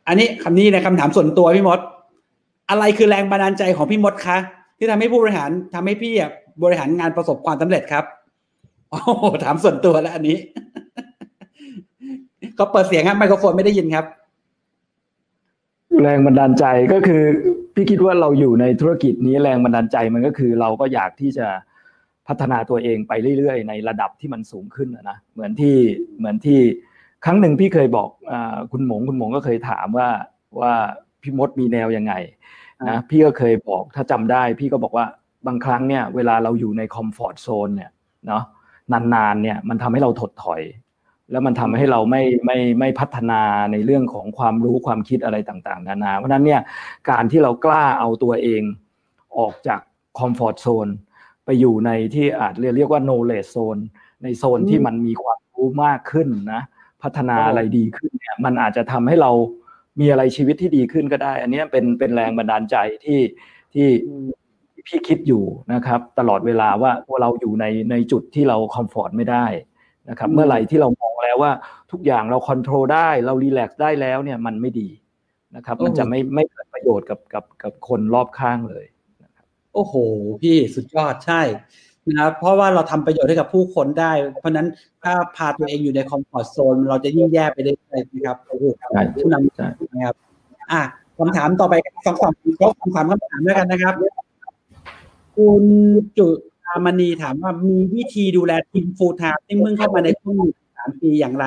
[0.08, 1.80] อันนี้คำนี้นะคำถามส่วนตัวพี่มด
[2.70, 4.38] อะไรคือแรงบันดาลใจของพี่มดคะ
[4.78, 6.14] ที่ทำให้ผู้บริหารทำให้พี่
[6.62, 8.04] บริหารงานประสบความสำเร็จครับ
[8.90, 10.36] โอ้โหถามส่วนตัวแล้วอันนี้
[12.58, 14.04] ก็เปิดเสียงครับไมโครโฟนไม่ได้ยินครับ
[16.02, 17.22] แรงบันดาลใจก็คือ
[17.74, 21.46] พี่คิดว่าเราอยู่ในธุรกิจนี้แรงบันดาลใจมันก็คือ เราก็อยากที่จะ
[22.26, 25.76] พัฒนาตัวเองไปเรื่อยๆ ในระดับที่มันสูงขึ้นนะเหมือนที่
[26.18, 26.60] เหมือนที่
[27.24, 28.34] ครั้งหนึ่งพี่เคยบอกอ
[28.72, 30.08] คุณหมงคุณหมงก็เคยถามว่า
[30.60, 30.74] ว่า
[31.22, 32.14] พี่มดมีแนวยังไง
[32.88, 35.06] นะพี่ก็เคยบอกถ้าจำได้ พี่ก็บอกว่า
[35.46, 37.90] บางครั้งเนี่ยเวลาเราอยู่ในคอมฟอร์ทโซนเนี่ย
[38.26, 38.42] เนาะ
[38.92, 40.62] นานๆเนี่ยมันทำให้เราถดถอย
[41.30, 43.42] แล้วมันทำให้เราไม่ไม่ไม่พัฒนา
[43.72, 46.60] ในเรื่องของความรู้ความคิดอะไรต่างๆ นานา เพราะนั้นเนี่ย
[47.10, 48.62] การที่เรากล้าเอาตัวเอง
[49.38, 49.80] ออกจาก
[50.18, 50.88] คอมฟอร์ทโซน
[51.44, 53.82] ไปอยู่ในที่อาจเรียกเรียกว่า knowledge zone
[54.22, 56.62] ในโซนที่มันมีความรู้มากขึ้นนะ
[57.02, 59.30] พัฒนาอะไรดีขึ้นเนี่ยมันอาจจะทำให้เรา
[60.00, 63.20] มีอะไรชีวิตที่ดีขึ้นก็ได้ อันนี้เป็นเป็นแรงบันดาลใจที่
[63.74, 63.88] ที่
[64.86, 69.46] พี่คิดอยู่นะครับ ตลอดเวลาว่าเราอยู่ในในจุดที่เรา comfort ไม่ได้
[70.10, 71.52] นะครับ เมื่อไหร่ที่เรามองแล้วว่า
[71.92, 74.88] ทุกอย่างเรา control ได้เรา relax ได้แล้วเนี่ยมันไม่ดี
[75.56, 78.86] นะครับ มันจะไม่ไม่เกิดประโยชน์กับกับกับคนรอบข้างเลย
[79.24, 79.94] นะครับโอ้โห
[80.42, 81.42] พี่สุดยอดใช่
[82.08, 84.68] นะครับเพราะว่าเราทำประโยชน์ให้กับผู้คนได้ เพราะนั้น
[85.04, 88.64] ถ้าพาตัวเองอยู่ใน comfort zone เราจะยิ่งแย่ไปได้เลยนะครับโอ้โห
[89.14, 90.16] ผู้นำนะครับ
[90.72, 90.82] อะ
[91.18, 91.74] คำถามต่อไป
[92.06, 93.94] สองสองครบสามคำถามด้วยกันนะครับ
[95.36, 95.64] คุณ
[96.18, 96.28] จุ
[96.64, 100.36] ตามณีถามว่ามีวิธีดูแลทีม full-time ที่เพิ่งเข้ามาในช่วง
[100.76, 101.46] สามปีอย่างไร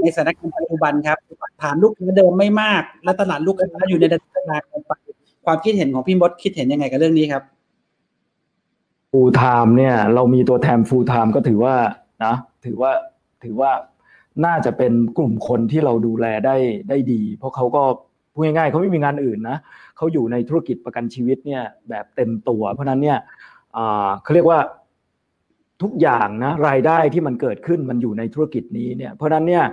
[0.00, 1.18] ในสถานการณ์ปัจจุบันครับ
[1.62, 4.92] ฐานลูกค้าเดิมไม่มาก และตลาดลูกค้าอยู่ในระดับกลางไป
[5.44, 7.42] ความคิดเห็นของพี่มดคิดเห็นยังไงกับเรื่องนี้ครับ
[9.10, 11.74] full-time เนี่ย เรามีตัวแทน full-time ก็ถือว่า
[12.24, 12.92] นะถือว่า
[13.44, 13.70] ถือว่า
[14.46, 16.56] น่าจะเป็นกลุ่มคนที่เราดูแลได้
[16.88, 17.82] ได้ดี เพราะเขาก็
[18.36, 19.58] พูดง่ายๆเขาไม่มีงานอื่นนะ
[19.96, 23.18] เขาอยู่ในธุรกิจประกันชีวิตเนี่ยแบบเต็มตัว เพราะนั้นเนี่ย
[24.22, 24.58] เขาเรียกว่า
[25.82, 29.64] ทุกอย่างนะรายได้ที่มันเกิดขึ้นมันอยู่ในธุรกิจนี้เนี่ยเพราะนั้นเนี่ย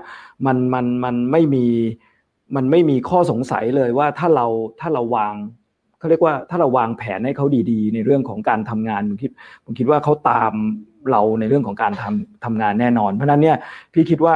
[0.45, 1.65] มันมันมันไม่มี
[2.55, 4.45] มันไม่มีข้อสงสัยเลยว่าถ้าเรา
[4.79, 5.33] ถ้าเราวาง
[5.99, 9.31] เขาเรียกว่าถ้าเราวางแผนให้เขาดีๆ ในเรื่องของการทำงานผมคิด
[9.65, 10.53] ผมคิดว่าเขาตาม
[11.11, 13.57] เราในเรื่องของการทำทำงานแน่นอน เพราะนั้นเนี่ย
[13.93, 14.35] พี่คิดว่า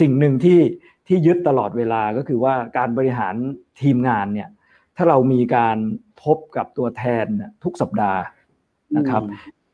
[0.00, 0.58] สิ่งหนึ่งที่
[1.08, 3.34] ที่ยึดตลอดเวลาก็คือว่าการบริหาร
[3.80, 4.48] ทีมงานเนี่ย
[4.96, 5.76] ถ้าเรามีการ
[6.22, 7.26] พบกับตัวแทน
[7.64, 8.20] ทุกสัปดาห์
[8.96, 9.22] นะครับ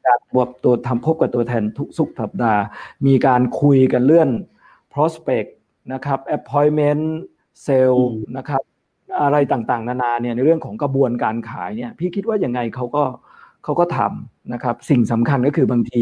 [0.07, 2.61] การบวกตัวทำพบกับตัวแทนทุกสุกสัปดาห์
[3.07, 4.31] มีการคุยกันเลื่อน
[4.93, 5.51] prospect
[5.93, 7.05] นะครับ appointment
[7.67, 8.03] sale
[8.37, 8.63] นะครับ
[9.23, 13.05] อะไรต่างๆ นานาเนี่ยในเรื่องของกระบวนการขายเนี่ยพี่คิดว่ายังไงเขาก็
[13.65, 16.01] เขาก็ทำนะครับ สิ่งสำคัญก็คือบางที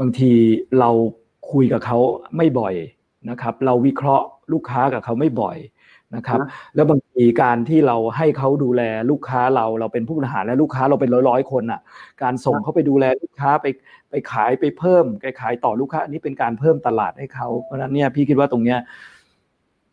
[0.00, 0.30] บางที
[0.78, 0.90] เรา
[1.52, 1.98] คุยกับเขา
[2.36, 2.74] ไม่บ่อย
[3.30, 5.56] นะครับเราวิเคราะห์ลูกค้ากับเขาไม่บ่อย
[6.16, 6.38] นะครับ
[6.74, 11.80] แล้วบางทีการที่เราให้เขาดูแลลูกค้าเราเราเป็นผู้บริหารและลูกค้าเราเป็นร้อยร้อยคนอะ
[12.22, 13.66] การส่งเขาไปดูแลลูกค้าไป
[14.10, 18.78] ไปขายไปเพิ่มไปขายต่อลูกค้าอันนี้เป็นการเพิ่มตลาดให้เขาเพราะฉะนั้นเนี่ยพี่คิดว่าตรงเนี้ย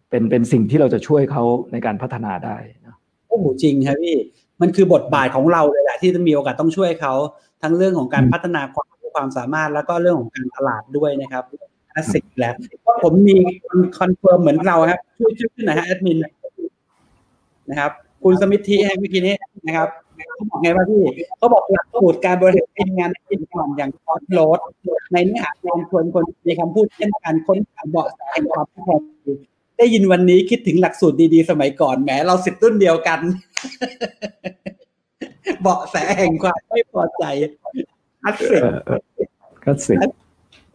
[0.10, 2.96] เป็นเป็นสิ่งที่เราจะช่วยเขาในการพัฒนาได้นะ
[3.28, 4.16] โอ้โหจริงครับพี่
[4.62, 7.14] มันคือบทบาทของเราเลยแหละที่จะมีโอกาสต้องช่วยเขา
[7.64, 12.54] ทั้งเรื่องของการพัฒนาความความสามารถแล้วก็เรื่องของการตลาดด้วยนะครับคลาสสิกแล้ว
[12.86, 13.38] ก็ผมมี
[14.00, 16.18] คอนเฟิร์มเหมือนเราครับช่วยช่วยหน่อยฮะแอดมิน
[17.70, 17.92] นะครับ
[18.24, 19.36] คุณสมิธทีแห่งเมื่อกี้นี้
[19.68, 19.90] นะครับ
[20.36, 21.04] เขาบอกไงว่าพี่
[21.38, 24.60] เขาบอกหลักสูตรการบริหารทีมงานในทีมก่อนอย่างคอร์สโรด
[25.14, 28.96] ในเนื้อหาการชวนคนมีคำพูดเช่นการค้นหาเบาะแสแห่งความที่พอ
[29.78, 33.20] ได้ยินวันนี้คิดถึงหลักสูตรดีๆ สมัยก่อนแหมเราสิทธิ์รุ่นเดียวกัน
[35.62, 37.24] เบาะแสแห่งความไม่พอใจ
[38.24, 38.62] คลาสสิก
[39.64, 39.98] คลาสสิก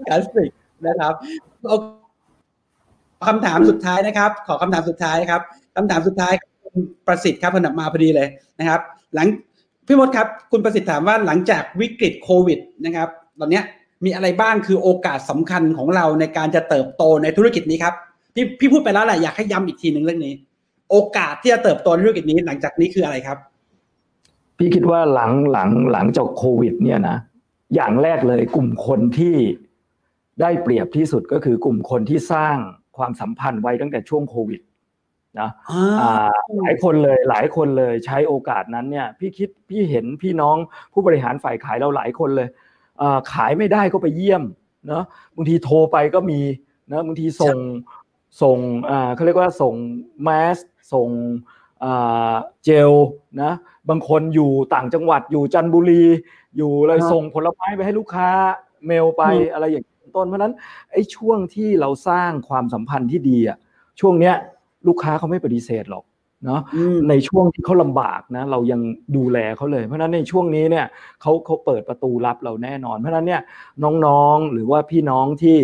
[0.09, 0.51] คลาสสิก
[0.89, 1.15] นะครับ
[3.27, 5.41] คำถามสุดท้ายนะครับ ขอคำถามสุดท้ายครับ
[5.77, 6.33] คำถามสุดท้าย
[7.07, 8.29] ประสิทธิ์ครับผนับมาพอดีเลย
[8.59, 8.81] นะครับ
[9.15, 9.29] หลัง
[9.87, 13.09] พี่มดครับ คุณประสิทธิ์ถามว่าหลังจากวิกฤตโควิดนะครับ
[13.41, 13.65] ตอนเนี้ย
[14.05, 17.95] มีอะไรบ้างคือโอกาสสำคัญของเราในการจะเติบโตในธุรกิจนี้ครับ
[18.35, 20.35] พี่พี่พูดไปแล้วแหละอยากให้ย้ำอีกทีหนึ่งเรื่องนี้
[20.91, 23.39] โโอกาสที่จะเติบโตในธุรกิจนี้หลังจากนี้คืออะไรครับ
[24.59, 27.17] พี่คิดว่าหลังหลังหลังจากโควิด เนี่ยนะ
[27.75, 29.35] อย่างแรกเลยกลุ่มคนที่
[30.41, 32.57] ได้เปรียบที่สุดก็คือกลุ่มคนที่สร้าง
[32.97, 34.61] ความสัมพันธ์ไว้ตั้งแต่ช่วงโควิด
[35.41, 35.51] นะ
[36.61, 40.57] หลายคนเลยหลายคนเลยใช้โอกาสนั้นเนี่ยพี่คิดพี่เห็นพี่น้อง
[40.93, 42.49] ผู้บริหารฝ่ายขายเราหลายคนเลย
[43.33, 44.43] ขายไม่ได้ก็ไปเยี่ยม
[44.89, 45.05] เนาะ
[45.37, 46.41] บางทีโทรไปก็มี
[46.93, 47.59] นะบางทีส่ง
[48.43, 48.59] ส่ง
[49.15, 49.75] เขาเรียกว่าส่ง
[50.23, 50.59] แมส
[50.93, 51.09] ส่ง
[52.65, 52.93] เจล
[53.43, 53.53] นะ
[53.89, 56.05] บางคนอยู่ต่างจังหวัดอยู่จันทบุรี
[56.57, 58.29] อยู่เลยส่งผลไม้ไปให้ลูกค้า
[58.87, 59.23] เมลไป
[59.53, 59.85] อะไรอย่าง
[60.17, 60.55] ต้น เพราะนั้น
[60.93, 63.59] ไอ้ช่วงที่เราสร้างความสัมพันธ์ที่ดีอะ
[64.01, 64.35] ช่วงเนี้ย
[64.89, 66.05] ลูกค้าเขาไม่ปฏิเสธหรอก
[66.45, 66.61] เนาะ
[67.09, 68.81] ในช่วงที่เขาลำบากนะเรายัง
[69.17, 70.87] ดูแลเขาเลย เพราะนั้นในช่วงนี้เนี่ย
[71.21, 73.43] เขาเขาเปิดประตูรับเราแน่นอน เพราะนั้นเนี่ย
[74.07, 75.59] น้องๆหรือว่าพี่น้องที่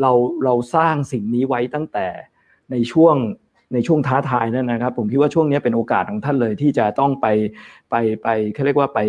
[0.00, 0.12] เรา
[0.44, 2.06] เราสร้างสิ่งนี้ไว้ตั้งแต่
[2.70, 3.16] ในช่วง
[3.72, 7.26] ในช่วงท้าทายนั่นนะครับ ผมคิดว่าช่วงนี้เป็นโอกาสของท่านเลยที่จะต้องไป
[7.90, 9.00] ไปไปเขาเรียกว่าไป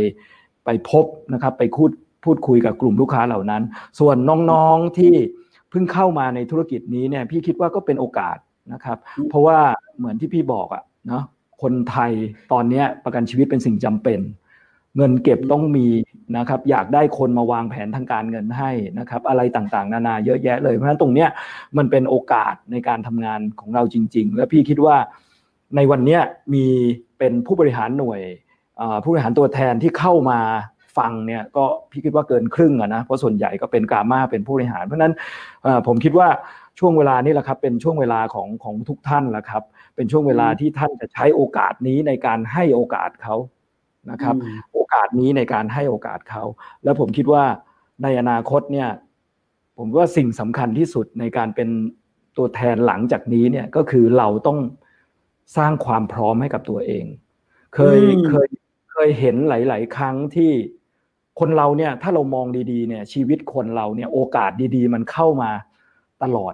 [0.66, 1.92] ไปพบนะครับ ไปคูด
[2.28, 3.64] พูดคุยกับกลุ่มลูกค้าเหล่านั้น
[4.00, 4.16] ส่วน
[4.52, 5.14] น้องๆที่
[5.70, 8.38] เพิ่งเข้ามาในธุรกิจนี้เนี่ยพี่คิดว่าก็เป็นโอกาส
[8.74, 8.98] นะครับ
[9.30, 9.58] เพราะว่า
[9.98, 11.24] เหมือนที่พี่บอกอะเนาะ
[11.62, 12.12] คนไทย
[12.52, 14.20] ตอนนี้ประกันชีวิตเป็นสิ่งจำเป็น
[14.98, 15.88] เงินเก็บต้องมี
[16.38, 21.30] นะครับ อยากได้คนมาวางแผนทางการเงินให้นะครับ อะไรต่างๆ นานาเยอะแยะเลยเพราะฉะนั้นตรงเนี้ย
[21.78, 24.96] มันเป็นโอกาสในการทำงานของเราจริง ๆ และพี่คิดว่า
[25.76, 26.20] ในวันนี้
[26.54, 26.66] มี
[27.20, 28.22] เป็นผู้บริหารหน่วย
[29.04, 30.40] ผู้บริหารตัวแทนที่เข้ามา
[30.98, 35.14] ฟังเนี่ยก็พี่คิดว่าเกินครึ่งอะนะเพราะส่วนใหญ่ก็เป็นกามาเป็นผู้บริหาร เพราะนั้น
[35.88, 36.28] ผมคิดว่า
[36.80, 39.64] ช่วงเวลานี้แหละครับเป็นช่วงเวลาของของทุกท่านแหละครับ
[39.96, 43.36] เป็นช่วงเวลาที่ท่านจะใช้โอกาสนี้ในการให้โอกาสเขา
[44.12, 44.36] นะครับ
[44.74, 46.44] โอกาสนี้ในการให้โอกาสเขา
[46.84, 47.44] แล้วผมคิดว่า
[48.04, 48.90] ในอนาคตเนี่ย
[49.78, 51.70] ผมว่าสิ่งสำคัญที่สุดในการเป็น
[52.38, 54.60] ตัวแทนหลังจากนี้เนี่ยก็คือเราต้อง
[55.58, 57.06] สร้างความพร้อมให้กับตัวเอง
[57.76, 58.50] เคยเคย
[58.92, 60.52] เคยเห็นหลาย ๆ ครั้งที่
[61.40, 65.52] คนเราเนี่ยถ้าเรามองดีๆเนี่ยชีวิตคนเราเนี่ยโอกาสดีๆ มันเข้ามา
[66.24, 66.54] ตลอด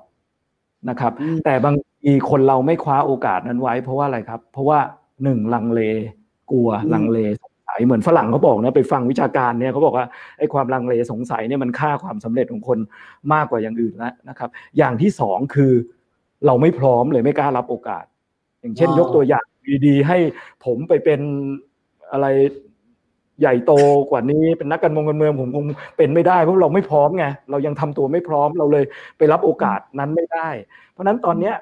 [0.90, 1.12] นะครับ
[1.46, 4.80] แต่บางทีคนเราไม่คว้าโอกาสนั้นไว้ เพราะว่าอะไรครับ เพราะว่า
[5.24, 5.82] หนึ่งลังเล
[6.52, 10.06] กลัวลังเลสงสัยเหมือนฝรั่งเขาบอกนะไปฟังวิชาการเนี่ยเขาบอกว่า
[10.40, 12.80] ไอ้ความลังเลสงสัยเนี่ยมันค่าความสำเร็จของคน
[13.34, 15.72] มากกว่าอย่างอื่นแล้วนะครับ อย่างที่สองคือ
[16.46, 18.06] เราไม่พร้อมเลยไม่กล้ารับโอกาส
[18.62, 19.46] อย่างเช่น ยกตัวอย่าง
[19.88, 20.18] ดีๆให้
[20.66, 21.20] ผมไปเป็น
[22.12, 22.28] อะไร
[23.40, 23.74] ใหญ่โต
[24.10, 25.66] กว่านี้เป็นนักการเมืองการเมืองผมคง
[25.98, 28.86] เป็นไม่ได้เพราะเราไม่พร้อมไงเรายังทำตัวไม่พร้อมเราเลย
[29.18, 30.50] ไปรับโอกาสนั้นไม่ได้
[30.92, 31.56] เพราะฉะนั้นตอนเนี้ย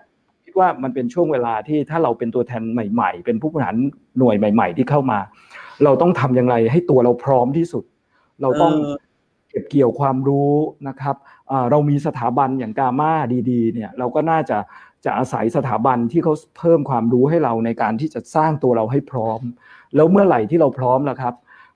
[0.43, 3.76] คิดว่ามันเป็นช่วงเวลาที่ถ้าเราเป็นตัวแทนใหม่ ๆ เป็นผู้บริหาร
[4.17, 5.19] หน่วยใหม่ ๆ ที่เข้ามา
[5.84, 7.84] เราต้องทำอย่างไรให้ตัวเราพร้อมที่สุด
[8.41, 8.74] เราต้อง
[9.49, 10.53] เก็บเกี่ยวความรู้
[10.88, 11.15] นะครับ
[11.72, 13.11] เรามีสถาบันอย่างกาม่า
[13.51, 14.57] ดี ๆ เนี่ยเราก็น่าจะ
[15.05, 19.41] จะอาศัยสถาบันที่เขาเพิ่มความรู้ให้เราในการที่จะสร้างตัวเราให้พร้อม
[19.95, 21.34] แล้วเมื่อไหร่ที่เราพร้อมแล้วครับ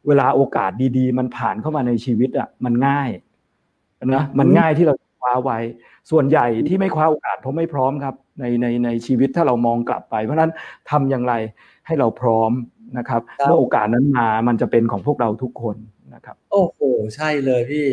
[0.07, 3.09] เวลาโอกาสดีๆ มันผ่านเข้ามาในชีวิตอะมันง่าย
[4.15, 5.59] นะมันง่ายที่เราคว้าไว้
[6.11, 10.51] ส่วนใหญ่ที่ไม่คว้าโอกาสเพราะไม่พร้อมครับ ในในในชีวิตถ้าเรามองกลับไป เพราะนั้น
[10.89, 11.33] ทำอย่างไร
[11.85, 12.51] ให้เราพร้อม
[12.97, 15.75] นะครับเมื่อโอกาสนั้นมามันจะเป็นของพวกเราทุกคน
[16.13, 16.79] นะครับ โอ้โห
[17.15, 17.85] ใช่เลยพี่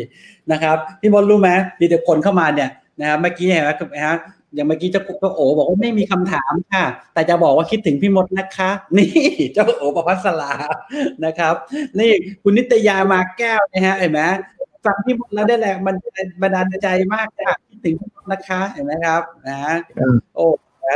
[0.51, 4.17] นะครับพี่บอลรู้ไหมมีแต่คนเข้ามาเนี่ยนะครับเมื่อกี้เห็นไหมครับ
[4.55, 9.11] อย่างเมื่อกี้เจ้าเจ้าโอบอกว่าไม่มีคำถามค่ะ แต่จะบอกว่าคิดถึงพี่มดนะคะ นี่
[9.53, 10.53] เจ้าโอประพัสลา
[11.25, 11.55] นะครับ
[11.99, 12.11] นี่
[12.43, 14.21] คุณนิตยามาแก้วนะฮะเห็นไหม
[14.85, 15.95] ฟังพี่มดแล้วได้แรงมัน
[16.41, 19.57] บันดาลใจมากค่ะคิดถึงพี่มดนะคะเห็นไหมครับนะ
[20.35, 20.45] โอ้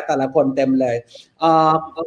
[0.07, 0.95] แต่ละคนเต็มเลย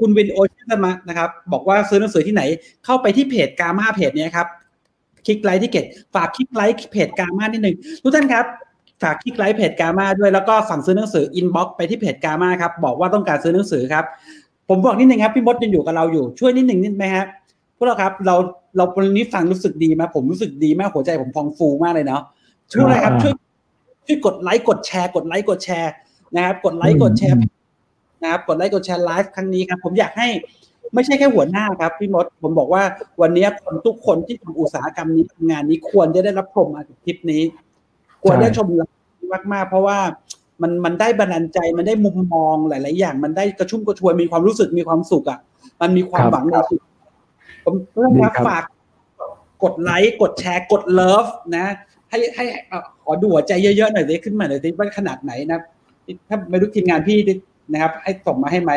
[0.01, 2.43] คุณวินโอชิสมานะครับ บอกว่าซื้อหนังสือที่ไหน
[2.85, 4.47] เข้าไปที่เพจกามาเพจนี้ครับ
[5.27, 5.85] คลิกไลค์ที่เพจ
[6.15, 8.45] ฝากคลิกไลค์เพจกามานิดหนึ่งทุกท่านครับ
[9.03, 14.05] ฝากคลิกไลค์เพจกามาด้วยแล้วก็สั่งซื้อหนังสือ inbox ไปที่เพจกามาครับบอกว่าต้องการซื้อหนังสือครับ
[14.69, 17.27] ผมบอกนิดนึงครับพี่มดยังอยู่กับเราอยู่ช่วยนิดหนึ่งนิดไหมครับ
[17.77, 18.35] พวกเราครับเรา
[18.77, 22.23] เราวันนี้ฟังรู้สึกดีไหมผมรู้สึกดีมากหัวใจผมพองฟูมากเลยเนาะ
[22.73, 23.35] ช่วยอะไรครับช่วย
[24.07, 25.93] ช่วยกดไลค์กดแชร์ กดไลค์กดแชร์
[26.37, 27.37] นะครับ กดไลค์กดแชร์
[28.23, 30.29] นะครับกดไลค์กดแชร์ไลฟ์ครั้งนี้ครับ ผมอยากให้
[30.95, 32.83] ไม่ใช่แค่หัวหน้าครับพี่มดผมบอกว่า
[33.21, 37.43] วันนี้คนทุกคนที่ทำอุตสาหกรรมนี้ทำงานนี้ควรจะได้รับชมอาคลิปนี้
[38.23, 38.67] ควรได้ชม
[39.53, 39.99] มากๆเพราะว่า
[40.63, 45.39] มันมันได้บันดาลใจมันได้มุมมองหลาย ๆ อย่าง มันได้กระชุ่มกระชวยมีความรู้สึกมีความสุขอะ
[45.81, 46.91] มันมีความหวังในชีวิต
[47.65, 48.65] ผมต้องฝาก
[49.63, 51.67] กดไลค์กดแชร์กด love นะ
[52.11, 52.45] ให้ให้
[53.05, 55.61] ขอดูหัวใจเยอะ ๆ หน่อยสิขึ้นมาหน่อยสิว่าขนาดไหนนะ
[56.29, 57.19] ถ้าไม่รู้ทีมงานพี่
[57.73, 58.73] นะครับ ให้ส่งมาให้ไหม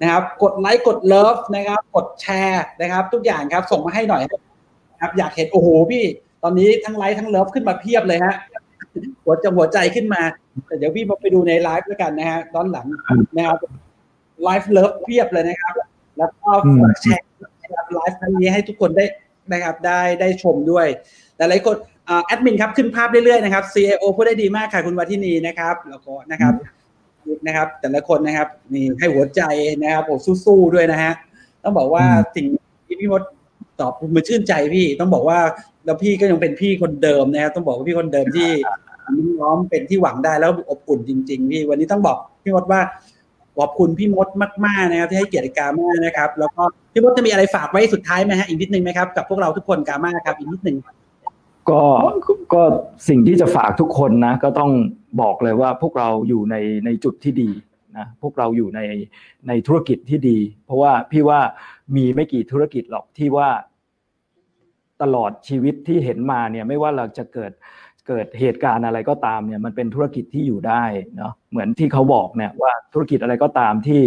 [0.00, 4.22] นะครับ กดไลค์กด love นะครับ กดแชร์นะครับ ทุกอย่างครับ ส่งมาให้หน่อย
[5.00, 6.04] ครับ อยากเห็นโอ้โหพี่
[6.42, 8.34] ตอนนี้ทั้งไลค์ทั้ง love ขึ้นมาเพียบเลยฮะ
[9.24, 10.22] หัวจะหัวใจขึ้นมา
[10.66, 12.86] แต่เดี๋ยวพี่มาไปดูในไลฟ์แล้วกันนะฮะตอนหลัง
[13.36, 13.58] นะครับ
[14.44, 15.74] ไลค์ love เพียบเลยนะครับ
[16.18, 17.26] แล้วก็ฝากแชร์
[17.94, 19.04] ไลฟ์ครั้งนี้ให้ทุกคนได้
[19.52, 20.86] นะครับได้ได้ชมด้วย
[21.36, 21.76] หลายๆคน
[22.26, 26.54] แอดมินครับขึ้นภาพเรื่อยๆนะครับ CAO พูดได้ดีมากค่ะคุณวัทินีนะครับ แล้วก็นะครับ
[27.46, 29.42] นะครับ แต่ละคนนะครับนี่ให้หัวใจ
[29.82, 31.12] นะครับผมสู้ๆด้วยนะฮะ
[31.62, 32.04] ต้องบอกว่า
[32.36, 32.46] สิ่ง
[32.86, 33.22] ที่พี่มด
[33.80, 35.38] ตอบมันชื่นใจพี่ ต้องบอกว่า
[35.84, 38.50] แล้วพี่ก็ยังเป็นพี่คนเดิมนะครับต้องบอกว่าพี่คนเดิมที่
[39.40, 42.80] น้อมเป็นที่หวังได้แล้วอบอุ่นจริง ๆ พี่วันนี้ต้องบอกพี่มดว่า
[43.58, 44.28] ขอบคุณพี่มด
[44.66, 50.76] มากๆนะครับ ที่ให้เกียรติกามานะครับ แล้วก็พี่มดจะมีอะไรฝากไว้สุดท้ายไหมฮะอีกนิดนึงไหมครับกับพวกเราทุกคนกามาครับอีกนิดนึง
[51.70, 51.82] ก็
[52.54, 52.62] ก็
[53.08, 54.70] สิ่งที่จะฝากทุกคนนะ ก็ต้อง
[55.20, 57.50] บอกเลยว่าพวกเราอยู่ในในจุดที่ดี
[57.96, 58.80] นะพวกเราอยู่ใน
[59.48, 61.40] ในธุรกิจที่ดี เพราะว่าพี่ว่า
[61.96, 63.48] มีไม่กี่ธุรกิจหรอกที่ว่า
[65.02, 67.52] ตลอดชีวิตที่เห็นมาเนี่ยไม่ว่าเราจะเกิด
[68.08, 70.84] เกิดเหตุการณ์อะไรก็ตามเนี่ยมันเป็นธุรกิจที่อยู่ได้
[71.16, 74.02] เนาะเหมือนที่เขาบอกเนี่ยว่าธุรกิจอะไรก็ตามที่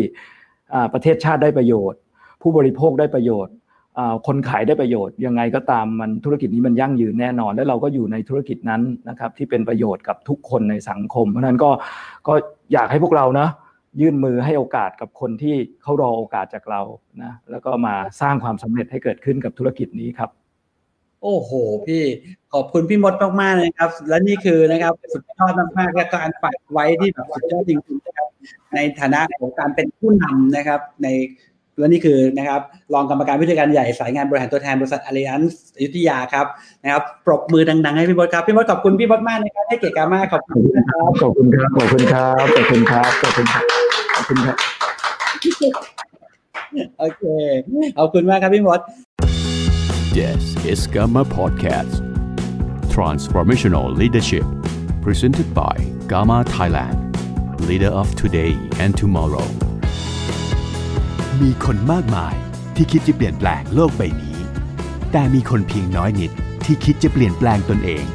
[0.93, 1.99] ประเทศชาติได้ประโยชน์
[2.41, 3.53] ผู้บริโภคได้ประโยชน์
[4.27, 11.69] คนขายได้ประโยชน์ ยังไงก็ตามมันธุรกิจนี้มันยั่งยืนแน่นอน และเราก็อยู่ในธุรกิจนั้นนะครับที่เป็นประโยชน์กับทุกคนในสังคม เพราะนั้นก็
[12.27, 12.33] ก็
[12.73, 13.47] อยากให้พวกเรานะ
[14.01, 16.81] ยื่นมือให้โอกาสกับคนที่เขารอโอกาสจากเรา
[17.23, 20.29] นะแล้วก็มาสร้างความสำเร็จให้เกิดขึ้นกับธุรกิจนี้ครับ
[21.23, 21.51] โอ้โห
[21.87, 22.03] พี่
[22.53, 28.27] ขอบคุณพี่มดมากๆเลยครับ และนี่คือนะครับสุดยอดมากๆและการฝากไว้ที่แบบสุดยอดจริงๆนะครับ
[28.75, 31.07] ในฐานะของการเป็นผู้นำนะครับ ใน
[31.77, 32.61] และนี่คือนะครับ
[32.93, 36.45] รองกรรมการวิทยการใหญ่สายงานบริหารตัวแทนบริษัทอารีอันส์อยุธยาครับ
[36.83, 43.63] นะครับปรบมือดังๆให้พี่มดครับพี่มดขอบคุณพี่มดมากนะครับให้เกียรติกามากขอบคุณนะครับขอบคุณครับขอบคุณครับขอบคุณครับขอบคุณครับ
[44.15, 44.57] ขอบคุณครับ
[46.99, 47.23] โอเค
[47.97, 48.79] ขอบคุณมากครับพี่มด
[50.13, 52.01] This is Gamma Podcast
[52.89, 54.43] Transformational Leadership
[55.01, 55.75] presented by
[56.09, 56.97] Gamma Thailand
[57.61, 58.51] Leader of Today
[58.83, 59.47] and Tomorrow
[61.41, 62.35] มีคนมากมาย
[62.75, 64.37] ที่คิดจะเปลี่ยนแปลงโลกใบนี้
[65.11, 66.31] แต่มีคนเพียงน้อยนิด
[66.65, 68.05] ที่คิดจะเปลี่ยนแปลงตนเอง